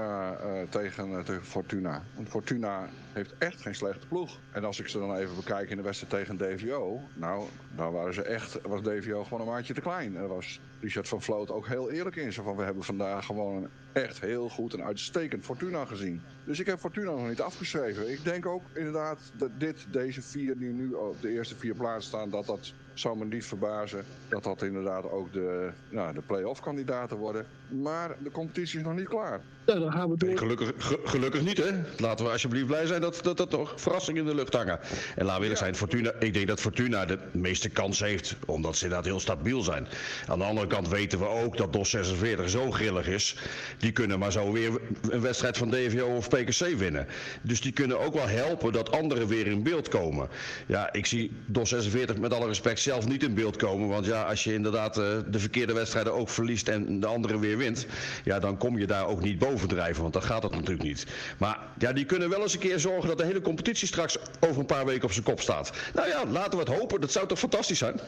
tegen, 0.69 1.09
uh, 1.09 1.19
tegen 1.19 1.45
Fortuna. 1.45 2.03
Want 2.15 2.29
Fortuna 2.29 2.89
heeft 3.13 3.33
echt 3.37 3.61
geen 3.61 3.75
slechte 3.75 4.07
ploeg. 4.07 4.39
En 4.51 4.63
als 4.63 4.79
ik 4.79 4.87
ze 4.87 4.99
dan 4.99 5.15
even 5.15 5.35
bekijk 5.35 5.69
in 5.69 5.77
de 5.77 5.83
wedstrijd 5.83 6.13
tegen 6.13 6.37
DVO, 6.37 7.01
nou, 7.13 7.47
dan 7.75 7.91
waren 7.91 8.13
ze 8.13 8.21
echt, 8.21 8.61
was 8.61 8.81
DVO 8.81 9.23
gewoon 9.23 9.41
een 9.41 9.53
maatje 9.53 9.73
te 9.73 9.81
klein. 9.81 10.15
Er 10.15 10.27
was 10.27 10.59
Richard 10.79 11.07
van 11.07 11.21
Vloot 11.21 11.51
ook 11.51 11.67
heel 11.67 11.91
eerlijk 11.91 12.15
in. 12.15 12.33
Zo 12.33 12.43
van, 12.43 12.55
we 12.55 12.63
hebben 12.63 12.83
vandaag 12.83 13.25
gewoon 13.25 13.69
echt 13.91 14.19
heel 14.19 14.49
goed 14.49 14.73
en 14.73 14.83
uitstekend 14.83 15.45
Fortuna 15.45 15.85
gezien. 15.85 16.21
Dus 16.43 16.59
ik 16.59 16.65
heb 16.65 16.79
Fortuna 16.79 17.11
nog 17.11 17.27
niet 17.27 17.41
afgeschreven. 17.41 18.11
Ik 18.11 18.23
denk 18.23 18.45
ook 18.45 18.63
inderdaad 18.73 19.19
dat 19.33 19.49
dit, 19.57 19.85
deze 19.91 20.21
vier 20.21 20.57
die 20.57 20.73
nu 20.73 20.93
op 20.93 21.21
de 21.21 21.29
eerste 21.29 21.55
vier 21.55 21.75
plaatsen 21.75 22.03
staan, 22.03 22.29
dat 22.29 22.45
dat 22.45 22.73
zou 22.93 23.17
me 23.17 23.25
niet 23.25 23.45
verbazen 23.45 24.05
dat 24.27 24.43
dat 24.43 24.61
inderdaad 24.61 25.09
ook 25.09 25.33
de, 25.33 25.71
nou, 25.89 26.13
de 26.13 26.21
play-off 26.21 26.61
kandidaten 26.61 27.17
worden. 27.17 27.45
Maar 27.67 28.15
de 28.23 28.31
competitie 28.31 28.79
is 28.79 28.85
nog 28.85 28.95
niet 28.95 29.07
klaar. 29.07 29.41
Nou, 29.65 29.79
dan 29.79 29.91
gaan 29.91 30.09
we 30.09 30.17
door. 30.17 30.29
Nee, 30.29 30.37
gelukkig, 30.37 30.71
ge- 30.77 30.99
gelukkig 31.03 31.41
niet, 31.41 31.57
hè? 31.57 31.69
Laten 31.97 32.25
we 32.25 32.31
alsjeblieft 32.31 32.65
blij 32.65 32.85
zijn 32.85 33.01
dat, 33.01 33.19
dat, 33.23 33.37
dat 33.37 33.53
er 33.53 33.73
verrassingen 33.75 34.21
in 34.21 34.27
de 34.27 34.35
lucht 34.35 34.53
hangen. 34.53 34.79
En 35.15 35.25
laat 35.25 35.39
we 35.39 35.55
zijn, 35.55 35.75
Fortuna, 35.75 36.11
ik 36.19 36.33
denk 36.33 36.47
dat 36.47 36.59
Fortuna 36.59 37.05
de 37.05 37.17
meeste 37.31 37.69
kans 37.69 37.99
heeft, 37.99 38.35
omdat 38.45 38.75
ze 38.77 38.83
inderdaad 38.83 39.07
heel 39.07 39.19
stabiel 39.19 39.61
zijn. 39.61 39.87
Aan 40.27 40.39
de 40.39 40.45
andere 40.45 40.67
kant 40.67 40.87
weten 40.89 41.19
we 41.19 41.27
ook 41.27 41.57
dat 41.57 41.73
DOS 41.73 41.89
46 41.89 42.49
zo 42.49 42.71
grillig 42.71 43.07
is. 43.07 43.35
Die 43.77 43.91
kunnen 43.91 44.19
maar 44.19 44.31
zo 44.31 44.51
weer 44.51 44.81
een 45.09 45.21
wedstrijd 45.21 45.57
van 45.57 45.69
DVO 45.69 46.05
of 46.05 46.27
PKC 46.29 46.67
winnen. 46.77 47.07
Dus 47.41 47.61
die 47.61 47.71
kunnen 47.71 47.99
ook 47.99 48.13
wel 48.13 48.27
helpen 48.27 48.73
dat 48.73 48.91
anderen 48.91 49.27
weer 49.27 49.47
in 49.47 49.63
beeld 49.63 49.87
komen. 49.87 50.27
Ja, 50.65 50.93
ik 50.93 51.05
zie 51.05 51.31
DOS 51.45 51.69
46 51.69 52.17
met 52.17 52.33
alle 52.33 52.47
respect 52.47 52.79
zelf 52.79 53.07
niet 53.07 53.23
in 53.23 53.33
beeld 53.33 53.55
komen. 53.57 53.87
Want 53.87 54.05
ja, 54.05 54.21
als 54.23 54.43
je 54.43 54.53
inderdaad 54.53 54.97
eh, 54.97 55.05
de 55.27 55.39
verkeerde 55.39 55.73
wedstrijden 55.73 56.13
ook 56.13 56.29
verliest 56.29 56.67
en 56.67 56.99
de 56.99 57.07
andere 57.07 57.39
weer 57.39 57.57
wint. 57.57 57.85
Ja, 58.23 58.39
dan 58.39 58.57
kom 58.57 58.77
je 58.79 58.87
daar 58.87 59.07
ook 59.07 59.21
niet 59.21 59.39
boven 59.39 59.53
drijven. 59.67 60.01
Want 60.01 60.13
dan 60.13 60.21
gaat 60.23 60.41
dat 60.41 60.51
natuurlijk 60.51 60.83
niet. 60.83 61.05
Maar 61.37 61.59
ja, 61.77 61.93
die 61.93 62.05
kunnen 62.05 62.29
wel 62.29 62.41
eens 62.41 62.53
een 62.53 62.59
keer 62.59 62.79
zorgen 62.79 63.07
dat 63.07 63.17
de 63.17 63.25
hele 63.25 63.41
competitie 63.41 63.87
straks 63.87 64.17
over 64.39 64.59
een 64.59 64.65
paar 64.65 64.85
weken 64.85 65.03
op 65.03 65.11
zijn 65.11 65.25
kop 65.25 65.39
staat. 65.41 65.71
Nou 65.93 66.07
ja, 66.07 66.25
laten 66.25 66.51
we 66.59 66.71
het 66.71 66.79
hopen. 66.79 67.01
Dat 67.01 67.11
zou 67.11 67.27
toch 67.27 67.39
fantastisch 67.39 67.77
zijn? 67.77 67.99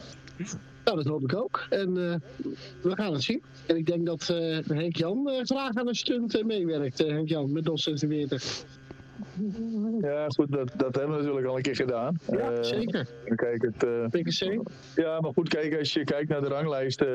Nou, 0.84 0.96
dat 0.96 1.06
hoop 1.06 1.22
ik 1.22 1.34
ook. 1.36 1.66
En 1.70 1.88
eh, 2.12 2.14
we 2.82 2.94
gaan 2.96 3.12
het 3.12 3.22
zien. 3.22 3.42
En 3.66 3.76
ik 3.76 3.86
denk 3.86 4.06
dat 4.06 4.28
eh, 4.28 4.58
Henk 4.66 4.96
Jan 4.96 5.28
eh, 5.30 5.44
graag 5.44 5.74
aan 5.74 5.88
een 5.88 5.94
stunt 5.94 6.42
meewerkt. 6.44 7.00
eh, 7.00 7.08
Henk 7.12 7.28
Jan 7.28 7.52
met 7.52 7.64
DOS 7.64 7.82
46. 7.82 8.64
Ja, 10.00 10.26
goed, 10.28 10.52
dat, 10.52 10.70
dat 10.76 10.94
hebben 10.94 11.10
we 11.16 11.16
natuurlijk 11.22 11.46
al 11.46 11.56
een 11.56 11.62
keer 11.62 11.76
gedaan. 11.76 12.18
Ja, 12.30 12.36
Eh, 12.52 12.62
zeker. 12.62 13.06
Kijk, 13.34 13.62
het, 13.62 13.84
eh, 13.84 14.04
PKC. 14.10 14.60
Ja, 14.96 15.20
maar 15.20 15.32
goed, 15.32 15.48
kijk, 15.48 15.78
als 15.78 15.92
je 15.92 16.04
kijkt 16.04 16.28
naar 16.28 16.40
de 16.40 16.48
ranglijst, 16.48 17.00
eh, 17.00 17.08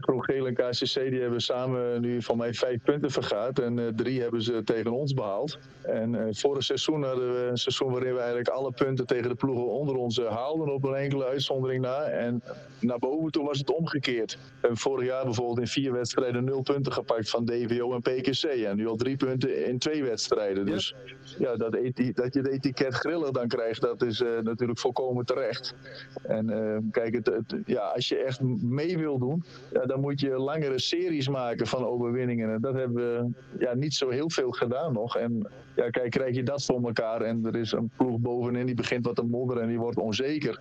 Groen 0.00 0.24
Geel 0.24 0.46
en 0.46 0.54
KCC, 0.54 1.10
die 1.10 1.20
hebben 1.20 1.40
samen 1.40 2.00
nu 2.00 2.22
van 2.22 2.36
mij 2.36 2.54
vijf 2.54 2.82
punten 2.82 3.10
vergaat. 3.10 3.58
En 3.58 3.78
eh, 3.78 3.84
drie 3.96 4.20
hebben 4.22 4.42
ze 4.42 4.62
tegen 4.64 4.90
ons 4.92 5.14
behaald. 5.14 5.58
En 5.82 6.14
eh 6.14 6.26
vorig 6.30 6.62
seizoen 6.64 7.02
hadden 7.02 7.32
we 7.32 7.46
een 7.50 7.56
seizoen 7.56 7.90
waarin 7.92 8.12
we 8.12 8.18
eigenlijk 8.18 8.48
alle 8.48 8.72
punten 8.72 9.06
tegen 9.06 9.28
de 9.28 9.34
ploegen 9.34 9.66
onder 9.68 9.96
ons 9.96 10.18
eh, 10.18 10.28
haalden, 10.28 10.72
op 10.72 10.84
een 10.84 10.94
enkele 10.94 11.24
uitzondering 11.26 11.82
na. 11.82 12.02
En 12.02 12.42
naar 12.80 12.98
boven 12.98 13.30
toe 13.32 13.44
was 13.46 13.58
het 13.58 13.74
omgekeerd. 13.74 14.32
We 14.34 14.40
hebben 14.60 14.78
vorig 14.78 15.06
jaar 15.06 15.24
bijvoorbeeld 15.24 15.58
in 15.58 15.66
vier 15.66 15.92
wedstrijden 15.92 16.44
nul 16.44 16.62
punten 16.62 16.92
gepakt 16.92 17.30
van 17.30 17.44
DVO 17.44 17.94
en 17.94 18.00
PKC. 18.00 18.42
En 18.44 18.76
nu 18.76 18.86
al 18.86 18.96
drie 18.96 19.16
punten 19.16 19.66
in 19.66 19.78
twee 19.78 20.04
wedstrijden. 20.04 20.66
Dus 20.66 20.94
ja, 21.35 21.35
dat, 21.38 21.74
eti- 21.74 22.12
dat 22.12 22.34
je 22.34 22.40
het 22.40 22.48
etiket 22.48 22.94
grillig 22.94 23.30
dan 23.30 23.48
krijgt, 23.48 23.80
dat 23.80 24.02
is 24.02 24.20
eh, 24.20 24.38
natuurlijk 24.38 24.78
volkomen 24.78 25.24
terecht. 25.24 25.74
En 26.22 26.50
eh, 26.50 26.78
kijk, 26.90 27.14
het, 27.14 27.26
het- 27.26 27.56
ja, 27.64 27.80
als 27.80 28.08
je 28.08 28.16
echt 28.16 28.40
mee 28.62 28.98
wil 28.98 29.18
doen, 29.18 29.44
ja, 29.70 29.84
dan 29.86 30.00
moet 30.00 30.20
je 30.20 30.30
langere 30.30 30.78
series 30.80 31.28
maken 31.28 31.66
van 31.66 31.86
overwinningen. 31.86 32.50
En 32.52 32.60
dat 32.60 32.74
hebben 32.74 32.94
we 32.96 33.30
ja, 33.58 33.74
niet 33.74 33.94
zo 33.94 34.08
heel 34.10 34.30
veel 34.30 34.50
gedaan 34.50 34.92
nog. 34.92 35.16
En 35.16 35.50
ja, 35.76 35.90
kijk, 35.90 36.10
krijg 36.10 36.34
je 36.34 36.42
dat 36.42 36.64
voor 36.64 36.82
elkaar 36.84 37.20
en 37.20 37.44
er 37.46 37.56
is 37.56 37.72
een 37.72 37.90
ploeg 37.96 38.18
bovenin 38.18 38.66
die 38.66 38.74
begint 38.74 39.06
wat 39.06 39.16
te 39.16 39.22
modderen 39.22 39.62
en 39.62 39.68
die 39.68 39.78
wordt 39.78 39.98
onzeker. 39.98 40.60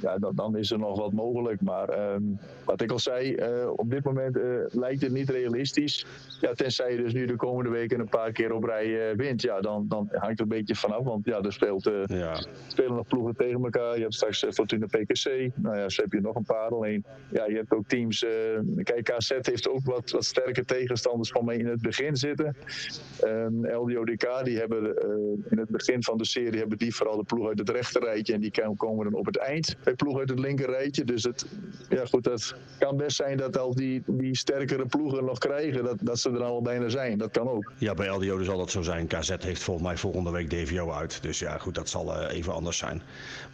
Ja, 0.00 0.18
dan, 0.18 0.34
dan 0.34 0.56
is 0.56 0.70
er 0.70 0.78
nog 0.78 0.98
wat 0.98 1.12
mogelijk. 1.12 1.60
Maar 1.60 1.88
ehm, 1.88 2.22
wat 2.64 2.80
ik 2.80 2.90
al 2.90 2.98
zei, 2.98 3.34
eh, 3.34 3.70
op 3.76 3.90
dit 3.90 4.04
moment 4.04 4.36
eh, 4.36 4.42
lijkt 4.68 5.02
het 5.02 5.12
niet 5.12 5.30
realistisch. 5.30 6.06
Ja, 6.40 6.52
tenzij 6.52 6.92
je 6.92 6.96
dus 7.02 7.12
nu 7.12 7.26
de 7.26 7.36
komende 7.36 7.70
weken 7.70 8.00
een 8.00 8.08
paar 8.08 8.32
keer 8.32 8.52
op 8.52 8.64
rij 8.64 9.10
eh, 9.10 9.16
wint. 9.16 9.42
Ja, 9.42 9.60
dan, 9.60 9.86
dan 9.88 10.08
hangt 10.12 10.38
er 10.38 10.42
een 10.42 10.48
beetje 10.48 10.74
vanaf. 10.74 11.04
Want 11.04 11.24
ja, 11.24 11.40
er 11.40 11.52
speelt, 11.52 11.90
Ja. 12.06 12.34
spelen 12.66 12.94
nog 12.94 13.06
ploegen 13.06 13.36
tegen 13.36 13.64
elkaar. 13.64 13.96
Je 13.96 14.02
hebt 14.02 14.14
straks 14.14 14.46
Fortuna 14.50 14.86
PKC. 14.86 15.50
Nou 15.54 15.76
ja, 15.76 15.88
zo 15.88 16.02
heb 16.02 16.12
je 16.12 16.20
nog 16.20 16.34
een 16.34 16.44
paar. 16.44 16.68
Alleen, 16.70 17.04
ja, 17.30 17.46
je 17.46 17.56
hebt 17.56 17.72
ook 17.72 17.86
teams. 17.86 18.26
kijk, 18.82 19.04
KZ 19.04 19.32
heeft 19.40 19.68
ook 19.68 19.84
wat, 19.84 20.10
wat 20.10 20.24
sterke 20.24 20.64
tegenstanders 20.64 21.30
van 21.30 21.44
mee 21.44 21.58
in 21.58 21.66
het 21.66 21.82
begin 21.82 22.16
zitten. 22.16 22.56
Ehm 23.20 23.66
LDODK, 23.66 24.26
die 24.38 24.58
hebben 24.58 24.96
eh, 24.96 25.50
in 25.50 25.58
het 25.58 25.68
begin 25.68 26.02
van 26.02 26.18
de 26.18 26.24
serie 26.24 26.58
hebben 26.58 26.78
die 26.78 26.94
vooral 26.94 27.16
de 27.16 27.24
ploeg 27.24 27.48
uit 27.48 27.58
het 27.58 27.70
rechter 27.70 28.02
rijtje. 28.02 28.32
En 28.32 28.40
die 28.40 28.52
komen 28.76 29.04
dan 29.04 29.14
op 29.14 29.26
het 29.26 29.36
eind 29.36 29.76
bij 29.84 29.94
ploeg 29.94 30.18
uit 30.18 30.28
het 30.28 30.38
linker 30.38 30.70
rijtje. 30.70 31.04
Dus 31.04 31.22
het, 31.22 31.46
ja, 31.88 32.06
goed, 32.06 32.24
het 32.24 32.54
kan 32.78 32.96
best 32.96 33.16
zijn 33.16 33.36
dat 33.36 33.58
al 33.58 33.74
die, 33.74 34.02
die 34.06 34.36
sterkere 34.36 34.86
ploegen 34.86 35.24
nog 35.24 35.38
krijgen, 35.38 35.84
dat, 35.84 35.96
dat 36.00 36.18
ze 36.18 36.30
er 36.30 36.42
al 36.42 36.62
bijna 36.62 36.88
zijn. 36.88 37.18
Dat 37.18 37.30
kan 37.30 37.48
ook. 37.48 37.72
Ja, 37.78 37.94
bij 37.94 38.08
LDO 38.08 38.42
zal 38.42 38.58
dat 38.58 38.70
zo 38.70 38.82
zijn. 38.82 39.06
KZ 39.06 39.34
heeft 39.38 39.62
volgens 39.62 39.86
mij 39.86 39.96
volgende 39.96 40.30
week 40.30 40.50
DVO 40.50 40.90
uit. 40.90 41.22
Dus 41.22 41.38
ja, 41.38 41.58
goed, 41.58 41.74
dat 41.74 41.88
zal 41.88 42.16
eh, 42.16 42.36
even 42.36 42.52
anders 42.52 42.78
zijn. 42.78 43.02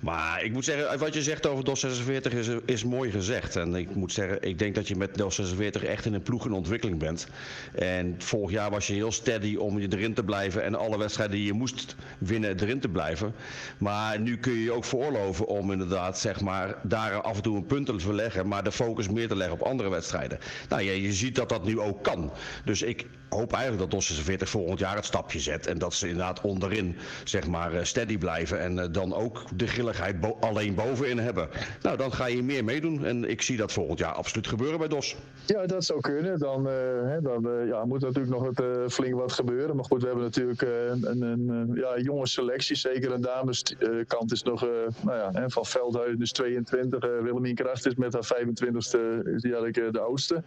Maar 0.01 0.45
ik 0.45 0.53
moet 0.53 0.65
zeggen, 0.65 0.99
wat 0.99 1.15
je 1.15 1.23
zegt 1.23 1.47
over 1.47 1.65
DOS 1.65 1.81
46 1.81 2.33
is, 2.33 2.49
is 2.65 2.85
mooi 2.85 3.11
gezegd. 3.11 3.57
En 3.57 3.75
ik 3.75 3.95
moet 3.95 4.12
zeggen, 4.12 4.43
ik 4.43 4.59
denk 4.59 4.75
dat 4.75 4.89
je 4.89 4.97
met 4.97 5.15
DOS 5.15 5.35
46 5.35 5.85
echt 5.85 6.05
in 6.05 6.15
een 6.15 6.23
ploeg 6.23 6.47
in 6.47 6.53
ontwikkeling 6.53 6.99
bent. 6.99 7.27
En 7.75 8.15
vorig 8.19 8.51
jaar 8.51 8.71
was 8.71 8.87
je 8.87 8.95
heel 8.95 9.12
steady 9.12 9.57
om 9.57 9.79
je 9.79 9.89
erin 9.91 10.15
te 10.15 10.25
blijven 10.25 10.62
en 10.66 10.74
alle 10.74 10.98
wedstrijden 10.98 11.37
die 11.37 11.46
je 11.46 11.52
moest 11.52 11.96
winnen 12.18 12.61
erin 12.61 12.81
te 12.81 12.88
blijven. 12.88 13.35
Maar 13.79 14.20
nu 14.20 14.38
kun 14.38 14.52
je 14.52 14.62
je 14.62 14.72
ook 14.72 14.85
veroorloven 14.85 15.46
om 15.46 15.72
inderdaad, 15.72 16.18
zeg 16.18 16.40
maar, 16.40 16.74
daar 16.83 17.20
af 17.20 17.37
en 17.37 17.42
toe 17.42 17.57
een 17.57 17.66
punt 17.66 17.87
te 17.87 17.98
verleggen, 17.98 18.48
maar 18.48 18.64
de 18.64 18.72
focus 18.72 19.09
meer 19.09 19.29
te 19.29 19.37
leggen 19.37 19.61
op 19.61 19.66
andere 19.66 19.88
wedstrijden. 19.88 20.38
Nou 20.68 20.83
ja, 20.83 20.92
je 20.92 21.12
ziet 21.12 21.35
dat 21.35 21.48
dat 21.48 21.64
nu 21.64 21.81
ook 21.81 22.02
kan. 22.02 22.33
Dus 22.64 22.83
ik 22.83 23.07
hoop 23.29 23.52
eigenlijk 23.52 23.83
dat 23.83 23.90
DOS 23.90 24.07
46 24.07 24.48
volgend 24.48 24.79
jaar 24.79 24.96
het 24.96 25.05
stapje 25.05 25.40
zet 25.40 25.66
en 25.66 25.79
dat 25.79 25.94
ze 25.94 26.09
inderdaad 26.09 26.40
onderin, 26.40 26.96
zeg 27.24 27.46
maar, 27.46 27.74
eh, 27.74 27.85
steady 27.85 28.18
blijven 28.18 28.61
en 28.61 28.79
eh, 28.79 28.87
dan 28.90 29.14
ook 29.14 29.42
de 29.55 29.66
grilligheid 29.66 30.16
alleen 30.40 30.74
bovenin 30.74 31.18
hebben. 31.18 31.48
Nou, 31.83 31.96
dan 31.96 32.12
ga 32.12 32.26
je 32.26 32.42
meer 32.42 32.64
meedoen 32.64 33.05
en 33.05 33.31
ik 33.31 33.42
zie 33.42 33.57
dat 33.57 33.72
volgend 33.72 33.98
jaar 33.98 34.12
absoluut 34.12 34.46
gebeuren 34.46 34.79
bij 34.79 34.88
DOS. 34.88 35.16
Ja, 35.46 35.66
dat 35.66 35.85
zou 35.85 36.00
kunnen. 36.00 36.38
Dan, 36.38 36.64
hè, 36.64 37.20
dan 37.20 37.66
ja, 37.66 37.85
moet 37.85 38.00
natuurlijk 38.00 38.35
nog 38.35 38.50
het, 38.55 38.92
flink 38.92 39.14
wat 39.14 39.33
gebeuren. 39.33 39.76
Maar 39.76 39.85
goed, 39.85 40.00
we 40.00 40.07
hebben 40.07 40.24
natuurlijk 40.24 40.56
eh, 40.62 40.87
een, 40.87 41.23
een, 41.23 41.49
een, 41.49 41.71
ja, 41.75 41.99
jonge 41.99 42.27
selectie. 42.27 42.77
Zeker 42.77 43.12
een 43.12 43.21
dameskant 43.21 44.33
is 44.33 44.42
nog, 44.42 44.62
eh, 44.62 44.69
nou 45.05 45.16
ja, 45.19 45.31
hè, 45.40 45.51
van 45.51 45.64
Veldhuizen 45.66 46.21
is 46.23 46.33
22. 46.33 46.99
eh 47.03 47.11
Willemien 47.23 47.55
Kracht 47.55 47.87
is 47.87 47.95
met 47.95 48.12
haar 48.12 48.25
25ste 48.25 48.99
is 49.25 49.42
die 49.42 49.55
eigenlijk 49.55 49.77
eh, 49.77 49.90
de 49.92 50.01
oudste. 50.01 50.42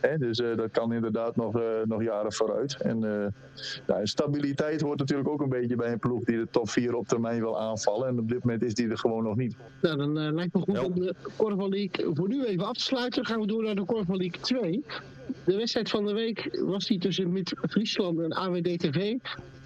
Hè, 0.00 0.18
dus 0.18 0.38
eh, 0.38 0.56
dat 0.56 0.70
kan 0.70 0.92
inderdaad 0.92 1.36
nog, 1.36 1.54
eh, 1.56 1.62
nog 1.84 2.02
jaren 2.02 2.32
vooruit. 2.32 2.76
En 2.80 3.04
eh, 3.86 3.94
stabiliteit 4.02 4.80
hoort 4.80 4.98
natuurlijk 4.98 5.28
ook 5.28 5.40
een 5.40 5.48
beetje 5.48 5.76
bij 5.76 5.92
een 5.92 5.98
ploeg 5.98 6.24
die 6.24 6.36
de 6.36 6.46
top 6.50 6.68
4 6.70 6.94
op 6.94 7.08
termijn 7.08 7.40
wil 7.40 7.60
aanvallen. 7.60 8.08
En 8.08 8.18
op 8.18 8.28
dit 8.28 8.44
moment 8.44 8.62
is 8.62 8.74
die 8.74 8.88
er 8.88 8.98
gewoon 8.98 9.22
nog 9.24 9.36
niet. 9.36 9.54
Nou, 9.82 9.96
dan 9.96 10.18
eh, 10.18 10.32
lijkt 10.32 10.54
me 10.54 10.60
goed 10.60 10.74
Ja. 10.76 10.82
om 10.84 10.94
de 10.94 11.14
Korfbal 11.36 11.68
League 11.68 12.10
voor 12.14 12.28
nu 12.28 12.44
even 12.44 12.64
af 12.66 12.72
te 12.72 12.80
sluiten. 12.82 13.22
Dan 13.22 13.32
gaan 13.32 13.40
we 13.40 13.46
door 13.46 13.62
naar 13.62 13.74
de 13.74 13.84
Korfbal 13.84 14.16
League 14.16 14.40
2. 14.40 14.84
De 15.44 15.56
wedstrijd 15.56 15.90
van 15.90 16.06
de 16.06 16.12
week 16.12 16.58
was 16.64 16.86
die 16.86 16.98
tussen 16.98 17.32
Mid-Friesland 17.32 18.18
en 18.18 18.32
AWD-TV. 18.32 19.16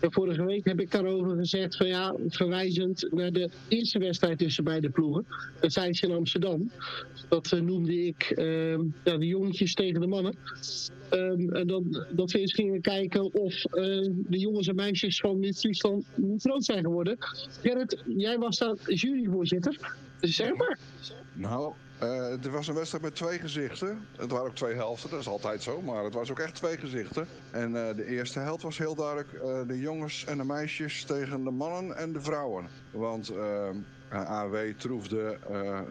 En 0.01 0.13
vorige 0.13 0.45
week 0.45 0.65
heb 0.65 0.81
ik 0.81 0.91
daarover 0.91 1.37
gezegd 1.37 1.77
van 1.77 1.87
ja, 1.87 2.15
verwijzend 2.29 3.09
naar 3.11 3.33
de 3.33 3.51
eerste 3.69 3.99
wedstrijd 3.99 4.39
tussen 4.39 4.65
beide 4.65 4.91
ploegen. 4.91 5.27
Dat 5.61 5.73
zijn 5.73 5.95
ze 5.95 6.07
in 6.07 6.15
Amsterdam. 6.15 6.71
Dat 7.29 7.53
eh, 7.53 7.61
noemde 7.61 8.07
ik 8.07 8.23
eh, 8.23 8.79
ja, 9.05 9.17
de 9.17 9.27
jongetjes 9.27 9.75
tegen 9.75 10.01
de 10.01 10.07
mannen. 10.07 10.35
Ehm, 11.09 11.53
en 11.53 11.67
dan, 11.67 12.05
dat 12.11 12.33
we 12.33 12.39
eens 12.39 12.55
gingen 12.55 12.81
kijken 12.81 13.35
of 13.35 13.65
eh, 13.65 13.83
de 14.13 14.39
jongens 14.39 14.69
en 14.69 14.75
meisjes 14.75 15.21
van 15.21 15.39
Mid-Friesland 15.39 16.05
niet 16.15 16.43
groot 16.43 16.65
zijn 16.65 16.85
geworden. 16.85 17.17
Gerrit, 17.63 18.03
jij 18.07 18.39
was 18.39 18.59
daar 18.59 18.77
juryvoorzitter. 18.87 19.95
Zeg 20.21 20.55
maar. 20.55 20.79
Nou, 21.33 21.73
eh 21.99 22.45
er 22.45 22.51
was 22.51 22.69
een 22.69 22.75
wedstrijd 22.75 23.05
met 23.05 23.15
twee 23.15 23.39
gezichten. 23.39 24.07
Het 24.17 24.31
waren 24.31 24.47
ook 24.47 24.55
twee 24.55 24.75
helften, 24.75 25.11
dat 25.11 25.21
is 25.21 25.29
altijd 25.29 25.63
zo. 25.63 25.83
Maar 25.83 26.05
het 26.05 26.15
was 26.15 26.31
ook 26.31 26.39
echt 26.39 26.55
twee 26.55 26.77
gezichten. 26.77 27.27
En 27.51 27.89
eh, 27.89 27.97
de 27.97 28.07
eerste 28.07 28.39
helft 28.39 28.63
was 28.63 28.79
heel 28.79 28.95
duidelijk 28.95 29.33
eh, 29.33 29.61
de 29.67 29.81
jongens 29.81 30.25
en 30.25 30.39
de 30.39 30.45
meisjes 30.45 31.05
tegen 31.05 31.45
de 31.45 31.51
mannen 31.51 31.97
en 31.97 32.13
de 32.13 32.21
vrouwen. 32.21 32.69
Want 32.91 33.33
AW 34.11 34.57
troefde 34.77 35.39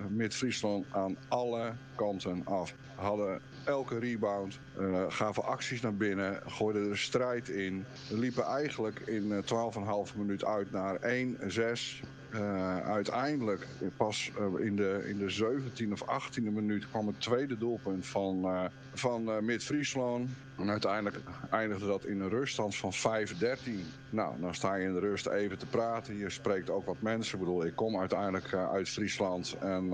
Mid-Friesland 0.10 0.86
aan 0.92 1.18
alle 1.28 1.74
kanten 1.96 2.46
af. 2.46 2.74
Hadden 2.96 3.42
elke 3.66 4.00
rebound, 4.00 4.60
eh, 4.78 5.04
gaven 5.08 5.44
acties 5.44 5.82
naar 5.82 5.96
binnen, 5.96 6.42
gooiden 6.46 6.90
er 6.90 6.98
strijd 6.98 7.50
in. 7.50 7.86
Liepen 8.10 8.44
eigenlijk 8.44 9.00
in 9.00 9.32
eh, 9.32 10.08
12,5 10.08 10.16
minuut 10.16 10.46
uit 10.46 10.72
naar 10.72 11.00
1-6. 11.02 12.02
Eh, 12.36 12.80
uiteindelijk, 12.80 13.68
pas 13.98 14.32
eh, 14.38 14.66
in, 14.66 14.76
de, 14.76 15.04
in 15.06 15.18
de 15.18 15.34
17e 15.34 15.92
of 15.92 16.04
18e 16.04 16.42
minuut, 16.42 16.90
kwam 16.90 17.08
het 17.08 17.22
tweede 17.22 17.58
doelpunt 17.58 18.06
van, 18.06 18.44
eh, 18.44 18.64
van 18.94 19.30
eh, 19.30 19.40
Mid-Friesland. 19.40 20.30
En 20.58 20.70
uiteindelijk 20.70 21.18
eindigde 21.52 21.86
dat 21.88 22.06
in 22.06 22.20
een 22.20 22.30
ruststand 22.30 22.76
van 22.76 22.94
5-13. 22.94 22.96
Nou, 24.10 24.42
dan 24.42 24.56
sta 24.56 24.76
je 24.76 24.88
in 24.88 24.94
de 24.94 25.00
rust 25.00 25.28
even 25.28 25.58
te 25.58 25.66
praten. 25.66 26.18
Je 26.18 26.30
spreekt 26.30 26.70
ook 26.70 26.86
wat 26.86 27.02
mensen. 27.02 27.34
Ik 27.34 27.40
bedoel, 27.40 27.66
ik 27.66 27.76
kom 27.76 28.00
uiteindelijk 28.00 28.52
eh, 28.52 28.70
uit 28.72 28.90
Friesland 28.90 29.56
en 29.60 29.90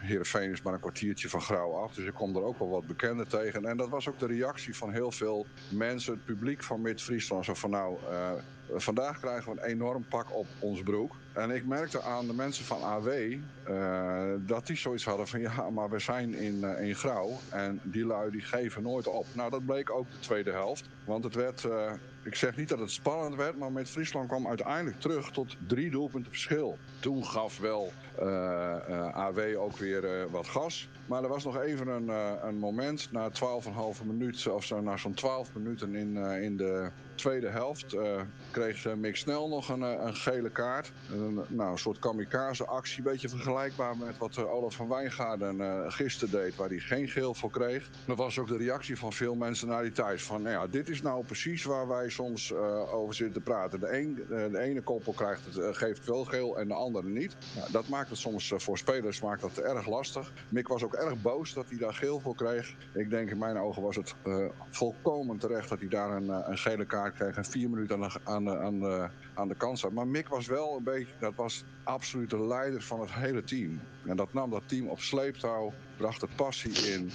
Heerenveen 0.00 0.50
is 0.50 0.62
maar 0.62 0.72
een 0.72 0.80
kwartiertje 0.80 1.28
van 1.28 1.40
Grauw 1.40 1.72
af. 1.74 1.94
Dus 1.94 2.06
ik 2.06 2.14
kom 2.14 2.36
er 2.36 2.42
ook 2.42 2.58
wel 2.58 2.68
wat 2.68 2.86
bekenden 2.86 3.28
tegen. 3.28 3.64
En 3.64 3.76
dat 3.76 3.88
was 3.88 4.08
ook 4.08 4.18
de 4.18 4.26
reactie 4.26 4.76
van 4.76 4.92
heel 4.92 5.12
veel 5.12 5.46
mensen, 5.70 6.12
het 6.12 6.24
publiek 6.24 6.62
van 6.62 6.80
Mid-Friesland. 6.80 7.44
Zo 7.44 7.54
van 7.54 7.70
nou, 7.70 7.98
uh, 8.10 8.32
vandaag 8.74 9.18
krijgen 9.18 9.54
we 9.54 9.60
een 9.60 9.68
enorm 9.68 10.04
pak 10.08 10.36
op 10.36 10.46
ons 10.58 10.82
broek. 10.82 11.16
En 11.32 11.50
ik 11.50 11.66
merkte 11.66 12.02
aan 12.02 12.26
de 12.26 12.34
mensen 12.34 12.64
van 12.64 12.82
AW 12.82 13.08
uh, 13.70 14.32
dat 14.38 14.66
die 14.66 14.76
zoiets 14.76 15.04
hadden 15.04 15.28
van 15.28 15.40
ja, 15.50 15.70
maar 15.70 15.90
we 15.90 15.98
zijn 15.98 16.34
in, 16.34 16.54
uh, 16.54 16.80
in 16.80 16.94
grauw 16.94 17.38
en 17.48 17.80
die 17.82 18.06
lui 18.06 18.30
die 18.30 18.42
geven 18.42 18.82
nooit 18.82 19.06
op. 19.06 19.26
Nou, 19.32 19.50
dat 19.50 19.66
bleek 19.66 19.90
ook 19.90 20.10
de 20.10 20.18
tweede 20.18 20.50
helft. 20.50 20.88
Want 21.04 21.24
het 21.24 21.34
werd, 21.34 21.64
uh, 21.64 21.92
ik 22.22 22.34
zeg 22.34 22.56
niet 22.56 22.68
dat 22.68 22.78
het 22.78 22.90
spannend 22.90 23.34
werd, 23.34 23.58
maar 23.58 23.72
met 23.72 23.90
Friesland 23.90 24.28
kwam 24.28 24.48
uiteindelijk 24.48 25.00
terug 25.00 25.30
tot 25.30 25.56
drie 25.66 25.90
doelpunten 25.90 26.30
verschil. 26.30 26.78
Toen 27.00 27.24
gaf 27.24 27.58
wel 27.58 27.92
AW 29.12 29.40
ook 29.56 29.76
weer 29.76 30.30
wat 30.30 30.46
gas. 30.46 30.88
Maar 31.06 31.22
er 31.22 31.28
was 31.28 31.44
nog 31.44 31.60
even 31.60 31.88
een, 31.88 32.08
een 32.46 32.58
moment 32.58 33.08
na 33.12 33.30
12,5 33.30 34.06
minuten, 34.06 34.54
of 34.54 34.64
zo, 34.64 34.80
na 34.80 34.96
zo'n 34.96 35.14
12 35.14 35.54
minuten 35.54 35.94
in, 35.94 36.16
in 36.16 36.56
de 36.56 36.90
tweede 37.14 37.48
helft, 37.48 37.96
kreeg 38.50 38.96
Mick 38.96 39.16
Snel 39.16 39.48
nog 39.48 39.68
een, 39.68 39.82
een 39.82 40.14
gele 40.14 40.50
kaart. 40.50 40.92
Een, 41.22 41.40
nou, 41.48 41.70
een 41.70 41.78
soort 41.78 41.98
kamikaze 41.98 42.66
actie, 42.66 42.98
een 42.98 43.10
beetje 43.10 43.28
vergelijkbaar 43.28 43.96
met 43.96 44.18
wat 44.18 44.46
Olaf 44.46 44.74
van 44.74 44.88
Wijngaarden 44.88 45.56
uh, 45.56 45.80
gisteren 45.86 46.40
deed, 46.40 46.56
waar 46.56 46.68
hij 46.68 46.78
geen 46.78 47.08
geel 47.08 47.34
voor 47.34 47.50
kreeg. 47.50 47.90
Dat 48.06 48.16
was 48.16 48.38
ook 48.38 48.48
de 48.48 48.56
reactie 48.56 48.98
van 48.98 49.12
veel 49.12 49.34
mensen 49.34 49.68
na 49.68 49.82
die 49.82 49.92
tijd. 49.92 50.22
Van, 50.22 50.42
nou 50.42 50.54
ja, 50.54 50.66
dit 50.66 50.88
is 50.88 51.02
nou 51.02 51.24
precies 51.24 51.64
waar 51.64 51.88
wij 51.88 52.10
soms 52.10 52.50
uh, 52.50 52.94
over 52.94 53.14
zitten 53.14 53.34
te 53.34 53.50
praten. 53.50 53.80
De, 53.80 54.48
de 54.50 54.58
ene 54.58 54.82
koppel 54.82 55.12
krijgt 55.12 55.44
het, 55.44 55.76
geeft 55.76 56.06
wel 56.06 56.24
geel 56.24 56.58
en 56.58 56.68
de 56.68 56.74
andere 56.74 57.08
niet. 57.08 57.36
Dat 57.70 57.88
maakt 57.88 58.08
het 58.08 58.18
soms 58.18 58.52
voor 58.56 58.78
spelers 58.78 59.20
maakt 59.20 59.40
dat 59.40 59.58
erg 59.58 59.86
lastig. 59.86 60.32
Mick 60.48 60.68
was 60.68 60.84
ook 60.84 60.94
erg 60.94 61.22
boos 61.22 61.54
dat 61.54 61.68
hij 61.68 61.78
daar 61.78 61.94
geel 61.94 62.20
voor 62.20 62.34
kreeg. 62.34 62.74
Ik 62.94 63.10
denk 63.10 63.30
in 63.30 63.38
mijn 63.38 63.58
ogen 63.58 63.82
was 63.82 63.96
het 63.96 64.14
volkomen 64.70 65.38
terecht 65.38 65.68
dat 65.68 65.78
hij 65.78 65.88
daar 65.88 66.16
een, 66.16 66.58
gele 66.58 66.86
kaart 66.86 67.14
kreeg 67.14 67.36
en 67.36 67.44
vier 67.44 67.70
minuten 67.70 68.02
aan, 68.02 68.50
aan, 68.50 68.50
aan, 68.60 69.10
aan 69.34 69.48
de 69.48 69.56
kant. 69.56 69.90
Maar 69.90 70.06
Mick 70.06 70.28
was 70.28 70.46
wel 70.46 70.76
een 70.76 70.84
beetje, 70.84 71.14
dat 71.18 71.34
was 71.36 71.64
absoluut 71.82 72.30
de 72.30 72.40
leider 72.40 72.82
van 72.82 73.00
het 73.00 73.12
hele 73.12 73.44
team. 73.44 73.80
En 74.04 74.16
dat 74.16 74.32
nam 74.32 74.50
dat 74.50 74.68
team 74.68 74.88
op 74.88 75.00
sleeptouw, 75.00 75.72
bracht 75.96 76.22
er 76.22 76.28
passie 76.36 76.92
in. 76.92 77.10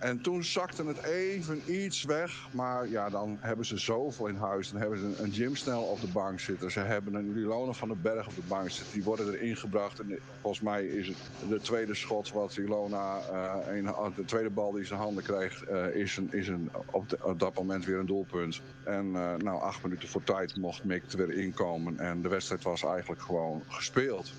En 0.00 0.20
toen 0.20 0.44
zakte 0.44 0.84
het 0.84 1.02
even 1.02 1.62
iets 1.66 2.04
weg. 2.04 2.48
Maar 2.50 2.88
ja, 2.88 3.10
dan 3.10 3.38
hebben 3.40 3.66
ze 3.66 3.78
zoveel 3.78 4.26
in 4.26 4.36
huis. 4.36 4.70
Dan 4.70 4.80
hebben 4.80 4.98
ze 4.98 5.22
een 5.22 5.30
Jim 5.30 5.56
Snel 5.56 5.82
op 5.82 6.00
de 6.00 6.06
bank 6.06 6.40
zitten. 6.40 6.70
Ze 6.70 6.80
hebben 6.80 7.14
een 7.14 7.36
Ilona 7.36 7.72
van 7.72 7.88
den 7.88 8.02
Berg 8.02 8.26
op 8.26 8.34
de 8.34 8.42
bank 8.48 8.70
zitten. 8.70 8.92
Die 8.92 9.02
worden 9.02 9.32
erin 9.32 9.56
gebracht. 9.56 10.00
En 10.00 10.18
volgens 10.40 10.62
mij 10.62 10.86
is 10.86 11.08
het 11.08 11.16
de 11.48 11.60
tweede 11.60 11.94
schot 11.94 12.32
wat 12.32 12.56
Ilona... 12.56 13.18
Uh, 13.32 13.76
een, 13.76 13.94
de 14.16 14.24
tweede 14.24 14.50
bal 14.50 14.72
die 14.72 14.84
ze 14.84 14.94
handen. 14.94 15.24
Uh, 15.30 15.94
is, 15.94 16.16
een, 16.16 16.28
is 16.32 16.48
een, 16.48 16.70
op, 16.90 17.38
dat 17.38 17.54
moment 17.54 17.84
weer 17.84 17.98
een 17.98 18.06
doelpunt. 18.06 18.60
En 18.84 19.06
uh, 19.06 19.34
nou, 19.36 19.60
acht 19.60 19.82
minuten 19.82 20.08
voor 20.08 20.24
tijd 20.24 20.56
mocht 20.56 20.84
Mick 20.84 21.12
er 21.12 21.26
weer 21.26 21.38
inkomen. 21.38 21.98
En 21.98 22.22
de 22.22 22.28
wedstrijd 22.28 22.62
was 22.62 22.84
eigenlijk 22.84 23.22
gewoon 23.22 23.62
gespeeld. 23.68 24.32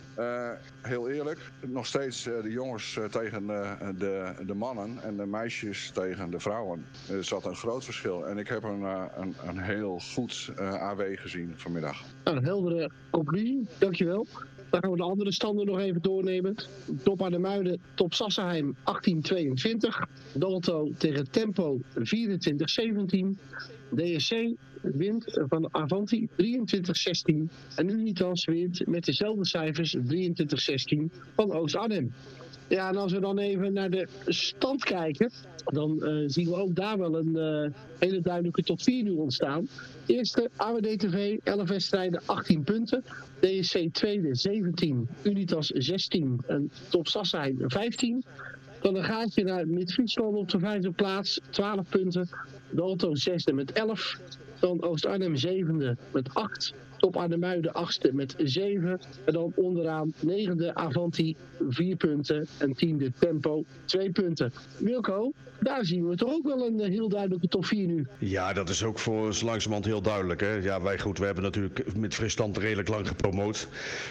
heel 0.81 1.09
eerlijk, 1.09 1.39
nog 1.59 1.85
steeds 1.85 2.23
de 2.23 2.49
jongens 2.51 2.99
tegen 3.11 3.47
de, 3.97 4.33
de 4.45 4.53
mannen 4.53 4.99
en 5.03 5.17
de 5.17 5.25
meisjes 5.25 5.50
tegen 5.93 6.31
de 6.31 6.39
vrouwen. 6.39 6.85
Er 7.09 7.23
zat 7.23 7.45
een 7.45 7.55
groot 7.55 7.85
verschil. 7.85 8.27
En 8.27 8.37
ik 8.37 8.47
heb 8.47 8.63
een, 8.63 8.81
een, 8.81 9.35
een 9.47 9.59
heel 9.59 9.99
goed 10.13 10.51
uh, 10.59 10.73
AW 10.73 11.01
gezien 11.15 11.53
vanmiddag. 11.55 12.03
Een 12.23 12.43
heldere 12.43 12.91
conclusie, 13.09 13.67
dankjewel. 13.77 14.27
Dan 14.69 14.81
gaan 14.81 14.91
we 14.91 14.97
de 14.97 15.03
andere 15.03 15.31
standen 15.31 15.65
nog 15.65 15.79
even 15.79 16.01
doornemen. 16.01 16.55
Top 17.03 17.23
aan 17.23 17.31
de 17.31 17.39
Muiden, 17.39 17.81
Top 17.93 18.13
Sassenheim 18.13 18.75
1822. 18.83 20.07
Dalto 20.33 20.91
tegen 20.97 21.31
Tempo 21.31 21.79
2417. 21.93 23.37
DSC 23.95 24.35
wint 24.81 25.39
van 25.47 25.73
Avanti 25.73 26.27
23-16. 26.27 26.33
En 27.75 27.89
Unitas 27.89 28.45
wint 28.45 28.87
met 28.87 29.05
dezelfde 29.05 29.45
cijfers 29.45 29.97
23-16 29.97 30.01
van 31.35 31.51
Oost-Arnhem. 31.51 32.13
Ja, 32.71 32.89
en 32.89 32.95
als 32.95 33.11
we 33.11 33.19
dan 33.19 33.37
even 33.37 33.73
naar 33.73 33.89
de 33.89 34.07
stand 34.25 34.83
kijken, 34.83 35.31
dan 35.65 35.99
uh, 36.01 36.23
zien 36.27 36.49
we 36.49 36.55
ook 36.55 36.75
daar 36.75 36.97
wel 36.97 37.17
een 37.17 37.35
uh, 37.35 37.71
hele 37.99 38.21
duidelijke 38.21 38.63
top 38.63 38.81
4 38.81 39.03
nu 39.03 39.11
ontstaan. 39.11 39.67
Eerste, 40.05 40.49
AWD-TV, 40.55 41.37
11 41.43 41.69
wedstrijden, 41.69 42.21
18 42.25 42.63
punten. 42.63 43.03
DSC 43.39 43.77
tweede, 43.91 44.35
17. 44.35 45.07
Unitas 45.23 45.67
16. 45.67 46.43
En 46.47 46.71
Top 46.89 47.07
Sassheim 47.07 47.57
15. 47.59 48.23
Dan 48.81 48.95
een 48.95 49.03
gaatje 49.03 49.43
naar 49.43 49.67
Mid-Friesland 49.67 50.37
op 50.37 50.49
de 50.49 50.59
vijfde 50.59 50.91
plaats, 50.91 51.39
12 51.49 51.89
punten. 51.89 52.29
Dalto 52.71 53.15
zesde 53.15 53.53
met 53.53 53.71
11. 53.71 54.19
Dan 54.59 54.83
Oost-Arnhem 54.83 55.35
zevende 55.35 55.97
met 56.11 56.33
8. 56.33 56.73
Top 56.97 57.17
Arnhemuiden 57.17 57.73
achtste 57.73 58.09
met 58.13 58.35
7. 58.37 58.99
En 59.25 59.33
dan 59.33 59.51
onderaan 59.55 60.13
negende 60.19 60.75
Avanti 60.75 61.35
4 61.69 61.95
punten. 61.95 62.47
En 62.57 62.73
tiende 62.73 63.11
Tempo 63.19 63.63
2 63.85 64.11
punten. 64.11 64.53
Wilco, 64.77 65.31
daar 65.59 65.85
zien 65.85 66.09
we 66.09 66.15
toch 66.15 66.31
ook 66.31 66.43
wel 66.43 66.67
een 66.67 66.91
heel 66.91 67.09
duidelijke 67.09 67.47
top 67.47 67.65
4 67.65 67.87
nu. 67.87 68.07
Ja, 68.17 68.53
dat 68.53 68.69
is 68.69 68.83
ook 68.83 68.99
voor 68.99 69.25
ons 69.25 69.41
langzamerhand 69.41 69.85
heel 69.85 70.01
duidelijk. 70.01 70.41
Hè? 70.41 70.53
Ja, 70.53 70.81
wij 70.81 70.99
goed, 70.99 71.17
we 71.17 71.25
hebben 71.25 71.43
natuurlijk 71.43 71.95
met 71.95 72.13
Friesland 72.13 72.57
redelijk 72.57 72.87
lang 72.87 73.07
gepromoot 73.07 73.67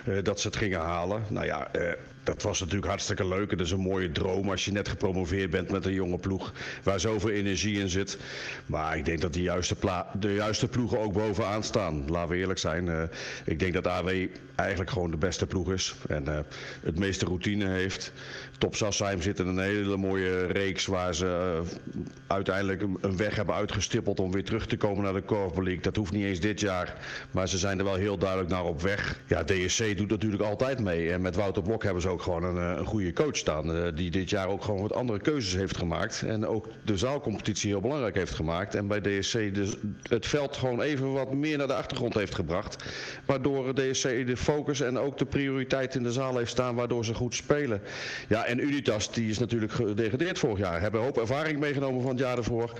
uh, 0.08 0.22
dat 0.22 0.40
ze 0.40 0.46
het 0.46 0.56
gingen 0.56 0.80
halen. 0.80 1.22
Nou 1.28 1.46
ja, 1.46 1.68
uh, 1.76 1.92
dat 2.22 2.42
was 2.42 2.60
natuurlijk 2.60 2.86
hartstikke 2.86 3.28
leuk. 3.28 3.50
Het 3.50 3.60
is 3.60 3.70
een 3.70 3.80
mooie 3.80 4.12
droom 4.12 4.50
als 4.50 4.64
je 4.64 4.72
net 4.72 4.88
gepromoveerd 4.88 5.50
bent 5.50 5.70
met 5.70 5.84
een 5.84 5.92
jonge 5.92 6.18
ploeg 6.18 6.52
waar 6.82 7.00
zoveel 7.00 7.30
energie 7.30 7.78
in 7.78 7.88
zit. 7.88 8.18
Maar 8.66 8.96
ik 8.96 9.04
denk 9.04 9.20
dat 9.20 9.32
de 9.32 9.42
juiste, 9.42 9.76
de 10.18 10.34
juiste 10.34 10.68
ploegen 10.68 10.98
ook 11.00 11.12
bovenaan 11.12 11.62
staan. 11.62 12.10
Laten 12.10 12.30
we 12.30 12.36
eerlijk 12.36 12.58
zijn. 12.58 12.86
Uh, 12.86 13.02
ik 13.44 13.58
denk 13.58 13.72
dat 13.72 13.86
AW 13.86 14.08
eigenlijk 14.54 14.90
gewoon 14.90 15.10
de 15.10 15.16
beste 15.16 15.46
ploeg 15.46 15.72
is 15.72 15.94
en 16.08 16.24
uh, 16.28 16.38
het 16.82 16.98
meeste 16.98 17.24
routine 17.24 17.68
heeft. 17.68 18.12
Top 18.58 18.74
Sassheim 18.74 19.22
zit 19.22 19.38
in 19.38 19.46
een 19.46 19.58
hele 19.58 19.96
mooie 19.96 20.46
reeks 20.46 20.86
waar 20.86 21.14
ze 21.14 21.60
uh, 21.64 22.00
uiteindelijk 22.26 22.82
een 23.00 23.16
weg 23.16 23.36
hebben 23.36 23.54
uitgestippeld 23.54 24.20
om 24.20 24.32
weer 24.32 24.44
terug 24.44 24.66
te 24.66 24.76
komen 24.76 25.04
naar 25.04 25.12
de 25.12 25.24
Corpo 25.24 25.62
League. 25.62 25.82
Dat 25.82 25.96
hoeft 25.96 26.12
niet 26.12 26.24
eens 26.24 26.40
dit 26.40 26.60
jaar, 26.60 26.96
maar 27.30 27.48
ze 27.48 27.58
zijn 27.58 27.78
er 27.78 27.84
wel 27.84 27.94
heel 27.94 28.18
duidelijk 28.18 28.50
naar 28.50 28.64
op 28.64 28.82
weg. 28.82 29.20
Ja, 29.26 29.44
DSC 29.44 29.96
doet 29.96 30.10
natuurlijk 30.10 30.42
altijd 30.42 30.80
mee 30.80 31.12
en 31.12 31.20
met 31.20 31.36
Wouter 31.36 31.62
Blok 31.62 31.82
hebben 31.82 32.02
ze 32.02 32.08
ook 32.08 32.22
gewoon 32.22 32.44
een, 32.44 32.78
een 32.78 32.86
goede 32.86 33.12
coach 33.12 33.36
staan. 33.36 33.94
Die 33.94 34.10
dit 34.10 34.30
jaar 34.30 34.48
ook 34.48 34.64
gewoon 34.64 34.80
wat 34.80 34.94
andere 34.94 35.20
keuzes 35.20 35.54
heeft 35.54 35.76
gemaakt. 35.76 36.22
En 36.22 36.46
ook 36.46 36.68
de 36.84 36.96
zaalcompetitie 36.96 37.70
heel 37.70 37.80
belangrijk 37.80 38.14
heeft 38.14 38.32
gemaakt. 38.32 38.39
En 38.48 38.86
bij 38.86 39.00
DSC 39.00 39.54
dus 39.54 39.76
het 40.02 40.26
veld 40.26 40.56
gewoon 40.56 40.80
even 40.80 41.12
wat 41.12 41.32
meer 41.32 41.58
naar 41.58 41.66
de 41.66 41.74
achtergrond 41.74 42.14
heeft 42.14 42.34
gebracht. 42.34 42.84
Waardoor 43.26 43.74
DSC 43.74 44.02
de 44.02 44.36
focus 44.36 44.80
en 44.80 44.98
ook 44.98 45.18
de 45.18 45.24
prioriteit 45.24 45.94
in 45.94 46.02
de 46.02 46.12
zaal 46.12 46.36
heeft 46.36 46.50
staan. 46.50 46.74
Waardoor 46.74 47.04
ze 47.04 47.14
goed 47.14 47.34
spelen. 47.34 47.82
Ja, 48.28 48.44
en 48.44 48.58
Unitas 48.58 49.12
die 49.12 49.30
is 49.30 49.38
natuurlijk 49.38 49.72
gedegradeerd 49.72 50.38
vorig 50.38 50.58
jaar. 50.58 50.80
Hebben 50.80 51.00
een 51.00 51.06
hoop 51.06 51.18
ervaring 51.18 51.58
meegenomen 51.58 52.02
van 52.02 52.10
het 52.10 52.20
jaar 52.20 52.36
ervoor. 52.36 52.72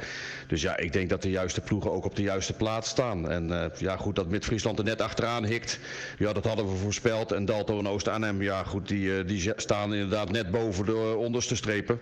Dus 0.47 0.63
ja, 0.63 0.77
ik 0.77 0.93
denk 0.93 1.09
dat 1.09 1.23
de 1.23 1.31
juiste 1.31 1.61
ploegen 1.61 1.93
ook 1.93 2.05
op 2.05 2.17
de 2.17 2.23
juiste 2.23 2.53
plaats 2.53 2.89
staan. 2.89 3.31
En 3.31 3.49
uh, 3.49 3.65
ja, 3.79 3.97
goed, 3.97 4.17
dat 4.17 4.29
Mid-Friesland 4.29 4.79
er 4.79 4.85
net 4.85 5.01
achteraan 5.01 5.45
hikt. 5.45 5.79
Ja, 6.19 6.33
dat 6.33 6.45
hadden 6.45 6.69
we 6.69 6.77
voorspeld. 6.77 7.33
En 7.33 7.45
Dalto 7.45 7.79
en 7.79 7.89
Oost-Arnhem, 7.89 8.43
ja 8.43 8.65
goed, 8.65 8.89
die... 8.89 9.07
Uh, 9.07 9.27
die 9.27 9.53
staan 9.57 9.95
inderdaad 9.95 10.31
net 10.31 10.51
boven 10.51 10.85
de 10.85 11.15
onderste 11.17 11.57
strepen. 11.57 11.99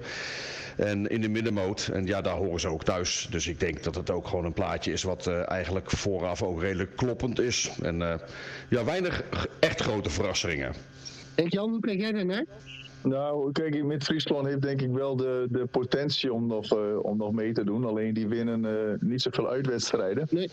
En 0.78 1.06
in 1.06 1.20
de 1.20 1.28
middenmoot. 1.28 1.90
En 1.92 2.06
ja, 2.06 2.20
daar 2.20 2.36
horen 2.36 2.60
ze 2.60 2.68
ook 2.68 2.84
thuis. 2.84 3.26
Dus 3.30 3.46
ik 3.46 3.60
denk 3.60 3.82
dat 3.82 3.94
het 3.94 4.10
ook 4.10 4.26
gewoon 4.28 4.44
een 4.44 4.52
plaatje 4.52 4.92
is 4.92 5.02
wat 5.02 5.26
uh, 5.26 5.50
eigenlijk 5.50 5.90
vooraf 5.90 6.42
ook 6.42 6.60
redelijk 6.60 6.96
kloppend 6.96 7.40
is. 7.40 7.70
En 7.82 8.00
uh, 8.00 8.14
ja, 8.68 8.84
weinig 8.84 9.24
echt 9.60 9.80
grote 9.80 10.10
verrassingen. 10.10 10.74
En 11.34 11.46
Jan, 11.48 11.70
hoe 11.70 11.80
kijk 11.80 12.00
jij 12.00 12.12
daarnaar? 12.12 12.44
Nou, 13.02 13.52
kijk, 13.52 13.84
met 13.84 14.04
Friesland 14.04 14.46
heeft 14.46 14.62
denk 14.62 14.82
ik 14.82 14.90
wel 14.90 15.16
de, 15.16 15.46
de 15.50 15.66
potentie 15.66 16.32
om 16.32 16.46
nog, 16.46 16.72
uh, 16.72 17.04
om 17.04 17.16
nog 17.16 17.32
mee 17.32 17.52
te 17.52 17.64
doen. 17.64 17.84
Alleen 17.84 18.14
die 18.14 18.28
winnen 18.28 18.64
uh, 18.64 19.00
niet 19.00 19.22
zoveel 19.22 19.48
uitwedstrijden. 19.48 20.26
Nee. 20.30 20.50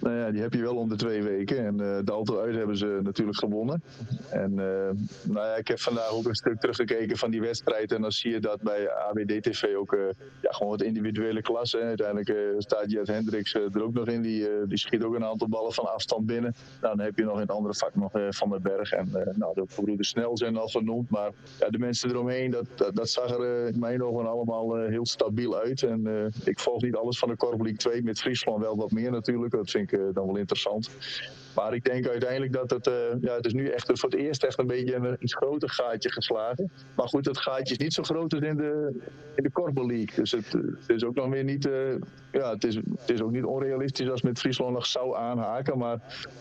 Nou 0.00 0.16
ja, 0.16 0.30
die 0.30 0.40
heb 0.40 0.52
je 0.52 0.62
wel 0.62 0.76
om 0.76 0.88
de 0.88 0.96
twee 0.96 1.22
weken. 1.22 1.66
En 1.66 1.74
uh, 1.80 1.98
de 2.04 2.12
Alto 2.12 2.40
uit 2.40 2.54
hebben 2.54 2.76
ze 2.76 3.00
natuurlijk 3.02 3.38
gewonnen. 3.38 3.82
En 4.30 4.54
nou 4.54 5.46
ja, 5.46 5.54
ik 5.54 5.68
heb 5.68 5.80
vandaag 5.80 6.10
ook 6.10 6.26
een 6.26 6.34
stuk 6.34 6.60
teruggekeken 6.60 7.16
van 7.16 7.30
die 7.30 7.40
wedstrijd. 7.40 7.92
En 7.92 8.02
dan 8.02 8.12
zie 8.12 8.30
je 8.30 8.40
dat 8.40 8.62
bij 8.62 8.90
AWD-TV 8.90 9.74
ook 9.76 9.96
ja, 10.42 10.50
gewoon 10.50 10.72
wat 10.72 10.82
individuele 10.82 11.42
klasse. 11.42 11.80
Uiteindelijk 11.80 12.34
staat 12.58 12.90
Jet 12.90 13.06
Hendricks 13.06 13.54
er 13.54 13.82
ook 13.82 13.92
nog 13.92 14.06
in. 14.06 14.22
Die, 14.22 14.48
die 14.66 14.78
schiet 14.78 15.02
ook 15.02 15.14
een 15.14 15.24
aantal 15.24 15.48
ballen 15.48 15.72
van 15.72 15.92
afstand 15.92 16.26
binnen. 16.26 16.54
Nou, 16.80 16.96
dan 16.96 17.04
heb 17.04 17.18
je 17.18 17.24
nog 17.24 17.34
in 17.34 17.40
het 17.40 17.50
andere 17.50 17.74
vak 17.74 17.94
nog 17.94 18.12
Van 18.28 18.50
den 18.50 18.62
Berg. 18.62 18.92
En 18.92 19.08
nou, 19.36 19.54
de 19.54 19.64
broeders 19.74 20.08
snel 20.08 20.36
zijn 20.38 20.56
al 20.56 20.68
genoemd. 20.68 21.10
Maar 21.10 21.30
ja, 21.58 21.68
de 21.68 21.78
mensen 21.84 22.10
eromheen, 22.10 22.50
dat, 22.50 22.66
dat, 22.74 22.96
dat 22.96 23.10
zag 23.10 23.30
er 23.30 23.66
in 23.66 23.78
mijn 23.78 24.02
ogen 24.02 24.26
allemaal 24.26 24.78
uh, 24.78 24.88
heel 24.88 25.06
stabiel 25.06 25.58
uit. 25.58 25.82
En 25.82 26.00
uh, 26.06 26.26
ik 26.44 26.58
volg 26.58 26.82
niet 26.82 26.94
alles 26.96 27.18
van 27.18 27.28
de 27.28 27.36
Corp 27.36 27.60
League 27.60 27.76
2 27.76 28.02
met 28.02 28.20
Friesland 28.20 28.60
wel 28.60 28.76
wat 28.76 28.90
meer 28.90 29.10
natuurlijk. 29.10 29.52
Dat 29.52 29.70
vind 29.70 29.92
ik 29.92 30.14
dan 30.14 30.26
wel 30.26 30.36
interessant. 30.36 30.90
Maar 31.54 31.74
ik 31.74 31.84
denk 31.84 32.08
uiteindelijk 32.08 32.52
dat 32.52 32.70
het, 32.70 32.86
uh, 32.86 32.94
ja, 33.20 33.34
het 33.34 33.46
is 33.46 33.52
nu 33.52 33.68
echt 33.68 33.98
voor 34.00 34.10
het 34.10 34.18
eerst 34.18 34.44
echt 34.44 34.58
een 34.58 34.66
beetje 34.66 34.94
een 34.94 35.16
iets 35.20 35.34
groter 35.34 35.70
gaatje 35.70 36.12
geslagen. 36.12 36.70
Maar 36.94 37.08
goed, 37.08 37.26
het 37.26 37.38
gaatje 37.38 37.74
is 37.74 37.78
niet 37.78 37.92
zo 37.92 38.02
groot 38.02 38.34
als 38.34 38.42
in 38.42 38.56
de, 38.56 39.00
in 39.34 39.42
de 39.42 39.50
Korfbal 39.50 39.86
League. 39.86 40.14
Dus 40.14 40.30
het, 40.30 40.52
het, 40.52 40.88
is 40.88 41.04
ook 41.04 41.14
nog 41.14 41.28
weer 41.28 41.44
niet, 41.44 41.66
uh, 41.66 41.94
ja, 42.32 42.50
het 42.50 42.64
is, 42.64 42.74
het 42.74 43.10
is 43.10 43.22
ook 43.22 43.30
niet 43.30 43.44
onrealistisch 43.44 44.10
als 44.10 44.22
met 44.22 44.38
Friesland 44.38 44.72
nog 44.72 44.86
zou 44.86 45.16
aanhaken. 45.16 45.78
Maar 45.78 45.94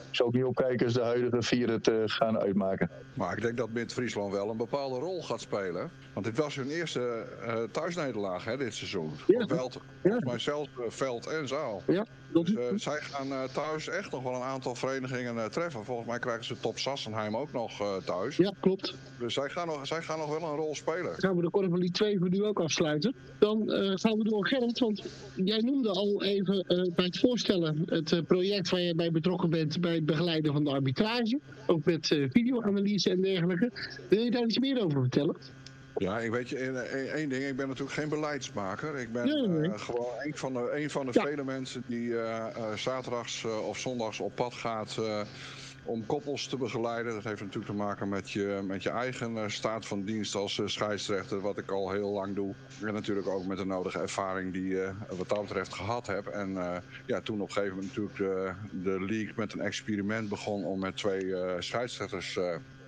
ik 0.10 0.16
zou 0.16 0.30
ook 0.30 0.36
niet 0.36 0.44
opkijken 0.44 0.86
als 0.86 0.94
de 0.94 1.02
huidige 1.02 1.42
vier 1.42 1.70
het 1.70 1.88
uh, 1.88 1.96
gaan 2.06 2.40
uitmaken. 2.40 2.90
Maar 3.14 3.38
ik 3.38 3.42
denk 3.44 3.58
dat 3.58 3.70
Mid-Friesland 3.70 4.34
wel 4.34 4.50
een 4.50 4.58
bepaalde 4.58 5.00
rol 5.00 5.24
gaat 5.24 5.42
spelen. 5.42 5.92
Want 6.14 6.26
dit 6.26 6.38
was 6.38 6.56
hun 6.56 6.70
eerste 6.70 7.26
thuisnederlaag 7.72 8.46
hè, 8.46 8.58
dit 8.58 8.74
seizoen. 8.74 9.12
Ja. 9.28 9.46
Veld, 9.48 9.80
volgens 10.02 10.26
mij 10.26 10.40
zelfs 10.40 10.70
uh, 10.80 10.86
veld 10.88 11.28
en 11.28 11.48
zaal. 11.48 11.82
Ja. 11.88 12.06
Dus 12.34 12.54
zij 12.76 13.00
gaan 13.02 13.48
thuis 13.52 13.88
echt 13.88 14.12
nog 14.12 14.24
wel 14.24 14.36
een 14.36 14.42
aantal 14.42 14.76
verenigingen 14.76 15.03
treffen. 15.50 15.86
Volgens 15.86 16.08
mij 16.08 16.20
krijgen 16.20 16.46
ze 16.46 16.60
Top 16.60 16.78
Sassenheim 16.78 17.38
ook 17.38 17.54
nog 17.54 18.02
thuis. 18.06 18.38
Ja, 18.38 18.54
klopt. 18.60 18.96
Dus 19.20 19.34
zij 19.34 19.50
gaan, 19.50 19.68
nog, 19.68 19.88
zij 19.88 20.02
gaan 20.02 20.20
nog 20.20 20.40
wel 20.40 20.50
een 20.50 20.56
rol 20.56 20.76
spelen. 20.76 21.14
Gaan 21.16 21.36
we 21.36 21.42
de 21.42 21.50
Corvalie 21.50 21.92
2 21.92 22.20
voor 22.20 22.30
nu 22.30 22.44
ook 22.44 22.60
afsluiten. 22.60 23.16
Dan 23.40 23.70
gaan 24.00 24.18
we 24.18 24.24
door 24.24 24.48
Gerrit, 24.48 24.80
want 24.80 25.04
jij 25.36 25.60
noemde 25.60 25.90
al 25.90 26.24
even 26.24 26.66
bij 26.96 27.06
het 27.06 27.20
voorstellen 27.20 27.84
het 27.86 28.28
project 28.28 28.70
waar 28.70 28.82
je 28.82 28.96
bij 28.96 29.12
betrokken 29.12 29.50
bent 29.50 29.82
bij 29.82 29.96
het 29.96 30.06
begeleiden 30.06 30.54
van 30.54 30.64
de 30.64 30.70
arbitrage. 30.70 31.40
Ook 31.68 31.86
met 31.86 32.08
videoanalyse 32.08 33.10
en 33.10 33.22
dergelijke. 33.22 33.72
Wil 34.10 34.24
je 34.24 34.32
daar 34.32 34.44
iets 34.44 34.60
meer 34.60 34.84
over 34.84 35.02
vertellen? 35.02 35.36
Ja, 35.98 36.20
ik 36.20 36.32
weet 36.32 36.50
je, 36.50 36.58
één 37.14 37.30
ding, 37.30 37.44
ik 37.44 37.56
ben 37.56 37.68
natuurlijk 37.68 37.96
geen 37.96 38.10
beleidsmaker. 38.10 38.96
Ik 38.96 39.12
ben 39.12 39.26
nee, 39.26 39.48
nee. 39.48 39.70
Uh, 39.70 39.80
gewoon 39.80 40.12
een 40.24 40.38
van 40.38 40.54
de, 40.54 40.72
een 40.74 40.90
van 40.90 41.06
de 41.06 41.12
ja. 41.14 41.26
vele 41.26 41.44
mensen 41.44 41.84
die 41.88 42.08
uh, 42.08 42.48
uh, 42.58 42.74
zaterdags 42.76 43.46
of 43.46 43.78
zondags 43.78 44.20
op 44.20 44.36
pad 44.36 44.54
gaat 44.54 45.00
om 45.86 46.06
koppels 46.06 46.48
te 46.48 46.58
begeleiden. 46.58 47.14
Dat 47.14 47.24
heeft 47.24 47.42
natuurlijk 47.42 47.72
te 47.72 47.78
maken 47.78 48.10
met 48.10 48.32
je, 48.32 48.62
met 48.68 48.84
je 48.84 48.90
eigen 48.90 49.52
staat 49.52 49.86
van 49.86 50.04
dienst 50.04 50.36
als 50.36 50.62
scheidsrechter, 50.66 51.42
wat 51.42 51.58
ik 51.58 51.72
al 51.72 51.92
heel 51.92 52.12
lang 52.12 52.36
doe. 52.36 52.54
En 52.86 52.94
natuurlijk 52.94 53.28
ook 53.28 53.46
met 53.46 53.58
de 53.58 53.66
nodige 53.66 54.00
ervaring 54.00 54.54
die 54.54 54.68
je 54.68 54.92
wat 55.18 55.30
dat 55.30 55.42
betreft 55.42 55.74
gehad 55.74 56.08
heb. 56.08 56.28
En 56.28 56.82
ja, 57.06 57.22
toen 57.22 57.42
op 57.42 57.48
een 57.48 57.54
gegeven 57.54 57.76
moment 57.76 57.96
natuurlijk 57.96 58.18
de, 58.18 58.54
de 58.84 59.06
league 59.06 59.34
met 59.36 59.54
een 59.54 59.62
experiment 59.62 60.30
begon 60.30 60.64
om 60.64 60.80
met 60.80 60.98
twee 60.98 61.34
scheidsrechters 61.60 62.40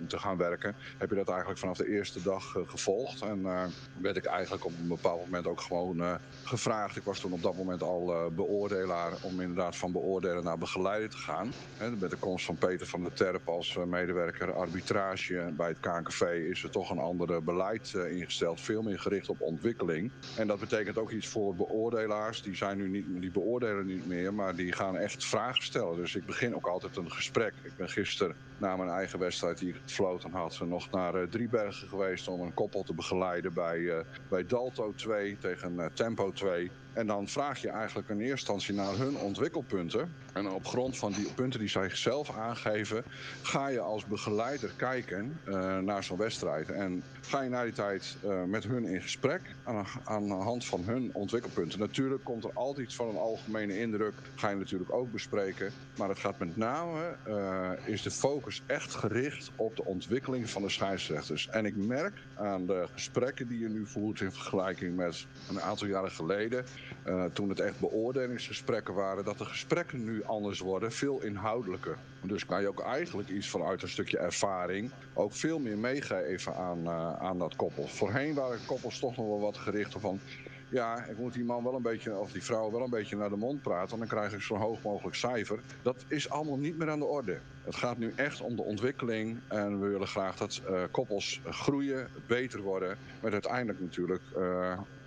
te 0.06 0.18
gaan 0.18 0.36
werken, 0.36 0.74
heb 0.98 1.10
je 1.10 1.16
dat 1.16 1.28
eigenlijk 1.28 1.58
vanaf 1.58 1.76
de 1.76 1.88
eerste 1.88 2.22
dag 2.22 2.54
uh, 2.54 2.62
gevolgd. 2.66 3.22
En 3.22 3.38
uh, 3.38 3.64
werd 4.00 4.16
ik 4.16 4.24
eigenlijk 4.24 4.64
op 4.64 4.72
een 4.80 4.88
bepaald 4.88 5.20
moment 5.20 5.46
ook 5.46 5.60
gewoon 5.60 5.96
uh, 5.96 6.14
gevraagd. 6.44 6.96
Ik 6.96 7.02
was 7.02 7.20
toen 7.20 7.32
op 7.32 7.42
dat 7.42 7.56
moment 7.56 7.82
al 7.82 8.32
beoordelaar 8.34 9.12
om 9.20 9.40
inderdaad 9.40 9.76
van 9.76 9.92
beoordelen 9.92 10.44
naar 10.44 10.58
begeleider 10.58 11.10
te 11.10 11.16
gaan. 11.16 11.52
Met 11.98 12.10
de 12.10 12.16
komst 12.16 12.44
van 12.44 12.56
Peter 12.56 12.86
van 12.86 13.02
der 13.02 13.12
Terp 13.12 13.48
als 13.48 13.76
medewerker 13.86 14.54
arbitrage 14.54 15.52
bij 15.56 15.68
het 15.68 15.80
KNKV 15.80 16.22
is 16.22 16.62
er 16.62 16.70
toch 16.70 16.90
een 16.90 16.98
ander 16.98 17.42
beleid 17.42 17.94
ingesteld. 18.10 18.60
Veel 18.60 18.82
meer 18.82 18.98
gericht 18.98 19.28
op 19.28 19.40
ontwikkeling. 19.40 20.10
En 20.36 20.46
dat 20.46 20.60
betekent 20.60 20.98
ook 20.98 21.10
iets 21.10 21.26
voor 21.26 21.54
beoordelaars. 21.54 22.42
Die, 22.42 22.56
zijn 22.56 22.76
nu 22.76 22.88
niet, 22.88 23.06
die 23.20 23.30
beoordelen 23.30 23.86
niet 23.86 24.06
meer, 24.06 24.34
maar 24.34 24.54
die 24.54 24.72
gaan 24.72 24.96
echt 24.96 25.24
vragen 25.24 25.62
stellen. 25.62 25.96
Dus 25.96 26.14
ik 26.14 26.26
begin 26.26 26.54
ook 26.54 26.66
altijd 26.66 26.96
een 26.96 27.10
gesprek. 27.10 27.52
Ik 27.62 27.76
ben 27.76 27.88
gisteren 27.88 28.36
na 28.58 28.76
mijn 28.76 28.90
eigen 28.90 29.18
wedstrijd 29.18 29.58
die 29.58 29.74
Vloten 29.92 30.32
had 30.32 30.54
ze 30.54 30.64
nog 30.64 30.90
naar 30.90 31.14
uh, 31.14 31.28
Driebergen 31.28 31.88
geweest 31.88 32.28
om 32.28 32.40
een 32.40 32.54
koppel 32.54 32.82
te 32.82 32.94
begeleiden 32.94 33.54
bij, 33.54 33.78
uh, 33.78 34.00
bij 34.28 34.46
Dalto 34.46 34.92
2 34.92 35.38
tegen 35.38 35.72
uh, 35.72 35.86
Tempo 35.86 36.32
2. 36.32 36.70
En 36.96 37.06
dan 37.06 37.28
vraag 37.28 37.60
je 37.60 37.68
eigenlijk 37.68 38.08
in 38.08 38.20
eerste 38.20 38.30
instantie 38.30 38.74
naar 38.74 38.96
hun 38.96 39.16
ontwikkelpunten. 39.16 40.14
En 40.32 40.48
op 40.48 40.66
grond 40.66 40.98
van 40.98 41.12
die 41.12 41.32
punten 41.34 41.60
die 41.60 41.68
zij 41.68 41.90
zelf 41.92 42.36
aangeven, 42.36 43.04
ga 43.42 43.68
je 43.68 43.80
als 43.80 44.04
begeleider 44.04 44.72
kijken 44.76 45.38
uh, 45.48 45.78
naar 45.78 46.04
zo'n 46.04 46.18
wedstrijd. 46.18 46.70
En 46.70 47.02
ga 47.20 47.42
je 47.42 47.48
na 47.48 47.62
die 47.62 47.72
tijd 47.72 48.16
uh, 48.24 48.42
met 48.44 48.64
hun 48.64 48.84
in 48.84 49.02
gesprek 49.02 49.40
aan, 49.64 49.86
aan 50.04 50.26
de 50.26 50.34
hand 50.34 50.64
van 50.64 50.82
hun 50.84 51.10
ontwikkelpunten. 51.12 51.78
Natuurlijk 51.78 52.24
komt 52.24 52.44
er 52.44 52.50
altijd 52.54 52.86
iets 52.86 52.96
van 52.96 53.08
een 53.08 53.16
algemene 53.16 53.78
indruk, 53.78 54.14
ga 54.34 54.48
je 54.48 54.56
natuurlijk 54.56 54.92
ook 54.92 55.12
bespreken. 55.12 55.72
Maar 55.96 56.08
het 56.08 56.18
gaat 56.18 56.38
met 56.38 56.56
name, 56.56 57.16
uh, 57.28 57.70
is 57.84 58.02
de 58.02 58.10
focus 58.10 58.62
echt 58.66 58.94
gericht 58.94 59.50
op 59.56 59.76
de 59.76 59.84
ontwikkeling 59.84 60.50
van 60.50 60.62
de 60.62 60.70
scheidsrechters. 60.70 61.48
En 61.48 61.66
ik 61.66 61.76
merk 61.76 62.14
aan 62.34 62.66
de 62.66 62.88
gesprekken 62.92 63.48
die 63.48 63.58
je 63.58 63.68
nu 63.68 63.86
voert 63.86 64.20
in 64.20 64.32
vergelijking 64.32 64.96
met 64.96 65.26
een 65.48 65.60
aantal 65.60 65.86
jaren 65.86 66.10
geleden 66.10 66.64
uh, 67.08 67.24
toen 67.24 67.48
het 67.48 67.60
echt 67.60 67.80
beoordelingsgesprekken 67.80 68.94
waren, 68.94 69.24
dat 69.24 69.38
de 69.38 69.44
gesprekken 69.44 70.04
nu 70.04 70.24
anders 70.24 70.60
worden, 70.60 70.92
veel 70.92 71.22
inhoudelijker. 71.22 71.98
Dus 72.20 72.46
kan 72.46 72.60
je 72.60 72.68
ook 72.68 72.80
eigenlijk 72.80 73.28
iets 73.28 73.48
vanuit 73.48 73.82
een 73.82 73.88
stukje 73.88 74.18
ervaring 74.18 74.90
ook 75.14 75.32
veel 75.32 75.58
meer 75.58 75.78
meegeven 75.78 76.54
aan, 76.54 76.78
uh, 76.78 77.12
aan 77.12 77.38
dat 77.38 77.56
koppel. 77.56 77.88
Voorheen 77.88 78.34
waren 78.34 78.58
koppels 78.66 78.98
toch 78.98 79.16
nog 79.16 79.26
wel 79.26 79.40
wat 79.40 79.56
gericht 79.56 79.94
op 79.94 80.00
van 80.00 80.20
ja, 80.68 81.04
ik 81.04 81.18
moet 81.18 81.32
die 81.32 81.44
man 81.44 81.64
wel 81.64 81.74
een 81.74 81.82
beetje, 81.82 82.16
of 82.16 82.32
die 82.32 82.42
vrouw 82.42 82.70
wel 82.70 82.82
een 82.82 82.90
beetje 82.90 83.16
naar 83.16 83.28
de 83.28 83.36
mond 83.36 83.62
praten. 83.62 83.98
Dan 83.98 84.08
krijg 84.08 84.32
ik 84.32 84.40
zo'n 84.40 84.58
hoog 84.58 84.82
mogelijk 84.82 85.16
cijfer. 85.16 85.60
Dat 85.82 86.04
is 86.08 86.30
allemaal 86.30 86.58
niet 86.58 86.78
meer 86.78 86.90
aan 86.90 86.98
de 86.98 87.04
orde. 87.04 87.38
Het 87.64 87.74
gaat 87.74 87.98
nu 87.98 88.12
echt 88.16 88.40
om 88.40 88.56
de 88.56 88.62
ontwikkeling. 88.62 89.38
En 89.48 89.80
we 89.80 89.88
willen 89.88 90.06
graag 90.06 90.36
dat 90.36 90.62
uh, 90.70 90.82
koppels 90.90 91.40
groeien, 91.44 92.08
beter 92.26 92.60
worden. 92.60 92.96
Met 93.22 93.32
uiteindelijk 93.32 93.80
natuurlijk 93.80 94.22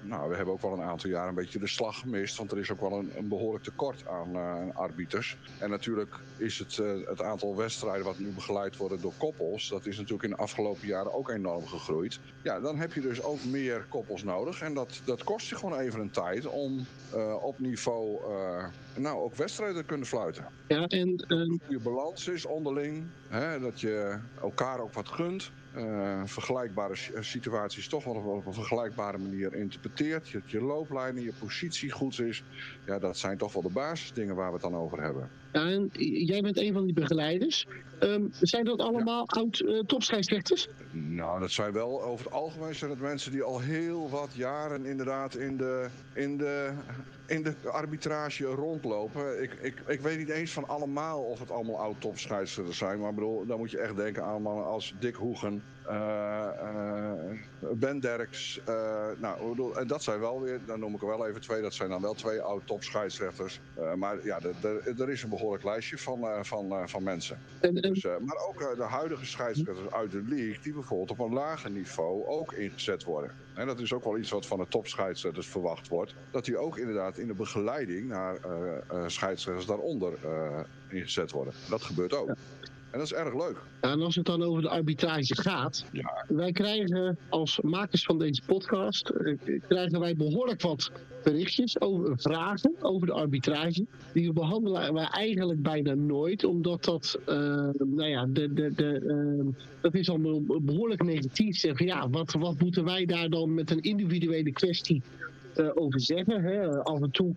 nou, 0.01 0.29
we 0.29 0.35
hebben 0.35 0.53
ook 0.53 0.61
wel 0.61 0.73
een 0.73 0.81
aantal 0.81 1.09
jaar 1.09 1.27
een 1.27 1.35
beetje 1.35 1.59
de 1.59 1.67
slag 1.67 1.99
gemist. 1.99 2.37
Want 2.37 2.51
er 2.51 2.57
is 2.57 2.71
ook 2.71 2.81
wel 2.81 2.91
een, 2.91 3.11
een 3.17 3.27
behoorlijk 3.27 3.63
tekort 3.63 4.07
aan 4.07 4.35
uh, 4.35 4.75
arbiters. 4.75 5.37
En 5.59 5.69
natuurlijk 5.69 6.19
is 6.37 6.59
het, 6.59 6.77
uh, 6.77 7.07
het 7.07 7.21
aantal 7.21 7.55
wedstrijden 7.55 8.05
wat 8.05 8.19
nu 8.19 8.31
begeleid 8.31 8.77
worden 8.77 9.01
door 9.01 9.13
koppels. 9.17 9.69
Dat 9.69 9.85
is 9.85 9.97
natuurlijk 9.97 10.23
in 10.23 10.29
de 10.29 10.35
afgelopen 10.35 10.87
jaren 10.87 11.13
ook 11.13 11.29
enorm 11.29 11.67
gegroeid. 11.67 12.19
Ja, 12.41 12.59
dan 12.59 12.77
heb 12.77 12.93
je 12.93 13.01
dus 13.01 13.23
ook 13.23 13.43
meer 13.43 13.85
koppels 13.89 14.23
nodig. 14.23 14.61
En 14.61 14.73
dat, 14.73 15.01
dat 15.05 15.23
kost 15.23 15.49
je 15.49 15.55
gewoon 15.55 15.79
even 15.79 15.99
een 15.99 16.11
tijd 16.11 16.45
om 16.45 16.85
uh, 17.15 17.43
op 17.43 17.59
niveau 17.59 18.19
nou, 18.95 19.17
ook 19.17 19.35
wedstrijden 19.35 19.77
te 19.77 19.83
kunnen 19.83 20.07
fluiten. 20.07 20.45
Ja, 20.67 20.87
en... 20.87 21.25
Goede 21.65 21.83
balans 21.83 22.27
is 22.27 22.45
onderling. 22.45 23.03
Hè, 23.27 23.59
dat 23.59 23.79
je 23.79 24.19
elkaar 24.41 24.79
ook 24.79 24.93
wat 24.93 25.07
gunt. 25.09 25.51
Uh, 25.75 26.21
vergelijkbare 26.25 26.95
situaties 27.19 27.87
toch 27.87 28.03
wel 28.03 28.13
op 28.13 28.45
een 28.45 28.53
vergelijkbare 28.53 29.17
manier 29.17 29.53
interpreteert. 29.53 30.29
Je, 30.29 30.41
je 30.45 30.61
looplijnen, 30.61 31.23
je 31.23 31.33
positie 31.39 31.91
goed 31.91 32.19
is. 32.19 32.43
Ja, 32.85 32.99
dat 32.99 33.17
zijn 33.17 33.37
toch 33.37 33.53
wel 33.53 33.61
de 33.61 33.69
basisdingen 33.69 34.35
waar 34.35 34.47
we 34.47 34.53
het 34.53 34.61
dan 34.61 34.75
over 34.75 35.01
hebben. 35.01 35.29
Ja, 35.53 35.65
en 35.65 35.89
jij 36.25 36.41
bent 36.41 36.57
een 36.57 36.73
van 36.73 36.85
die 36.85 36.93
begeleiders. 36.93 37.67
Um, 37.99 38.29
zijn 38.39 38.65
dat 38.65 38.79
allemaal 38.79 39.25
ja. 39.27 39.41
oud 39.41 39.59
uh, 39.59 39.79
topscheidsrechters? 39.79 40.67
Nou, 40.91 41.39
dat 41.39 41.51
zijn 41.51 41.73
wel 41.73 42.03
over 42.03 42.25
het 42.25 42.33
algemeen 42.33 42.75
zijn 42.75 42.91
het 42.91 42.99
mensen 42.99 43.31
die 43.31 43.43
al 43.43 43.59
heel 43.59 44.09
wat 44.09 44.29
jaren 44.33 44.85
inderdaad 44.85 45.35
in 45.35 45.57
de, 45.57 45.89
in 46.13 46.37
de, 46.37 46.73
in 47.25 47.43
de 47.43 47.53
arbitrage 47.69 48.45
rondlopen. 48.45 49.41
Ik, 49.41 49.53
ik, 49.61 49.83
ik 49.87 49.99
weet 49.99 50.17
niet 50.17 50.29
eens 50.29 50.51
van 50.51 50.67
allemaal 50.67 51.21
of 51.21 51.39
het 51.39 51.51
allemaal 51.51 51.79
oud 51.79 52.01
topscheidsrechters 52.01 52.77
zijn. 52.77 52.99
Maar 52.99 53.13
bedoel, 53.13 53.45
dan 53.45 53.57
moet 53.57 53.71
je 53.71 53.79
echt 53.79 53.95
denken 53.95 54.23
aan 54.23 54.41
mannen 54.41 54.65
als 54.65 54.93
Dick 54.99 55.15
Hoegen, 55.15 55.58
uh, 55.89 56.47
uh, 56.63 57.69
Ben 57.71 57.99
Derks. 57.99 58.61
Uh, 58.69 59.07
nou, 59.17 59.49
bedoel, 59.49 59.77
en 59.77 59.87
dat 59.87 60.03
zijn 60.03 60.19
wel 60.19 60.41
weer, 60.41 60.59
dan 60.65 60.79
noem 60.79 60.95
ik 60.95 61.01
er 61.01 61.07
wel 61.07 61.27
even 61.27 61.41
twee, 61.41 61.61
dat 61.61 61.73
zijn 61.73 61.89
dan 61.89 62.01
wel 62.01 62.13
twee 62.13 62.41
oud 62.41 62.67
topscheidsrechters. 62.67 63.59
maar 63.95 64.25
ja, 64.25 64.39
er 64.97 65.09
is 65.09 65.23
een 65.23 65.29
behoorlijk 65.29 65.63
lijstje 65.63 65.97
van, 65.97 66.45
van, 66.45 66.89
van 66.89 67.03
mensen. 67.03 67.39
En, 67.59 67.81
en... 67.81 67.93
Dus, 67.93 68.03
maar 68.03 68.37
ook 68.47 68.75
de 68.75 68.83
huidige 68.83 69.25
scheidsrechters 69.25 69.91
uit 69.91 70.11
de 70.11 70.23
league, 70.27 70.59
die 70.61 70.73
bijvoorbeeld 70.73 71.11
op 71.11 71.19
een 71.19 71.33
lager 71.33 71.71
niveau 71.71 72.25
ook 72.27 72.53
ingezet 72.53 73.03
worden. 73.03 73.31
En 73.53 73.67
dat 73.67 73.79
is 73.79 73.93
ook 73.93 74.03
wel 74.03 74.17
iets 74.17 74.31
wat 74.31 74.45
van 74.45 74.59
de 74.59 74.67
topscheidsrechters 74.67 75.47
verwacht 75.47 75.87
wordt. 75.87 76.15
Dat 76.31 76.45
die 76.45 76.57
ook 76.57 76.77
inderdaad 76.77 77.17
in 77.17 77.27
de 77.27 77.33
begeleiding 77.33 78.07
naar 78.07 78.39
scheidsrechters 79.07 79.65
daaronder 79.65 80.13
ingezet 80.89 81.31
worden. 81.31 81.53
Dat 81.69 81.81
gebeurt 81.81 82.13
ook. 82.13 82.27
Ja. 82.27 82.35
En 82.91 82.97
dat 82.99 83.07
is 83.07 83.13
erg 83.13 83.33
leuk. 83.33 83.61
En 83.81 84.01
als 84.01 84.15
het 84.15 84.25
dan 84.25 84.43
over 84.43 84.61
de 84.61 84.69
arbitrage 84.69 85.35
gaat, 85.35 85.85
ja. 85.91 86.25
wij 86.27 86.51
krijgen 86.51 87.17
als 87.29 87.59
makers 87.61 88.03
van 88.03 88.19
deze 88.19 88.41
podcast, 88.45 89.13
krijgen 89.67 89.99
wij 89.99 90.15
behoorlijk 90.15 90.61
wat 90.61 90.91
berichtjes 91.23 91.81
over 91.81 92.19
vragen 92.19 92.73
over 92.81 93.07
de 93.07 93.13
arbitrage. 93.13 93.85
Die 94.13 94.33
behandelen 94.33 94.93
wij 94.93 95.05
eigenlijk 95.05 95.61
bijna 95.61 95.93
nooit, 95.93 96.43
omdat 96.43 96.83
dat, 96.83 97.19
uh, 97.21 97.35
nou 97.77 98.07
ja, 98.07 98.25
de, 98.25 98.53
de, 98.53 98.73
de, 98.73 99.01
uh, 99.03 99.63
dat 99.81 99.93
is 99.93 100.09
al 100.09 100.43
behoorlijk 100.61 101.03
negatief. 101.03 101.57
Zeggen, 101.57 101.85
ja, 101.85 102.09
wat, 102.09 102.31
wat 102.31 102.59
moeten 102.59 102.83
wij 102.83 103.05
daar 103.05 103.29
dan 103.29 103.53
met 103.53 103.71
een 103.71 103.81
individuele 103.81 104.51
kwestie 104.51 105.01
over 105.73 106.01
zeggen. 106.01 106.43
Hè. 106.43 106.83
Af 106.83 107.01
en 107.01 107.11
toe 107.11 107.35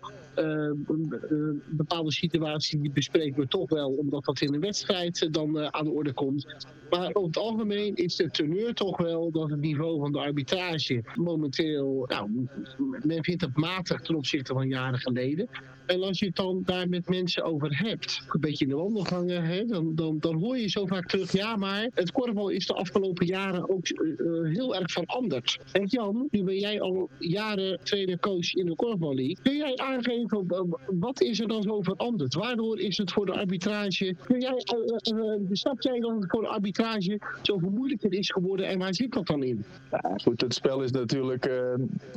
bepaalde 1.69 2.11
situaties 2.11 2.79
die 2.81 2.91
bespreken 2.91 3.39
we 3.39 3.47
toch 3.47 3.69
wel, 3.69 3.89
omdat 3.89 4.25
dat 4.25 4.41
in 4.41 4.53
een 4.53 4.59
wedstrijd 4.59 5.33
dan 5.33 5.73
aan 5.73 5.85
de 5.85 5.91
orde 5.91 6.13
komt. 6.13 6.65
Maar 6.89 7.09
over 7.13 7.27
het 7.27 7.37
algemeen 7.37 7.95
is 7.95 8.15
de 8.15 8.29
teneur 8.29 8.73
toch 8.73 8.97
wel 8.97 9.31
dat 9.31 9.49
het 9.49 9.59
niveau 9.59 9.99
van 9.99 10.11
de 10.11 10.19
arbitrage 10.19 11.03
momenteel, 11.15 12.05
nou, 12.07 12.47
men 13.03 13.23
vindt 13.23 13.41
het 13.41 13.57
matig 13.57 14.01
ten 14.01 14.15
opzichte 14.15 14.53
van 14.53 14.67
jaren 14.67 14.99
geleden. 14.99 15.47
En 15.85 16.03
als 16.03 16.19
je 16.19 16.25
het 16.25 16.35
dan 16.35 16.61
daar 16.65 16.89
met 16.89 17.09
mensen 17.09 17.43
over 17.43 17.77
hebt, 17.77 18.25
een 18.29 18.39
beetje 18.39 18.65
in 18.65 18.71
de 18.71 18.77
wandelgangen, 18.77 19.43
hè, 19.43 19.65
dan, 19.65 19.95
dan, 19.95 20.19
dan 20.19 20.35
hoor 20.35 20.57
je 20.57 20.69
zo 20.69 20.85
vaak 20.85 21.05
terug, 21.07 21.31
ja, 21.31 21.55
maar 21.55 21.89
het 21.93 22.11
korfbal 22.11 22.49
is 22.49 22.67
de 22.67 22.73
afgelopen 22.73 23.25
jaren 23.25 23.69
ook 23.69 23.87
heel 24.53 24.75
erg 24.75 24.91
veranderd. 24.91 25.59
En 25.71 25.85
Jan, 25.85 26.27
nu 26.31 26.43
ben 26.43 26.59
jij 26.59 26.81
al 26.81 27.09
jaren 27.19 27.79
trainer-coach 27.83 28.53
in 28.53 28.65
de 28.65 28.75
korfbal 28.75 29.15
league. 29.15 29.37
Kun 29.41 29.57
jij 29.57 29.75
aangeven, 29.75 30.22
wat 30.99 31.21
is 31.21 31.39
er 31.39 31.47
dan 31.47 31.61
zo 31.61 31.81
veranderd? 31.81 32.33
Waardoor 32.33 32.79
is 32.79 32.97
het 32.97 33.11
voor 33.11 33.25
de 33.25 33.31
arbitrage, 33.31 34.15
kun 34.25 34.39
jij, 34.39 34.63
uh, 35.11 35.17
uh, 35.17 35.39
snap 35.51 35.81
jij 35.81 35.99
dan 35.99 36.21
het 36.21 36.29
voor 36.29 36.41
de 36.41 36.47
arbitrage 36.47 37.19
zoveel 37.41 37.69
moeilijker 37.69 38.13
is 38.13 38.29
geworden 38.29 38.67
en 38.67 38.79
waar 38.79 38.93
zit 38.93 39.11
dat 39.11 39.27
dan 39.27 39.43
in? 39.43 39.65
Ja, 39.91 40.15
goed, 40.23 40.41
het 40.41 40.53
spel 40.53 40.83
is 40.83 40.91
natuurlijk 40.91 41.45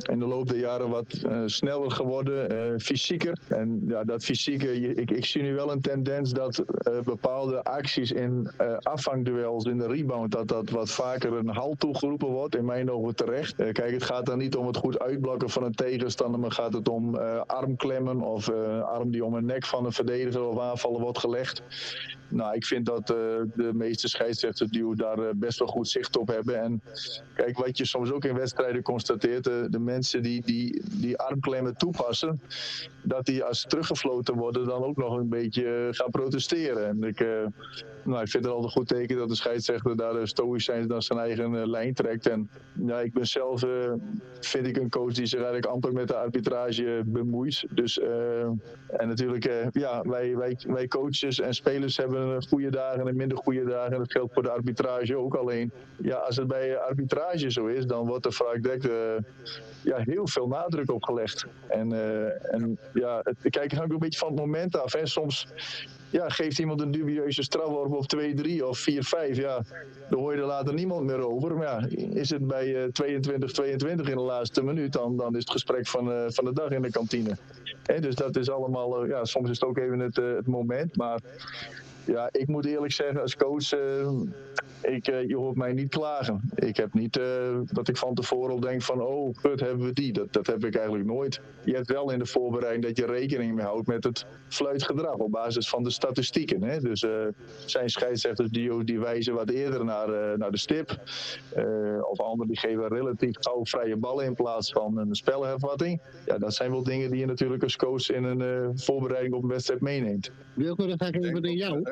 in 0.09 0.19
de 0.19 0.25
loop 0.25 0.47
der 0.47 0.59
jaren 0.59 0.89
wat 0.89 1.25
sneller 1.45 1.91
geworden, 1.91 2.79
fysieker. 2.79 3.37
En 3.47 3.83
ja, 3.87 4.03
dat 4.03 4.23
fysieke, 4.23 4.95
ik, 4.95 5.11
ik 5.11 5.25
zie 5.25 5.41
nu 5.41 5.53
wel 5.53 5.71
een 5.71 5.81
tendens 5.81 6.31
dat 6.31 6.63
bepaalde 7.03 7.63
acties 7.63 8.11
in 8.11 8.49
afvangduels, 8.81 9.65
in 9.65 9.77
de 9.77 9.87
rebound, 9.87 10.31
dat 10.31 10.47
dat 10.47 10.69
wat 10.69 10.91
vaker 10.91 11.33
een 11.33 11.49
halt 11.49 11.79
toegeroepen 11.79 12.27
wordt. 12.27 12.55
In 12.55 12.65
mijn 12.65 12.91
ogen 12.91 13.15
terecht. 13.15 13.55
Kijk, 13.55 13.91
het 13.91 14.03
gaat 14.03 14.25
dan 14.25 14.37
niet 14.37 14.55
om 14.55 14.67
het 14.67 14.77
goed 14.77 14.99
uitblokken 14.99 15.49
van 15.49 15.63
een 15.63 15.75
tegenstander, 15.75 16.39
maar 16.39 16.51
gaat 16.51 16.73
het 16.73 16.89
om 16.89 17.15
of 18.05 18.49
arm 18.83 19.11
die 19.11 19.25
om 19.25 19.33
een 19.33 19.45
nek 19.45 19.65
van 19.65 19.85
een 19.85 19.91
verdediger 19.91 20.43
of 20.43 20.59
aanvallen 20.59 21.01
wordt 21.01 21.19
gelegd. 21.19 21.61
Nou, 22.29 22.55
ik 22.55 22.65
vind 22.65 22.85
dat 22.85 23.07
de 23.07 23.71
meeste 23.73 24.07
scheidsrechters 24.07 24.69
die 24.69 24.95
daar 24.95 25.35
best 25.35 25.59
wel 25.59 25.67
goed 25.67 25.87
zicht 25.87 26.17
op 26.17 26.27
hebben. 26.27 26.61
En 26.61 26.81
kijk, 27.35 27.57
wat 27.57 27.77
je 27.77 27.85
soms 27.85 28.11
ook 28.11 28.25
in 28.25 28.35
wedstrijden 28.35 28.81
constateert, 28.81 29.43
de 29.43 29.79
mensen 29.79 30.23
die, 30.23 30.41
die, 30.45 30.81
die 30.91 31.17
armklemmen 31.17 31.77
toepassen, 31.77 32.41
dat 33.01 33.25
die 33.25 33.43
als 33.43 33.61
ze 33.61 33.67
teruggefloten 33.67 34.35
worden 34.35 34.65
dan 34.65 34.83
ook 34.83 34.97
nog 34.97 35.17
een 35.17 35.29
beetje 35.29 35.87
gaan 35.91 36.11
protesteren. 36.11 36.87
En 36.87 37.03
ik, 37.03 37.19
nou, 38.03 38.21
ik 38.21 38.29
vind 38.29 38.43
het 38.43 38.53
altijd 38.53 38.63
een 38.63 38.79
goed 38.79 38.87
teken 38.87 39.17
dat 39.17 39.29
de 39.29 39.35
scheidsrechter 39.35 39.97
daar 39.97 40.15
uh, 40.15 40.25
stoïcijns 40.25 40.87
dan 40.87 41.01
zijn 41.01 41.19
eigen 41.19 41.69
lijn 41.69 41.93
trekt. 41.93 42.27
En 42.27 42.49
ja, 42.85 42.99
ik 42.99 43.13
ben 43.13 43.25
zelf, 43.25 43.65
vind 44.39 44.67
ik 44.67 44.77
een 44.77 44.89
coach 44.89 45.13
die 45.13 45.25
zich 45.25 45.39
eigenlijk 45.39 45.65
amper 45.65 45.93
met 45.93 46.07
de 46.07 46.15
arbitrage 46.15 47.01
bemoeit. 47.05 47.65
Dus, 47.69 47.86
en 47.95 49.07
natuurlijk, 49.07 49.69
ja, 49.71 50.01
wij, 50.01 50.35
wij, 50.35 50.57
wij 50.67 50.87
coaches 50.87 51.39
en 51.39 51.53
spelers 51.53 51.97
hebben 51.97 52.43
goede 52.47 52.69
dagen 52.69 53.07
en 53.07 53.15
minder 53.15 53.37
goede 53.37 53.65
dagen. 53.65 53.91
En 53.91 53.97
dat 53.97 54.11
geldt 54.11 54.33
voor 54.33 54.43
de 54.43 54.51
arbitrage 54.51 55.17
ook 55.17 55.35
alleen. 55.35 55.71
Ja, 55.97 56.15
als 56.15 56.35
het 56.35 56.47
bij 56.47 56.77
arbitrage 56.77 57.51
zo 57.51 57.65
is, 57.65 57.85
dan 57.85 58.07
wordt 58.07 58.25
er 58.25 58.33
vaak 58.33 58.63
direct 58.63 58.87
ja, 59.81 59.97
heel 59.97 60.27
veel 60.27 60.47
nadruk 60.47 60.91
op 60.91 61.03
gelegd. 61.03 61.45
En, 61.67 61.91
en 62.51 62.79
ja, 62.93 63.19
het, 63.23 63.37
kijk, 63.41 63.69
het 63.69 63.79
hangt 63.79 63.93
een 63.93 63.99
beetje 63.99 64.19
van 64.19 64.27
het 64.27 64.39
moment 64.39 64.77
af. 64.77 64.93
En 64.93 65.07
soms 65.07 65.47
ja, 66.09 66.29
geeft 66.29 66.59
iemand 66.59 66.81
een 66.81 66.91
dubieuze 66.91 67.43
strafworp 67.43 67.93
of 67.93 68.05
2-3 68.15 68.63
of 68.63 68.87
4-5. 68.89 69.31
Ja, 69.31 69.61
dan 70.09 70.19
hoor 70.19 70.33
je 70.33 70.41
er 70.41 70.45
later 70.45 70.73
niemand 70.73 71.05
meer 71.05 71.27
over. 71.27 71.55
Maar 71.55 71.65
ja, 71.65 71.87
is 72.13 72.29
het 72.29 72.47
bij 72.47 72.67
uh, 72.67 72.91
22, 72.91 73.51
22 73.51 74.09
in 74.09 74.15
de 74.15 74.21
laatste 74.21 74.63
minuut, 74.63 74.93
dan, 74.93 75.17
dan 75.17 75.35
is 75.35 75.39
het 75.39 75.51
gesprek 75.51 75.87
van, 75.87 76.11
uh, 76.11 76.23
van 76.27 76.45
de 76.45 76.53
dag 76.53 76.69
in 76.69 76.81
de 76.81 76.91
kantine. 76.91 77.37
Dus 77.99 78.15
dat 78.15 78.35
is 78.35 78.49
allemaal, 78.49 79.03
uh, 79.03 79.09
ja, 79.09 79.25
soms 79.25 79.49
is 79.49 79.59
het 79.59 79.69
ook 79.69 79.77
even 79.77 79.99
het, 79.99 80.17
uh, 80.17 80.35
het 80.35 80.47
moment. 80.47 80.97
Maar 80.97 81.19
ja, 82.05 82.29
ik 82.31 82.47
moet 82.47 82.65
eerlijk 82.65 82.93
zeggen, 82.93 83.21
als 83.21 83.35
coach 83.35 83.69
ik, 84.81 85.07
uh, 85.07 85.27
je 85.27 85.35
hoort 85.35 85.55
mij 85.55 85.73
niet 85.73 85.89
klagen. 85.89 86.41
Ik 86.55 86.77
heb 86.77 86.93
niet 86.93 87.17
uh, 87.17 87.25
dat 87.65 87.87
ik 87.87 87.97
van 87.97 88.13
tevoren 88.13 88.51
al 88.51 88.59
denk 88.59 88.81
van, 88.81 89.01
oh, 89.01 89.35
put 89.41 89.59
hebben 89.59 89.85
we 89.85 89.93
die. 89.93 90.13
Dat, 90.13 90.33
dat 90.33 90.47
heb 90.47 90.65
ik 90.65 90.75
eigenlijk 90.75 91.05
nooit. 91.05 91.41
Je 91.63 91.73
hebt 91.73 91.91
wel 91.91 92.11
in 92.11 92.19
de 92.19 92.25
voorbereiding 92.25 92.85
dat 92.85 92.97
je 92.97 93.05
rekening 93.05 93.55
mee 93.55 93.65
houdt 93.65 93.87
met 93.87 94.03
het 94.03 94.25
fluitgedrag 94.47 95.15
op 95.15 95.31
basis 95.31 95.69
van 95.69 95.83
de 95.83 95.89
statistieken. 95.89 96.63
Hè? 96.63 96.79
Dus 96.79 97.03
uh, 97.03 97.11
zijn 97.65 97.89
scheidsrechters 97.89 98.49
die, 98.49 98.83
die 98.83 98.99
wijzen 98.99 99.33
wat 99.33 99.49
eerder 99.49 99.85
naar, 99.85 100.37
naar 100.37 100.51
de 100.51 100.57
stip. 100.57 100.89
of 102.01 102.19
anderen 102.19 102.47
die 102.47 102.59
geven 102.59 102.87
relatief 102.87 103.35
gauw 103.39 103.65
vrije 103.65 103.95
ballen 103.95 104.25
in 104.25 104.33
plaats 104.33 104.71
van 104.71 104.97
een 104.97 105.15
spelhervatting. 105.15 106.01
Ja, 106.25 106.37
dat 106.37 106.53
zijn 106.53 106.71
wel 106.71 106.83
dingen 106.83 107.09
die 107.09 107.19
je 107.19 107.25
natuurlijk 107.25 107.63
als 107.63 107.75
coach 107.75 108.09
in 108.09 108.23
een 108.23 108.79
voorbereiding 108.79 109.33
op 109.33 109.43
een 109.43 109.49
wedstrijd 109.49 109.81
meeneemt. 109.81 110.31
Wilco, 110.53 110.87
dan 110.87 110.97
ga 110.97 111.05
ik 111.05 111.15
even 111.15 111.41
naar 111.41 111.51
jou. 111.51 111.83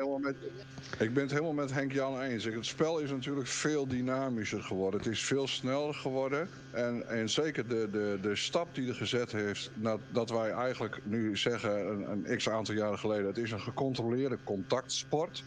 Ik 0.98 1.14
ben 1.14 1.22
het 1.22 1.30
helemaal 1.30 1.52
met 1.52 1.72
Henk 1.72 1.92
Jan 1.92 2.20
eens. 2.20 2.44
Het 2.44 2.66
spel 2.76 2.98
is 2.98 3.10
natuurlijk 3.10 3.46
veel 3.46 3.86
dynamischer 3.86 4.62
geworden. 4.62 5.00
Het 5.00 5.08
is 5.08 5.24
veel 5.24 5.48
sneller 5.48 5.94
geworden. 5.94 6.48
En, 6.70 7.08
en 7.08 7.30
zeker 7.30 7.68
de, 7.68 7.88
de, 7.90 8.18
de 8.22 8.36
stap 8.36 8.74
die 8.74 8.88
er 8.88 8.94
gezet 8.94 9.32
heeft, 9.32 9.70
dat, 9.74 10.00
dat 10.10 10.30
wij 10.30 10.50
eigenlijk 10.50 11.00
nu 11.04 11.36
zeggen, 11.36 11.88
een, 11.88 12.26
een 12.28 12.36
x 12.36 12.48
aantal 12.48 12.74
jaren 12.74 12.98
geleden, 12.98 13.26
het 13.26 13.38
is 13.38 13.50
een 13.50 13.60
gecontroleerde 13.60 14.38
contactsport. 14.44 15.44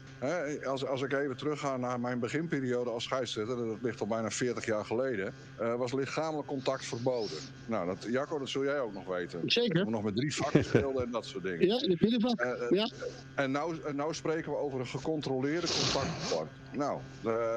als, 0.64 0.86
als 0.86 1.02
ik 1.02 1.14
even 1.14 1.38
terugga 1.38 1.78
naar 1.78 2.00
mijn 2.00 2.20
beginperiode 2.20 2.90
als 2.90 3.04
scheidsrechter, 3.04 3.58
dat 3.58 3.78
ligt 3.82 4.02
al 4.02 4.08
bijna 4.08 4.32
40 4.32 4.66
jaar 4.66 4.86
geleden, 4.86 5.34
uh, 5.62 5.76
was 5.76 5.94
lichamelijk 5.94 6.48
contact 6.48 6.86
verboden. 6.86 7.38
Nou, 7.66 7.86
dat, 7.86 8.08
Jacco, 8.10 8.40
dat 8.40 8.50
zul 8.50 8.64
jij 8.64 8.80
ook 8.80 8.94
nog 8.94 9.06
weten. 9.06 9.42
Zeker. 9.46 9.86
We 9.86 9.92
nog 9.92 10.04
met 10.04 10.16
drie 10.16 10.36
vakken 10.36 10.64
speelden 10.64 11.04
en 11.04 11.12
dat 11.12 11.26
soort 11.26 11.44
dingen. 11.44 11.68
Ja, 11.68 11.82
in 11.82 11.98
de. 12.00 12.36
Uh, 12.46 12.62
uh, 12.62 12.70
ja. 12.70 12.90
En 13.36 13.52
nou, 13.52 13.76
nou 13.94 14.14
spreken 14.14 14.52
we 14.52 14.58
over 14.58 14.80
een 14.80 14.88
gecontroleerde 14.88 15.68
contactsport. 15.68 16.50
Nou, 16.72 17.00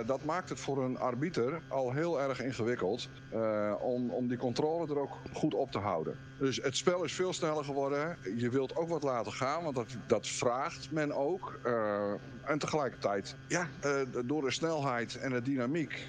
dat 0.06 0.24
maakt 0.24 0.48
het 0.48 0.60
voor 0.60 0.84
een 0.84 0.98
arbiter 0.98 1.62
al 1.68 1.92
heel 1.92 2.20
erg 2.20 2.40
ingewikkeld 2.40 3.08
uh, 3.34 3.74
om, 3.80 4.10
om 4.10 4.28
die 4.28 4.38
controle 4.38 4.86
er 4.88 4.98
ook 4.98 5.18
goed 5.32 5.54
op 5.54 5.70
te 5.70 5.78
houden. 5.78 6.16
Dus 6.42 6.56
het 6.62 6.76
spel 6.76 7.04
is 7.04 7.12
veel 7.12 7.32
sneller 7.32 7.64
geworden. 7.64 8.16
Je 8.36 8.50
wilt 8.50 8.76
ook 8.76 8.88
wat 8.88 9.02
laten 9.02 9.32
gaan, 9.32 9.62
want 9.62 9.74
dat, 9.74 9.96
dat 10.06 10.26
vraagt 10.28 10.90
men 10.90 11.12
ook. 11.12 11.60
Uh, 11.66 12.12
en 12.44 12.58
tegelijkertijd, 12.58 13.36
ja, 13.48 13.68
uh, 13.84 14.00
door 14.24 14.42
de 14.42 14.50
snelheid 14.50 15.14
en 15.14 15.30
de 15.30 15.42
dynamiek 15.42 16.06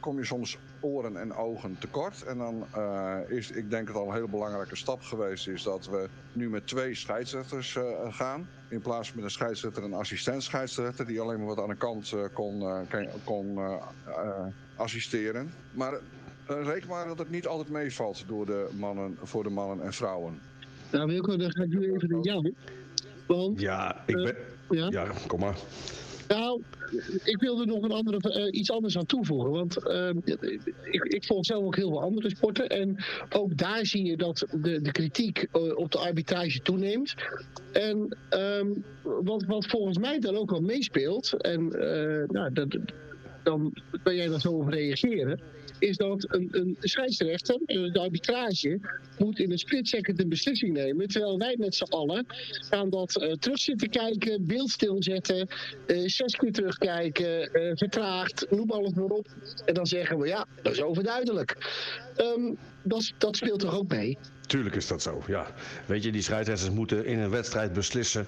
kom 0.00 0.18
je 0.18 0.24
soms 0.24 0.58
oren 0.80 1.16
en 1.16 1.34
ogen 1.34 1.76
tekort. 1.78 2.22
En 2.22 2.38
dan 2.38 2.66
is, 3.28 3.50
ik 3.50 3.70
denk 3.70 3.88
het 3.88 3.96
al 3.96 4.08
een 4.08 4.14
heel 4.14 4.28
belangrijke 4.28 4.76
stap 4.76 5.02
geweest, 5.02 5.48
is 5.48 5.62
dat 5.62 5.86
we 5.86 6.08
nu 6.32 6.50
met 6.50 6.66
twee 6.66 6.94
scheidsrechters 6.94 7.78
gaan. 8.08 8.48
In 8.68 8.80
plaats 8.80 9.08
van 9.08 9.16
met 9.16 9.24
een 9.24 9.30
scheidsrechter 9.30 9.82
en 9.82 9.92
assistent 9.92 10.42
scheidsrechter, 10.42 11.06
die 11.06 11.20
alleen 11.20 11.38
maar 11.38 11.54
wat 11.54 11.60
aan 11.60 11.68
de 11.68 11.76
kant 11.76 12.14
kon, 12.32 12.86
kon 13.24 13.58
assisteren. 14.76 15.52
Maar 15.70 15.94
reken 16.60 16.88
maar 16.88 17.06
dat 17.06 17.18
het 17.18 17.30
niet 17.30 17.46
altijd 17.46 17.68
meevalt 17.68 18.24
door 18.26 18.46
de 18.46 18.68
mannen, 18.78 19.16
voor 19.22 19.42
de 19.42 19.50
mannen 19.50 19.84
en 19.84 19.92
vrouwen. 19.92 20.40
Nou 20.92 21.06
Wilco, 21.06 21.36
dan 21.36 21.52
ga 21.52 21.62
ik 21.62 21.68
nu 21.68 21.94
even 21.94 22.08
naar 22.08 22.22
jou. 22.22 22.54
Want, 23.26 23.60
ja, 23.60 24.02
ik 24.06 24.14
ben... 24.14 24.36
Uh, 24.70 24.78
ja? 24.78 24.86
ja, 24.90 25.12
kom 25.26 25.40
maar. 25.40 25.56
Nou, 26.28 26.62
ik 27.24 27.36
wilde 27.40 27.66
nog 27.66 27.82
een 27.82 27.92
andere, 27.92 28.38
uh, 28.38 28.58
iets 28.60 28.70
anders 28.70 28.98
aan 28.98 29.06
toevoegen. 29.06 29.50
Want 29.50 29.78
uh, 29.86 30.08
ik, 30.90 31.02
ik, 31.02 31.24
volg 31.24 31.44
zelf 31.44 31.64
ook 31.64 31.76
heel 31.76 31.88
veel 31.88 32.02
andere 32.02 32.30
sporten. 32.30 32.68
En 32.68 33.04
ook 33.30 33.56
daar 33.56 33.86
zie 33.86 34.04
je 34.04 34.16
dat 34.16 34.46
de, 34.50 34.80
de 34.80 34.92
kritiek 34.92 35.46
uh, 35.52 35.76
op 35.76 35.92
de 35.92 35.98
arbitrage 35.98 36.60
toeneemt. 36.62 37.14
En 37.72 38.16
um, 38.30 38.84
wat, 39.02 39.44
wat 39.44 39.66
volgens 39.66 39.98
mij 39.98 40.18
dan 40.18 40.36
ook 40.36 40.50
wel 40.50 40.60
meespeelt. 40.60 41.32
En 41.32 41.68
nou, 42.28 42.52
dat, 42.52 42.78
dan 43.42 43.76
kan 44.02 44.14
jij 44.14 44.28
daar 44.28 44.40
zo 44.40 44.52
op 44.52 44.68
reageren 44.68 45.40
is 45.82 45.96
dat 45.96 46.26
een, 46.28 46.48
een 46.50 46.76
scheidsrechter, 46.80 47.58
de 47.66 47.98
arbitrage, 47.98 48.80
moet 49.18 49.38
in 49.38 49.50
een 49.50 49.58
split 49.58 49.88
second 49.88 50.20
een 50.20 50.28
beslissing 50.28 50.72
nemen. 50.72 51.08
Terwijl 51.08 51.38
wij 51.38 51.56
met 51.58 51.74
z'n 51.74 51.82
allen 51.82 52.26
gaan 52.68 52.90
dat 52.90 53.22
uh, 53.22 53.32
terug 53.32 53.58
zitten 53.58 53.90
kijken, 53.90 54.46
beeld 54.46 54.70
stilzetten, 54.70 55.48
uh, 55.86 56.08
zes 56.08 56.36
keer 56.36 56.52
terugkijken, 56.52 57.50
uh, 57.52 57.70
vertraagd, 57.74 58.46
noem 58.50 58.70
alles 58.70 58.92
maar 58.92 59.04
op. 59.04 59.26
En 59.64 59.74
dan 59.74 59.86
zeggen 59.86 60.18
we 60.18 60.26
ja, 60.26 60.46
dat 60.62 60.72
is 60.72 60.82
overduidelijk. 60.82 61.56
Um, 62.16 62.58
dat, 62.82 63.12
dat 63.18 63.36
speelt 63.36 63.60
toch 63.60 63.76
ook 63.76 63.88
mee? 63.88 64.18
Tuurlijk 64.52 64.76
is 64.76 64.86
dat 64.86 65.02
zo, 65.02 65.22
ja. 65.26 65.46
Weet 65.86 66.02
je, 66.02 66.12
die 66.12 66.22
scheidsrechters 66.22 66.70
moeten 66.70 67.06
in 67.06 67.18
een 67.18 67.30
wedstrijd 67.30 67.72
beslissen 67.72 68.26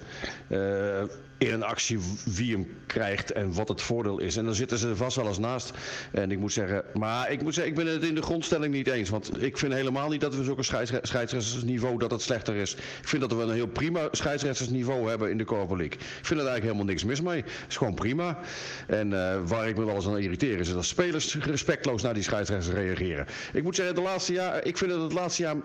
uh, 0.49 1.01
in 1.37 1.53
een 1.53 1.63
actie 1.63 1.99
wie 2.25 2.51
hem 2.51 2.67
krijgt 2.85 3.31
en 3.31 3.53
wat 3.53 3.67
het 3.67 3.81
voordeel 3.81 4.19
is. 4.19 4.37
En 4.37 4.45
dan 4.45 4.55
zitten 4.55 4.77
ze 4.77 4.89
er 4.89 4.95
vast 4.95 5.15
wel 5.15 5.27
eens 5.27 5.37
naast. 5.37 5.71
En 6.11 6.31
ik 6.31 6.39
moet 6.39 6.53
zeggen, 6.53 6.83
maar 6.93 7.31
ik 7.31 7.41
moet 7.41 7.53
zeggen, 7.53 7.73
ik 7.73 7.83
ben 7.83 7.93
het 7.93 8.03
in 8.03 8.15
de 8.15 8.21
grondstelling 8.21 8.73
niet 8.73 8.87
eens. 8.87 9.09
Want 9.09 9.41
ik 9.41 9.57
vind 9.57 9.73
helemaal 9.73 10.09
niet 10.09 10.21
dat 10.21 10.35
we 10.35 10.43
zulke 10.43 10.63
scheidsrechtersniveau 10.63 11.97
dat 11.97 12.11
het 12.11 12.21
slechter 12.21 12.55
is. 12.55 12.73
Ik 12.75 13.07
vind 13.07 13.21
dat 13.21 13.33
we 13.33 13.43
een 13.43 13.53
heel 13.53 13.67
prima 13.67 14.07
scheidsrechtersniveau 14.11 15.09
hebben 15.09 15.29
in 15.29 15.37
de 15.37 15.45
Corpo 15.45 15.77
League. 15.77 15.97
Ik 15.97 16.01
vind 16.01 16.39
er 16.39 16.47
eigenlijk 16.47 16.63
helemaal 16.63 16.85
niks 16.85 17.03
mis 17.03 17.21
mee. 17.21 17.41
Het 17.41 17.65
is 17.69 17.77
gewoon 17.77 17.93
prima. 17.93 18.39
En 18.87 19.11
uh, 19.11 19.37
waar 19.45 19.67
ik 19.67 19.77
me 19.77 19.85
wel 19.85 19.95
eens 19.95 20.07
aan 20.07 20.19
irriteer 20.19 20.59
is 20.59 20.73
dat 20.73 20.85
spelers 20.85 21.35
respectloos 21.35 22.01
naar 22.01 22.13
die 22.13 22.23
scheidsrechters 22.23 22.75
reageren. 22.75 23.25
Ik 23.53 23.63
moet 23.63 23.75
zeggen, 23.75 23.95
de 23.95 24.01
laatste 24.01 24.33
jaar, 24.33 24.65
ik 24.65 24.77
vind 24.77 24.91
het 24.91 25.01
het 25.01 25.13
laatste 25.13 25.41
jaar 25.41 25.55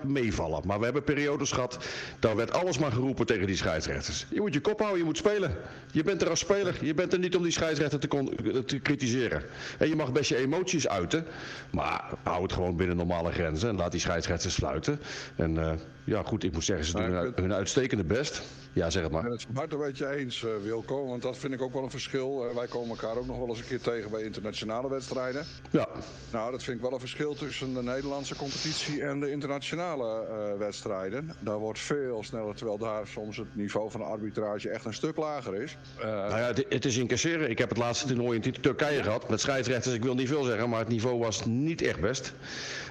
Maar 0.65 0.79
we 0.79 0.85
hebben 0.85 1.05
periodes 1.05 1.53
gehad, 1.53 1.79
daar 2.19 2.37
werd 2.37 2.53
alles 2.53 2.79
maar 2.79 2.93
geroepen 2.93 3.27
tegen 3.27 3.47
die 3.47 3.57
scheidsrechters. 3.57 4.27
Je 4.31 4.41
moet 4.41 4.55
je 4.55 4.61
kop 4.61 4.79
houden, 4.79 4.99
je 4.99 5.05
moet 5.05 5.17
spelen. 5.17 5.57
Je 5.93 6.03
bent 6.03 6.23
er 6.23 6.29
als 6.31 6.41
speler, 6.41 6.75
je 6.81 6.95
bent 6.95 7.13
er 7.13 7.19
niet 7.19 7.37
om 7.37 7.43
die 7.43 7.53
scheidsrechter 7.53 7.99
te, 7.99 8.65
te 8.67 8.79
kritiseren. 8.79 9.43
En 9.79 9.89
je 9.89 9.97
mag 9.97 10.13
best 10.13 10.29
je 10.29 10.37
emoties 10.37 10.89
uiten, 10.89 11.27
maar 11.71 12.05
hou 12.23 12.43
het 12.43 12.53
gewoon 12.53 12.77
binnen 12.77 12.97
normale 12.97 13.33
grenzen 13.33 13.69
en 13.69 13.77
laat 13.77 13.93
die 13.93 14.01
scheidsrechters 14.01 14.55
sluiten. 14.55 15.01
En 15.37 15.55
uh, 15.55 15.73
ja, 16.05 16.23
goed, 16.23 16.45
ik 16.45 16.53
moet 16.53 16.65
zeggen, 16.65 16.87
ze 16.87 16.93
doen 16.93 17.11
hun, 17.11 17.33
hun 17.35 17.53
uitstekende 17.53 18.05
best. 18.05 18.43
Ja, 18.73 18.91
zeg 18.91 19.03
het 19.03 19.13
maar. 19.13 19.23
Ik 19.23 19.29
ben 19.29 19.39
het 19.39 19.47
hard 19.55 19.73
een 19.73 19.79
beetje 19.79 20.09
eens, 20.17 20.43
uh, 20.43 20.51
Wilco. 20.63 21.07
Want 21.07 21.23
dat 21.23 21.39
vind 21.39 21.53
ik 21.53 21.63
ook 21.63 21.73
wel 21.73 21.83
een 21.83 21.91
verschil. 21.91 22.47
Uh, 22.49 22.55
wij 22.55 22.67
komen 22.67 22.89
elkaar 22.89 23.17
ook 23.17 23.27
nog 23.27 23.39
wel 23.39 23.49
eens 23.49 23.59
een 23.59 23.67
keer 23.67 23.81
tegen 23.81 24.11
bij 24.11 24.23
internationale 24.23 24.89
wedstrijden. 24.91 25.45
Ja. 25.71 25.89
Nou, 26.33 26.51
dat 26.51 26.63
vind 26.63 26.77
ik 26.77 26.83
wel 26.83 26.93
een 26.93 27.01
verschil 27.01 27.35
tussen 27.35 27.75
de 27.75 27.83
Nederlandse 27.83 28.37
competitie 28.37 29.03
en 29.03 29.21
de 29.21 29.31
internationale 29.31 30.27
uh, 30.29 30.59
wedstrijden. 30.59 31.33
Daar 31.41 31.59
wordt 31.59 31.79
veel 31.79 32.23
sneller, 32.25 32.55
terwijl 32.55 32.79
daar 32.79 33.07
soms 33.07 33.37
het 33.37 33.57
niveau 33.57 33.91
van 33.91 34.01
de 34.01 34.07
arbitrage 34.07 34.69
echt 34.69 34.85
een 34.85 34.95
stuk 34.95 35.17
lager 35.17 35.63
is. 35.63 35.77
nou 36.01 36.39
ja, 36.39 36.47
het, 36.47 36.65
het, 36.69 36.85
is 36.85 36.97
incasseren. 36.97 37.51
Ik 37.51 37.59
heb 37.59 37.69
het 37.69 37.79
laatste 37.79 38.07
toernooi 38.07 38.41
in 38.41 38.53
Turkije 38.61 39.03
gehad 39.03 39.29
met 39.29 39.41
scheidsrechters. 39.41 39.95
Ik 39.95 40.03
wil 40.03 40.15
niet 40.15 40.29
veel 40.29 40.43
zeggen, 40.43 40.69
maar 40.69 40.79
het 40.79 40.89
niveau 40.89 41.19
was 41.19 41.45
niet 41.45 41.83
echt 41.83 42.01
best. 42.01 42.35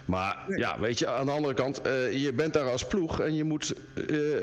Maar 0.06 0.44
nee. 0.48 0.60
ja, 0.60 0.80
weet 0.80 1.00
je, 1.00 1.08
aan 1.08 1.26
de 1.26 1.32
andere 1.32 1.54
kant, 1.54 1.82
je 2.12 2.32
bent 2.36 2.54
daar 2.54 2.70
als 2.70 2.86
ploeg 2.86 3.20
en 3.20 3.36
je 3.36 3.44
moet 3.44 3.74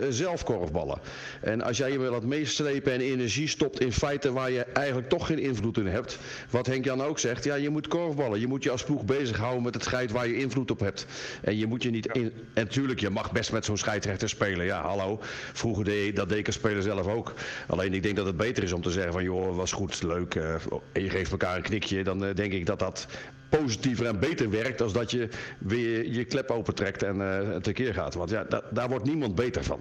zelf 0.09 0.45
korfballen. 0.45 0.99
En 1.41 1.63
als 1.63 1.77
jij 1.77 1.93
je 1.93 1.99
wil 1.99 2.11
wat 2.11 2.25
meeslepen 2.25 2.93
en 2.93 3.01
energie 3.01 3.49
stopt 3.49 3.81
in 3.81 3.93
feiten 3.93 4.33
waar 4.33 4.51
je 4.51 4.65
eigenlijk 4.65 5.09
toch 5.09 5.27
geen 5.27 5.39
invloed 5.39 5.79
in 5.79 5.87
hebt. 5.87 6.19
Wat 6.51 6.67
Henk 6.67 6.85
Jan 6.85 7.03
ook 7.03 7.19
zegt, 7.19 7.45
ja, 7.45 7.55
je 7.55 7.71
moet 7.71 7.89
korfballen. 7.89 8.41
Je 8.41 8.47
moet 8.47 8.63
je 8.63 8.71
als 8.71 8.85
ploeg 8.85 9.05
bezighouden 9.05 9.63
met 9.63 9.75
het 9.75 9.85
scheid 9.85 10.11
waar 10.11 10.27
je 10.27 10.37
invloed 10.37 10.71
op 10.71 10.81
hebt. 10.81 11.07
En 11.43 11.59
je 11.59 11.67
moet 11.67 11.83
je 11.83 11.91
niet. 11.91 12.07
In... 12.07 12.33
En 12.55 12.65
natuurlijk, 12.65 13.01
je 13.01 13.11
mag 13.11 13.33
best 13.33 13.53
met 13.53 13.65
zo'n 13.65 13.77
scheidsrechter 13.77 14.29
spelen. 14.29 14.67
Ja, 14.67 14.83
hallo. 14.83 15.19
Vroeger 15.53 15.85
deed 15.85 16.17
dat 16.17 16.29
deed 16.29 16.39
ik 16.39 16.53
speler 16.53 16.83
zelf 16.83 17.07
ook. 17.07 17.35
Alleen 17.67 17.95
ik 17.95 18.03
denk 18.03 18.17
dat 18.17 18.27
het 18.27 18.37
beter 18.37 18.63
is 18.63 18.73
om 18.73 18.83
te 18.83 18.91
zeggen 18.91 19.13
van 19.13 19.23
joh, 19.23 19.57
was 19.57 19.73
goed, 19.73 20.03
leuk. 20.03 20.35
Uh, 20.35 20.55
en 20.93 21.03
je 21.03 21.11
geeft 21.11 21.31
elkaar 21.31 21.57
een 21.57 21.63
knikje. 21.63 22.05
Dan 22.05 22.25
uh, 22.25 22.35
denk 22.35 22.53
ik 22.53 22.67
dat 22.67 22.79
dat 22.79 23.07
positiever 23.49 24.07
en 24.07 24.21
beter 24.21 24.51
werkt 24.51 24.81
als 24.81 24.93
dat 24.93 25.11
je 25.11 25.29
weer 25.59 26.13
je 26.13 26.25
klep 26.25 26.51
opentrekt 26.51 27.03
en 27.03 27.17
uh, 27.17 27.57
tekeer 27.57 27.95
gaat. 27.95 28.15
Want 28.15 28.31
ja, 28.31 28.45
da 28.45 28.63
daar 28.71 28.89
wordt 28.89 29.05
niemand 29.05 29.35
beter 29.35 29.65
van. 29.65 29.81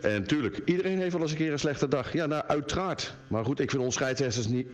En 0.00 0.12
natuurlijk, 0.12 0.60
iedereen 0.64 0.98
heeft 0.98 1.12
wel 1.12 1.22
eens 1.22 1.30
een 1.30 1.36
keer 1.36 1.52
een 1.52 1.58
slechte 1.58 1.88
dag. 1.88 2.12
Ja, 2.12 2.26
nou, 2.26 2.42
uiteraard. 2.46 3.14
Maar 3.28 3.44
goed, 3.44 3.60
ik 3.60 3.70
vind 3.70 3.82
ons 3.82 3.94
scheidsrechters 3.94 4.46
niet 4.46 4.68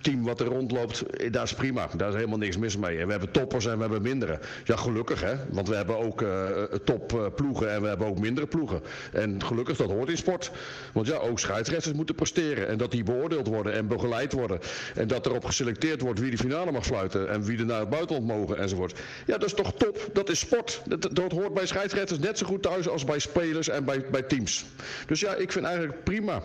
team 0.00 0.24
wat 0.24 0.40
er 0.40 0.46
rondloopt, 0.46 1.02
eh, 1.02 1.32
daar 1.32 1.42
is 1.42 1.54
prima. 1.54 1.88
Daar 1.96 2.08
is 2.08 2.14
helemaal 2.14 2.38
niks 2.38 2.56
mis 2.56 2.76
mee. 2.76 2.98
En 2.98 3.04
we 3.04 3.10
hebben 3.10 3.30
toppers 3.30 3.66
en 3.66 3.74
we 3.74 3.80
hebben 3.80 4.02
mindere. 4.02 4.38
Ja, 4.64 4.76
gelukkig 4.76 5.20
hè. 5.20 5.34
Want 5.50 5.68
we 5.68 5.74
hebben 5.74 5.98
ook 5.98 6.22
uh, 6.22 6.48
topploegen 6.84 7.72
en 7.72 7.82
we 7.82 7.88
hebben 7.88 8.06
ook 8.06 8.18
mindere 8.18 8.46
ploegen. 8.46 8.80
En 9.12 9.44
gelukkig, 9.44 9.76
dat 9.76 9.90
hoort 9.90 10.08
in 10.08 10.16
sport. 10.16 10.50
Want 10.92 11.06
ja, 11.06 11.16
ook 11.16 11.38
scheidsrechters 11.38 11.94
moeten 11.94 12.14
presteren. 12.14 12.68
En 12.68 12.78
dat 12.78 12.90
die 12.90 13.02
beoordeeld 13.02 13.46
worden 13.46 13.72
en 13.72 13.86
begeleid 13.86 14.32
worden. 14.32 14.58
En 14.94 15.08
dat 15.08 15.26
erop 15.26 15.44
geselecteerd 15.44 16.00
wordt 16.00 16.20
wie 16.20 16.30
de 16.30 16.36
finale 16.36 16.72
mag 16.72 16.84
fluiten. 16.84 17.28
En 17.28 17.42
wie 17.42 17.58
er 17.58 17.66
naar 17.66 17.80
het 17.80 17.88
buitenland 17.88 18.26
mogen 18.26 18.58
enzovoort. 18.58 18.98
Ja, 19.26 19.38
dat 19.38 19.48
is 19.48 19.54
toch 19.54 19.72
top. 19.74 20.10
Dat 20.12 20.28
is 20.28 20.38
sport. 20.38 20.80
Dat, 20.84 21.08
dat 21.12 21.32
hoort 21.32 21.54
bij 21.54 21.66
scheidsrechters 21.66 22.18
net 22.18 22.38
zo 22.38 22.46
goed 22.46 22.62
thuis 22.62 22.88
als 22.88 23.04
bij 23.04 23.18
spelers 23.18 23.68
en 23.68 23.84
bij, 23.84 24.04
bij 24.10 24.22
teams. 24.22 24.64
Dus 25.06 25.20
ja, 25.20 25.34
ik 25.34 25.52
vind 25.52 25.64
eigenlijk 25.64 26.04
prima. 26.04 26.42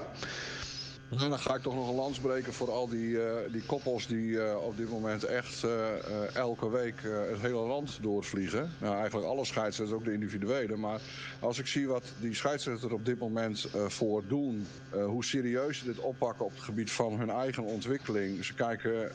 En 1.20 1.30
dan 1.30 1.40
ga 1.40 1.56
ik 1.56 1.62
toch 1.62 1.76
nog 1.76 1.90
een 1.90 1.96
lans 1.96 2.20
breken 2.20 2.54
voor 2.54 2.72
al 2.72 2.88
die, 2.88 3.10
uh, 3.10 3.24
die 3.52 3.64
koppels 3.66 4.08
die 4.08 4.30
uh, 4.30 4.56
op 4.64 4.78
dit 4.78 4.90
moment 4.90 5.24
echt 5.24 5.64
uh, 5.64 6.36
elke 6.36 6.70
week 6.70 6.96
het 7.30 7.42
hele 7.42 7.58
land 7.58 7.98
doorvliegen. 8.02 8.72
Nou, 8.78 8.96
eigenlijk 8.96 9.28
alle 9.28 9.46
scheidsrechters, 9.46 10.00
ook 10.00 10.06
de 10.06 10.14
individuele. 10.14 10.76
Maar 10.76 11.02
als 11.40 11.60
ik 11.60 11.68
zie 11.68 11.88
wat 11.88 12.04
die 12.20 12.36
scheidsrechters 12.36 12.94
op 12.94 13.06
dit 13.06 13.20
moment 13.20 13.68
voor 13.88 14.24
doen, 14.28 14.68
hoe 14.90 15.26
serieus 15.26 15.78
ze 15.78 15.86
dit 15.86 16.00
oppakken 16.00 16.46
op 16.46 16.52
het 16.52 16.64
gebied 16.64 16.92
van 16.92 17.20
hun 17.20 17.30
eigen 17.30 17.64
ontwikkeling. 17.64 18.46
Ze 18.46 18.54
kijken 18.54 19.12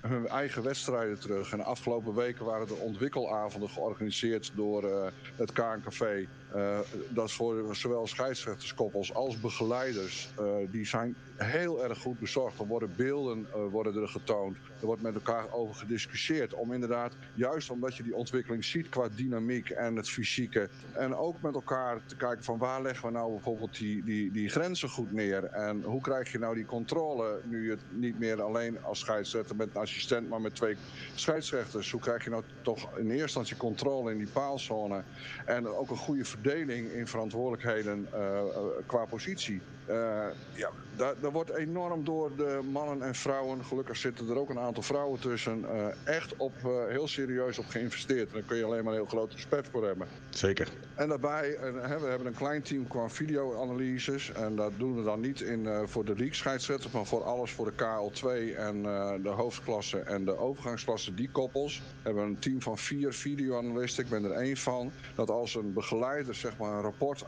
hun 0.00 0.28
eigen 0.28 0.62
wedstrijden 0.62 1.18
terug. 1.18 1.52
En 1.52 1.58
de 1.58 1.64
afgelopen 1.64 2.14
weken 2.14 2.44
waren 2.44 2.68
er 2.68 2.76
ontwikkelavonden 2.76 3.70
georganiseerd 3.70 4.52
door 4.54 5.12
het 5.36 5.52
KNKV. 5.52 6.24
Uh, 6.56 6.78
dat 7.08 7.26
is 7.26 7.32
voor 7.32 7.76
zowel 7.76 8.06
scheidsrechterskoppels 8.06 9.14
als 9.14 9.40
begeleiders. 9.40 10.28
Uh, 10.40 10.46
die 10.70 10.86
zijn 10.86 11.16
heel 11.36 11.84
erg 11.84 11.98
goed 11.98 12.18
bezorgd. 12.18 12.58
Er 12.58 12.66
worden 12.66 12.92
beelden 12.96 13.46
worden 13.70 14.02
er 14.02 14.08
getoond. 14.08 14.56
Er 14.80 14.86
wordt 14.86 15.02
met 15.02 15.14
elkaar 15.14 15.52
over 15.52 15.74
gediscussieerd. 15.74 16.54
Om 16.54 16.72
inderdaad, 16.72 17.12
juist 17.34 17.70
omdat 17.70 17.96
je 17.96 18.02
die 18.02 18.14
ontwikkeling 18.14 18.64
ziet 18.64 18.88
qua 18.88 19.08
dynamiek 19.14 19.70
en 19.70 19.96
het 19.96 20.10
fysieke. 20.10 20.68
En 20.92 21.16
ook 21.16 21.42
met 21.42 21.54
elkaar 21.54 22.00
te 22.06 22.16
kijken 22.16 22.44
van 22.44 22.58
waar 22.58 22.82
leggen 22.82 23.06
we 23.06 23.12
nou 23.12 23.32
bijvoorbeeld 23.32 23.76
die, 23.78 24.04
die, 24.04 24.30
die 24.32 24.48
grenzen 24.48 24.88
goed 24.88 25.12
neer. 25.12 25.44
En 25.44 25.82
hoe 25.82 26.00
krijg 26.00 26.32
je 26.32 26.38
nou 26.38 26.54
die 26.54 26.66
controle 26.66 27.40
nu 27.44 27.64
je 27.64 27.70
het 27.70 27.82
niet 27.90 28.18
meer 28.18 28.42
alleen 28.42 28.82
als 28.82 28.98
scheidsrechter 28.98 29.56
met 29.56 29.68
een 29.74 29.80
assistent, 29.80 30.28
maar 30.28 30.40
met 30.40 30.54
twee 30.54 30.76
scheidsrechters. 31.14 31.90
Hoe 31.90 32.00
krijg 32.00 32.24
je 32.24 32.30
nou 32.30 32.42
toch 32.62 32.96
in 32.96 33.04
eerste 33.04 33.22
instantie 33.22 33.56
controle 33.56 34.12
in 34.12 34.18
die 34.18 34.28
paalzone. 34.32 35.02
En 35.44 35.66
ook 35.66 35.90
een 35.90 35.96
goede 35.96 36.24
verdeling 36.42 36.90
in 36.90 37.06
verantwoordelijkheden 37.06 38.08
uh, 38.14 38.42
qua 38.86 39.04
positie. 39.04 39.60
Uh, 39.88 40.26
ja, 40.52 40.70
daar, 40.96 41.14
daar, 41.20 41.32
wordt 41.32 41.56
enorm 41.56 42.04
door 42.04 42.30
de 42.36 42.60
mannen 42.72 43.02
en 43.02 43.14
vrouwen, 43.14 43.64
gelukkig 43.64 43.96
zitten 43.96 44.28
er 44.28 44.38
ook 44.38 44.50
een 44.50 44.58
aantal 44.58 44.82
vrouwen 44.82 45.20
tussen, 45.20 45.60
uh, 45.60 45.86
echt 46.04 46.36
op, 46.36 46.52
uh, 46.66 46.70
heel 46.88 47.08
serieus 47.08 47.58
op 47.58 47.66
geïnvesteerd. 47.68 48.32
Daar 48.32 48.42
kun 48.42 48.56
je 48.56 48.64
alleen 48.64 48.84
maar 48.84 48.92
een 48.92 48.98
heel 48.98 49.08
groot 49.08 49.32
respect 49.32 49.68
voor 49.68 49.86
hebben. 49.86 50.08
Zeker. 50.30 50.68
En 50.94 51.08
daarbij, 51.08 51.58
we 52.00 52.06
hebben 52.06 52.26
een 52.26 52.34
klein 52.34 52.62
team 52.62 52.88
qua 52.88 53.08
videoanalyses. 53.08 54.32
En 54.32 54.56
dat 54.56 54.72
doen 54.76 54.96
we 54.96 55.02
dan 55.02 55.20
niet 55.20 55.40
in, 55.40 55.68
voor 55.86 56.04
de 56.04 56.14
league 56.16 56.58
maar 56.92 57.06
voor 57.06 57.24
alles 57.24 57.50
voor 57.50 57.64
de 57.64 57.72
KL2 57.72 58.56
en 58.56 58.82
de 59.22 59.28
hoofdklasse 59.28 59.98
en 59.98 60.24
de 60.24 60.38
overgangsklasse, 60.38 61.14
die 61.14 61.30
koppels. 61.30 61.78
We 61.78 61.84
hebben 62.02 62.24
een 62.24 62.38
team 62.38 62.62
van 62.62 62.78
vier 62.78 63.12
videoanalisten, 63.12 64.04
ik 64.04 64.10
ben 64.10 64.24
er 64.24 64.30
één 64.32 64.56
van. 64.56 64.92
Dat 65.14 65.30
als 65.30 65.54
een 65.54 65.72
begeleider 65.72 66.34
zeg 66.34 66.56
maar, 66.56 66.72
een 66.72 66.82
rapport 66.82 67.24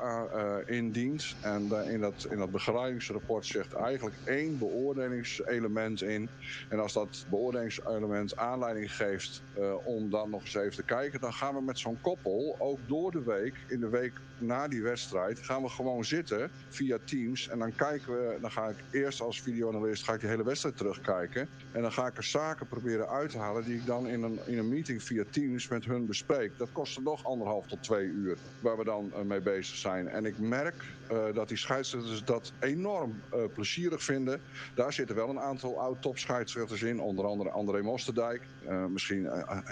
indient 0.67 1.35
en 1.41 1.73
in 1.89 2.01
dat, 2.01 2.27
in 2.31 2.39
dat 2.39 2.50
begeleidingsrapport 2.51 3.47
zegt 3.47 3.73
eigenlijk 3.75 4.21
één 4.25 4.59
beoordelingselement 4.59 6.03
in. 6.03 6.33
En 6.69 6.79
als 6.79 6.93
dat 6.93 7.25
beoordelingselement 7.29 8.37
aanleiding 8.37 8.95
geeft 8.95 9.45
uh, 9.55 9.87
om 9.87 10.11
dan 10.11 10.31
nog 10.31 10.43
eens 10.43 10.55
even 10.55 10.75
te 10.77 10.85
kijken, 10.85 11.21
dan 11.21 11.33
gaan 11.33 11.55
we 11.55 11.63
met 11.63 11.79
zo'n 11.79 12.01
koppel 12.01 12.55
ook 12.59 12.89
door 12.89 13.11
de 13.11 13.23
week, 13.23 13.65
in 13.67 13.81
de 13.81 13.89
week 13.89 14.23
na 14.41 14.69
die 14.69 14.83
wedstrijd, 14.83 15.39
gaan 15.39 15.63
we 15.63 15.69
gewoon 15.69 16.05
zitten 16.05 16.51
via 16.69 16.99
Teams. 17.05 17.49
En 17.49 17.59
dan 17.59 17.75
kijken 17.75 18.13
we, 18.13 18.39
dan 18.41 18.51
ga 18.51 18.69
ik 18.69 18.77
eerst 18.91 19.21
als 19.21 19.43
videoanalist 19.43 20.05
ga 20.05 20.13
ik 20.13 20.21
de 20.21 20.27
hele 20.27 20.45
wedstrijd 20.45 20.77
terugkijken. 20.77 21.49
En 21.73 21.83
dan 21.83 21.93
ga 21.93 22.07
ik 22.07 22.17
er 22.17 22.25
zaken 22.25 22.67
proberen 22.67 23.09
uit 23.09 23.31
te 23.31 23.39
halen 23.39 23.65
die 23.65 23.77
ik 23.77 23.87
dan 23.87 24.09
in 24.09 24.23
een, 24.23 24.39
in 24.47 24.59
een 24.59 24.69
meeting 24.69 25.03
via 25.03 25.25
Teams 25.31 25.69
met 25.69 25.85
hun 25.85 26.07
bespreek. 26.07 26.59
Dat 26.59 26.69
kost 26.73 26.97
er 26.97 27.03
nog 27.03 27.25
anderhalf 27.25 27.67
tot 27.67 27.83
twee 27.83 28.07
uur 28.07 28.37
waar 28.61 28.77
we 28.77 28.85
dan 28.85 29.13
uh, 29.15 29.21
mee 29.21 29.41
bezig 29.41 29.77
zijn. 29.77 30.09
En 30.09 30.25
ik 30.25 30.39
merk 30.39 30.85
uh, 31.13 31.25
dat 31.35 31.49
die 31.49 31.57
scheidsrechters 31.57 32.25
dat 32.25 32.53
enorm 32.59 33.23
uh, 33.35 33.41
plezierig 33.55 34.03
vinden. 34.03 34.41
Daar 34.75 34.93
zitten 34.93 35.17
wel 35.17 35.29
een 35.29 35.41
aantal 35.41 35.81
oud-top 35.81 36.19
scheidsrechters 36.19 36.83
in, 36.83 37.01
onder 37.01 37.27
andere 37.27 37.51
André 37.51 37.83
Mosterdijk. 37.83 38.43
Misschien, 38.89 39.29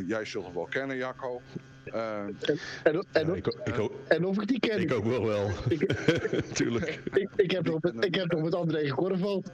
jij 0.07 0.25
zult 0.25 0.45
hem 0.45 0.55
wel 0.55 0.69
kennen, 0.71 0.97
Jacco. 0.97 1.43
En, 1.93 2.37
en, 2.83 3.05
en, 3.13 3.27
ja, 3.27 3.35
ik, 3.35 3.47
ik, 3.47 3.91
en, 4.09 4.25
of 4.25 4.41
ik 4.41 4.49
die 4.49 4.61
ken. 4.61 4.81
Ik 4.81 4.93
ook 4.93 5.05
wel 5.05 5.27
wel. 5.27 5.51
Tuurlijk. 6.53 7.01
ik, 7.13 7.29
ik, 7.37 7.51
heb 7.51 7.67
nog 7.67 7.81
met, 7.81 8.05
ik 8.05 8.15
heb 8.15 8.33
nog 8.33 8.43
met 8.43 8.55
André 8.55 8.89
Korval. 8.89 9.45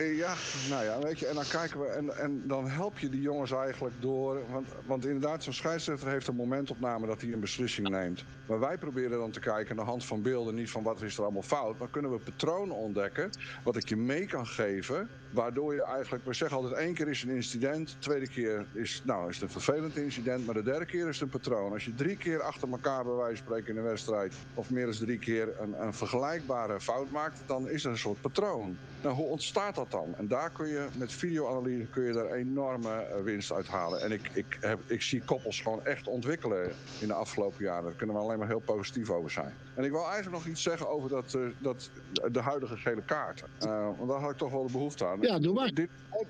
Ja, 0.00 0.34
nou 0.68 0.84
ja, 0.84 0.98
weet 0.98 1.18
je, 1.18 1.26
en 1.26 1.34
dan 1.34 1.44
kijken 1.50 1.80
we 1.80 1.86
en, 1.86 2.16
en 2.16 2.42
dan 2.46 2.68
help 2.68 2.98
je 2.98 3.08
die 3.08 3.20
jongens 3.20 3.52
eigenlijk 3.52 3.94
door. 4.00 4.50
Want, 4.50 4.68
want 4.86 5.06
inderdaad, 5.06 5.42
zo'n 5.42 5.52
scheidsrechter 5.52 6.08
heeft 6.08 6.26
een 6.26 6.34
momentopname 6.34 7.06
dat 7.06 7.20
hij 7.20 7.32
een 7.32 7.40
beslissing 7.40 7.88
neemt. 7.88 8.24
Maar 8.46 8.60
wij 8.60 8.78
proberen 8.78 9.18
dan 9.18 9.30
te 9.30 9.40
kijken 9.40 9.70
aan 9.70 9.84
de 9.84 9.90
hand 9.90 10.04
van 10.04 10.22
beelden, 10.22 10.54
niet 10.54 10.70
van 10.70 10.82
wat 10.82 11.02
is 11.02 11.16
er 11.16 11.22
allemaal 11.22 11.42
fout. 11.42 11.78
Maar 11.78 11.88
kunnen 11.88 12.10
we 12.10 12.18
patronen 12.18 12.76
ontdekken, 12.76 13.30
wat 13.64 13.76
ik 13.76 13.88
je 13.88 13.96
mee 13.96 14.26
kan 14.26 14.46
geven. 14.46 15.08
Waardoor 15.30 15.74
je 15.74 15.84
eigenlijk, 15.84 16.24
we 16.24 16.34
zeggen 16.34 16.56
altijd 16.56 16.74
één 16.74 16.94
keer 16.94 17.08
is 17.08 17.22
een 17.22 17.28
incident, 17.30 17.88
de 17.88 17.98
tweede 17.98 18.28
keer 18.28 18.66
is, 18.72 19.02
nou, 19.04 19.28
is 19.28 19.34
het 19.34 19.44
een 19.44 19.60
vervelend 19.62 19.96
incident, 19.96 20.46
maar 20.46 20.54
de 20.54 20.62
derde 20.62 20.86
keer 20.86 21.08
is 21.08 21.20
het 21.20 21.22
een 21.22 21.40
patroon. 21.40 21.72
Als 21.72 21.84
je 21.84 21.94
drie 21.94 22.16
keer 22.16 22.42
achter 22.42 22.70
elkaar 22.70 23.04
bij 23.04 23.12
wijze 23.12 23.36
van 23.36 23.46
spreken 23.46 23.70
in 23.70 23.76
een 23.76 23.88
wedstrijd, 23.88 24.34
of 24.54 24.70
meer 24.70 24.84
dan 24.86 24.94
drie 24.94 25.18
keer 25.18 25.60
een, 25.60 25.82
een 25.82 25.94
vergelijkbare 25.94 26.80
fout 26.80 27.10
maakt, 27.10 27.42
dan 27.46 27.68
is 27.68 27.84
er 27.84 27.90
een 27.90 27.98
soort 27.98 28.20
patroon. 28.20 28.76
Nou, 29.02 29.14
hoe 29.14 29.26
ontstaat 29.26 29.74
dat? 29.74 29.81
Dat 29.82 30.00
dan? 30.00 30.14
En 30.16 30.28
daar 30.28 30.50
kun 30.50 30.68
je 30.68 30.86
met 30.96 31.12
videoanalyse 31.12 31.86
kun 31.86 32.02
je 32.02 32.12
daar 32.12 32.32
enorme 32.32 32.90
eh, 32.90 33.22
winst 33.22 33.52
uithalen. 33.52 34.00
En 34.00 34.12
ik, 34.12 34.30
ik, 34.32 34.58
heb, 34.60 34.78
ik 34.86 35.02
zie 35.02 35.22
koppels 35.24 35.60
gewoon 35.60 35.84
echt 35.84 36.08
ontwikkelen 36.08 36.72
in 37.00 37.06
de 37.06 37.14
afgelopen 37.14 37.64
jaren. 37.64 37.84
Daar 37.84 37.92
kunnen 37.92 38.16
we 38.16 38.22
alleen 38.22 38.38
maar 38.38 38.48
heel 38.48 38.62
positief 38.64 39.10
over 39.10 39.30
zijn. 39.30 39.54
En 39.74 39.84
ik 39.84 39.90
wil 39.90 40.04
eigenlijk 40.04 40.32
nog 40.32 40.46
iets 40.46 40.62
zeggen 40.62 40.88
over 40.88 41.08
dat, 41.08 41.34
uh, 41.34 41.46
dat, 41.58 41.90
de 42.32 42.40
huidige 42.40 42.76
gele 42.76 43.02
kaarten. 43.02 43.46
Uh, 43.64 43.88
want 43.96 44.08
daar 44.08 44.20
had 44.20 44.30
ik 44.30 44.36
toch 44.36 44.50
wel 44.50 44.66
de 44.66 44.72
behoefte 44.72 45.06
aan. 45.06 45.20
Ja, 45.20 45.38
doe 45.38 45.54
maar. 45.54 45.70
Dit, 45.74 45.88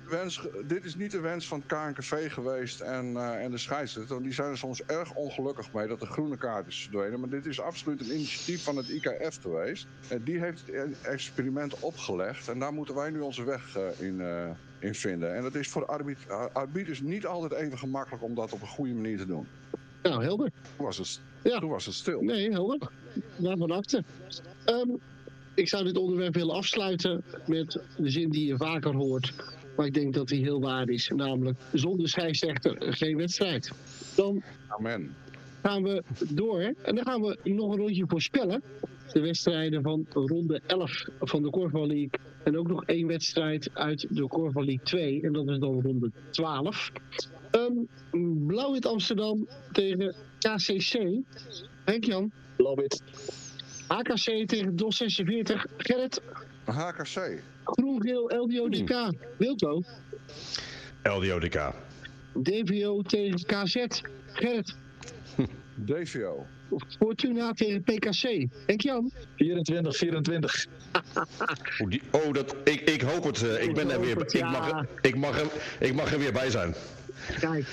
wens, 0.09 0.47
dit 0.65 0.85
is 0.85 0.95
niet 0.95 1.11
de 1.11 1.19
wens 1.19 1.47
van 1.47 1.63
KNKV 1.65 2.31
geweest 2.31 2.81
en, 2.81 3.05
uh, 3.05 3.43
en 3.43 3.51
de 3.51 3.57
scheidsrechter. 3.57 4.23
Die 4.23 4.33
zijn 4.33 4.49
er 4.49 4.57
soms 4.57 4.83
erg 4.83 5.13
ongelukkig 5.13 5.73
mee 5.73 5.87
dat 5.87 5.99
de 5.99 6.05
groene 6.05 6.37
kaart 6.37 6.67
is 6.67 6.81
verdwenen. 6.81 7.19
Maar 7.19 7.29
dit 7.29 7.45
is 7.45 7.61
absoluut 7.61 7.99
een 7.99 8.15
initiatief 8.15 8.63
van 8.63 8.77
het 8.77 8.89
IKF 8.89 9.41
geweest. 9.41 9.87
En 10.07 10.23
die 10.23 10.39
heeft 10.39 10.63
het 10.65 11.01
experiment 11.01 11.79
opgelegd. 11.79 12.47
En 12.47 12.59
daar 12.59 12.73
moeten 12.73 12.95
wij 12.95 13.09
nu 13.09 13.19
onze 13.19 13.42
weg 13.45 13.77
in, 13.99 14.21
in 14.79 14.95
vinden. 14.95 15.35
En 15.35 15.41
dat 15.41 15.55
is 15.55 15.67
voor 15.67 15.85
arbit 15.85 16.17
arbiters 16.53 17.01
niet 17.01 17.25
altijd 17.25 17.51
even 17.51 17.77
gemakkelijk 17.77 18.23
om 18.23 18.35
dat 18.35 18.53
op 18.53 18.61
een 18.61 18.67
goede 18.67 18.93
manier 18.93 19.17
te 19.17 19.25
doen. 19.25 19.47
Nou, 20.03 20.23
helder. 20.23 20.51
Toen 20.77 20.85
was 20.85 20.97
het, 20.97 21.21
ja. 21.43 21.59
toen 21.59 21.69
was 21.69 21.85
het 21.85 21.95
stil. 21.95 22.21
Nee, 22.21 22.51
helder. 22.51 22.89
Waarvan 23.35 23.71
achter. 23.71 24.03
Um, 24.65 24.99
ik 25.53 25.67
zou 25.67 25.83
dit 25.83 25.97
onderwerp 25.97 26.33
willen 26.33 26.55
afsluiten 26.55 27.23
met 27.47 27.79
de 27.97 28.09
zin 28.09 28.29
die 28.29 28.45
je 28.47 28.57
vaker 28.57 28.95
hoort. 28.95 29.33
Maar 29.77 29.85
ik 29.85 29.93
denk 29.93 30.13
dat 30.13 30.27
die 30.27 30.43
heel 30.43 30.61
waar 30.61 30.89
is. 30.89 31.11
Namelijk, 31.15 31.59
zonder 31.73 32.09
scheidsrechter 32.09 32.75
geen 32.79 33.17
wedstrijd. 33.17 33.71
Dan 34.15 34.43
Amen. 34.67 35.15
gaan 35.63 35.83
we 35.83 36.03
door. 36.29 36.61
En 36.61 36.95
dan 36.95 37.05
gaan 37.05 37.21
we 37.21 37.37
nog 37.43 37.71
een 37.71 37.77
rondje 37.77 38.05
voorspellen. 38.07 38.63
De 39.13 39.19
wedstrijden 39.19 39.81
van 39.81 40.05
ronde 40.09 40.61
11 40.65 41.05
van 41.19 41.43
de 41.43 41.49
Korfbal 41.49 41.87
League. 41.87 42.09
En 42.43 42.57
ook 42.57 42.67
nog 42.67 42.85
één 42.85 43.07
wedstrijd 43.07 43.69
uit 43.73 44.07
de 44.09 44.27
Korfbal 44.27 44.63
League 44.63 44.85
2. 44.85 45.21
En 45.21 45.33
dat 45.33 45.47
is 45.47 45.59
dan 45.59 45.81
ronde 45.81 46.11
12. 46.29 46.91
Um, 47.51 47.87
Blauw-wit 48.47 48.85
Amsterdam 48.85 49.47
tegen 49.71 50.15
KCC. 50.39 50.99
Henk-Jan. 51.85 52.31
Blauw-wit. 52.55 53.03
HKC 53.87 54.47
tegen 54.47 54.75
DOS 54.75 54.97
46. 54.97 55.65
Gerrit. 55.77 56.21
HKC. 56.63 57.43
Groen-geel 57.63 58.31
LDODK. 58.35 58.89
Hmm. 58.89 59.17
Wilco. 59.37 59.81
LDODK. 61.03 61.73
DVO 62.33 63.01
tegen 63.01 63.45
KZ. 63.45 63.85
Gerrit. 64.33 64.75
DVO. 65.75 66.45
Fortuna 66.99 67.53
tegen 67.53 67.83
PKC. 67.83 68.47
Henk-Jan. 68.65 69.11
24, 69.35 69.97
24. 69.97 70.65
oh, 71.79 71.89
die, 71.89 72.01
oh, 72.11 72.33
dat, 72.33 72.55
ik, 72.63 72.81
ik 72.81 73.01
hoop 73.01 73.23
het. 73.23 73.41
Uh, 73.41 73.53
ik, 73.53 73.59
ik 73.69 73.73
ben 73.73 73.91
er 73.91 73.99
weer. 73.99 74.15
Het, 74.15 74.33
ik, 74.33 74.43
mag, 74.43 74.85
ik, 75.01 75.15
mag 75.15 75.39
er, 75.39 75.47
ik 75.79 75.93
mag 75.93 76.13
er 76.13 76.19
weer 76.19 76.33
bij 76.33 76.49
zijn. 76.49 76.73
Kijk. 77.39 77.65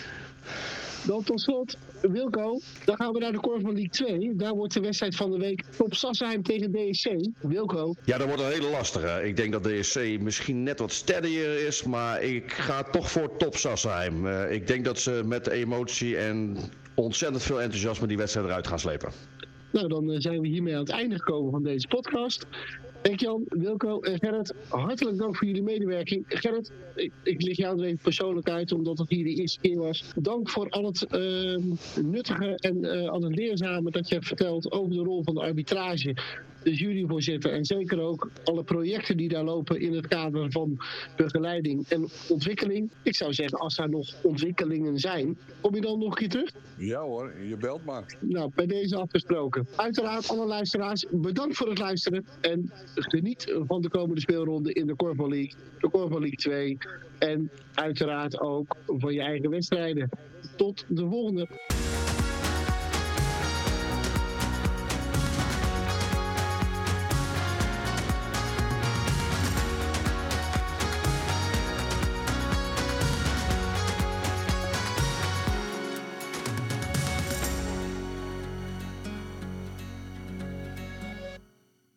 Dan 1.06 1.22
tot 1.22 1.40
slot, 1.40 1.76
Wilco, 2.00 2.60
dan 2.84 2.96
gaan 2.96 3.12
we 3.12 3.18
naar 3.18 3.32
de 3.32 3.40
Korf 3.40 3.62
van 3.62 3.72
League 3.72 3.88
2. 3.88 4.36
Daar 4.36 4.54
wordt 4.54 4.74
de 4.74 4.80
wedstrijd 4.80 5.16
van 5.16 5.30
de 5.30 5.38
week 5.38 5.64
Top 5.76 5.94
Sassheim 5.94 6.42
tegen 6.42 6.72
DSC. 6.72 7.10
Wilco. 7.40 7.94
Ja, 8.04 8.18
dat 8.18 8.26
wordt 8.26 8.42
een 8.42 8.50
hele 8.50 8.70
lastige. 8.70 9.22
Ik 9.24 9.36
denk 9.36 9.52
dat 9.52 9.64
DSC 9.64 10.00
misschien 10.20 10.62
net 10.62 10.78
wat 10.78 10.92
steadier 10.92 11.66
is, 11.66 11.82
maar 11.82 12.22
ik 12.22 12.52
ga 12.52 12.82
toch 12.82 13.10
voor 13.10 13.36
Top 13.36 13.56
Sassheim. 13.56 14.26
Uh, 14.26 14.52
ik 14.52 14.66
denk 14.66 14.84
dat 14.84 14.98
ze 14.98 15.22
met 15.24 15.44
de 15.44 15.50
emotie 15.50 16.16
en 16.16 16.56
ontzettend 16.94 17.42
veel 17.42 17.60
enthousiasme 17.60 18.06
die 18.06 18.16
wedstrijd 18.16 18.46
eruit 18.46 18.66
gaan 18.66 18.78
slepen. 18.78 19.12
Nou, 19.72 19.88
dan 19.88 20.20
zijn 20.20 20.40
we 20.40 20.48
hiermee 20.48 20.74
aan 20.74 20.80
het 20.80 20.90
einde 20.90 21.18
gekomen 21.18 21.50
van 21.50 21.62
deze 21.62 21.88
podcast. 21.88 22.46
Henk-Jan, 23.02 23.44
Wilco 23.48 24.00
en 24.00 24.18
Gerrit, 24.18 24.54
hartelijk 24.68 25.18
dank 25.18 25.36
voor 25.36 25.46
jullie 25.46 25.62
medewerking. 25.62 26.24
Gerrit, 26.28 26.72
ik, 26.94 27.12
ik 27.22 27.42
lig 27.42 27.56
jou 27.56 27.78
er 27.78 27.84
even 27.84 27.98
persoonlijk 28.02 28.48
uit, 28.48 28.72
omdat 28.72 28.98
het 28.98 29.08
hier 29.08 29.24
de 29.24 29.34
eerste 29.34 29.60
keer 29.60 29.78
was. 29.78 30.04
Dank 30.16 30.50
voor 30.50 30.68
al 30.68 30.84
het 30.84 31.06
uh, 31.10 31.56
nuttige 32.02 32.56
en 32.56 32.84
uh, 32.84 33.08
al 33.08 33.22
het 33.22 33.34
leerzame 33.34 33.90
dat 33.90 34.08
je 34.08 34.14
hebt 34.14 34.26
verteld 34.26 34.72
over 34.72 34.90
de 34.92 35.02
rol 35.02 35.22
van 35.22 35.34
de 35.34 35.40
arbitrage, 35.40 36.16
de 36.62 36.74
juryvoorzitter 36.74 37.52
en 37.52 37.64
zeker 37.64 38.00
ook 38.00 38.30
alle 38.44 38.64
projecten 38.64 39.16
die 39.16 39.28
daar 39.28 39.44
lopen 39.44 39.80
in 39.80 39.94
het 39.94 40.06
kader 40.06 40.50
van 40.50 40.78
begeleiding 41.16 41.88
en 41.88 42.08
ontwikkeling. 42.28 42.90
Ik 43.02 43.14
zou 43.14 43.32
zeggen, 43.32 43.58
als 43.58 43.78
er 43.78 43.88
nog 43.88 44.14
ontwikkelingen 44.22 44.98
zijn, 44.98 45.38
kom 45.60 45.74
je 45.74 45.80
dan 45.80 45.98
nog 45.98 46.08
een 46.08 46.16
keer 46.16 46.28
terug? 46.28 46.52
Ja 46.78 47.00
hoor, 47.00 47.32
je 47.48 47.56
belt 47.56 47.84
maar. 47.84 48.16
Nou, 48.20 48.50
bij 48.54 48.66
deze 48.66 48.96
afgesproken. 48.96 49.66
Uiteraard, 49.76 50.28
alle 50.28 50.46
luisteraars, 50.46 51.04
bedankt 51.10 51.56
voor 51.56 51.68
het 51.68 51.78
luisteren 51.78 52.26
en 52.40 52.72
geniet 52.94 53.54
van 53.66 53.80
de 53.80 53.88
komende 53.88 54.20
speelronde 54.20 54.72
in 54.72 54.86
de 54.86 54.96
Corval 54.96 55.28
League, 55.28 55.52
de 55.80 55.90
Corval 55.90 56.20
League 56.20 56.38
2 56.38 56.78
en 57.18 57.50
uiteraard 57.74 58.40
ook 58.40 58.76
van 58.86 59.14
je 59.14 59.20
eigen 59.20 59.50
wedstrijden. 59.50 60.08
Tot 60.56 60.84
de 60.88 61.08
volgende. 61.08 61.48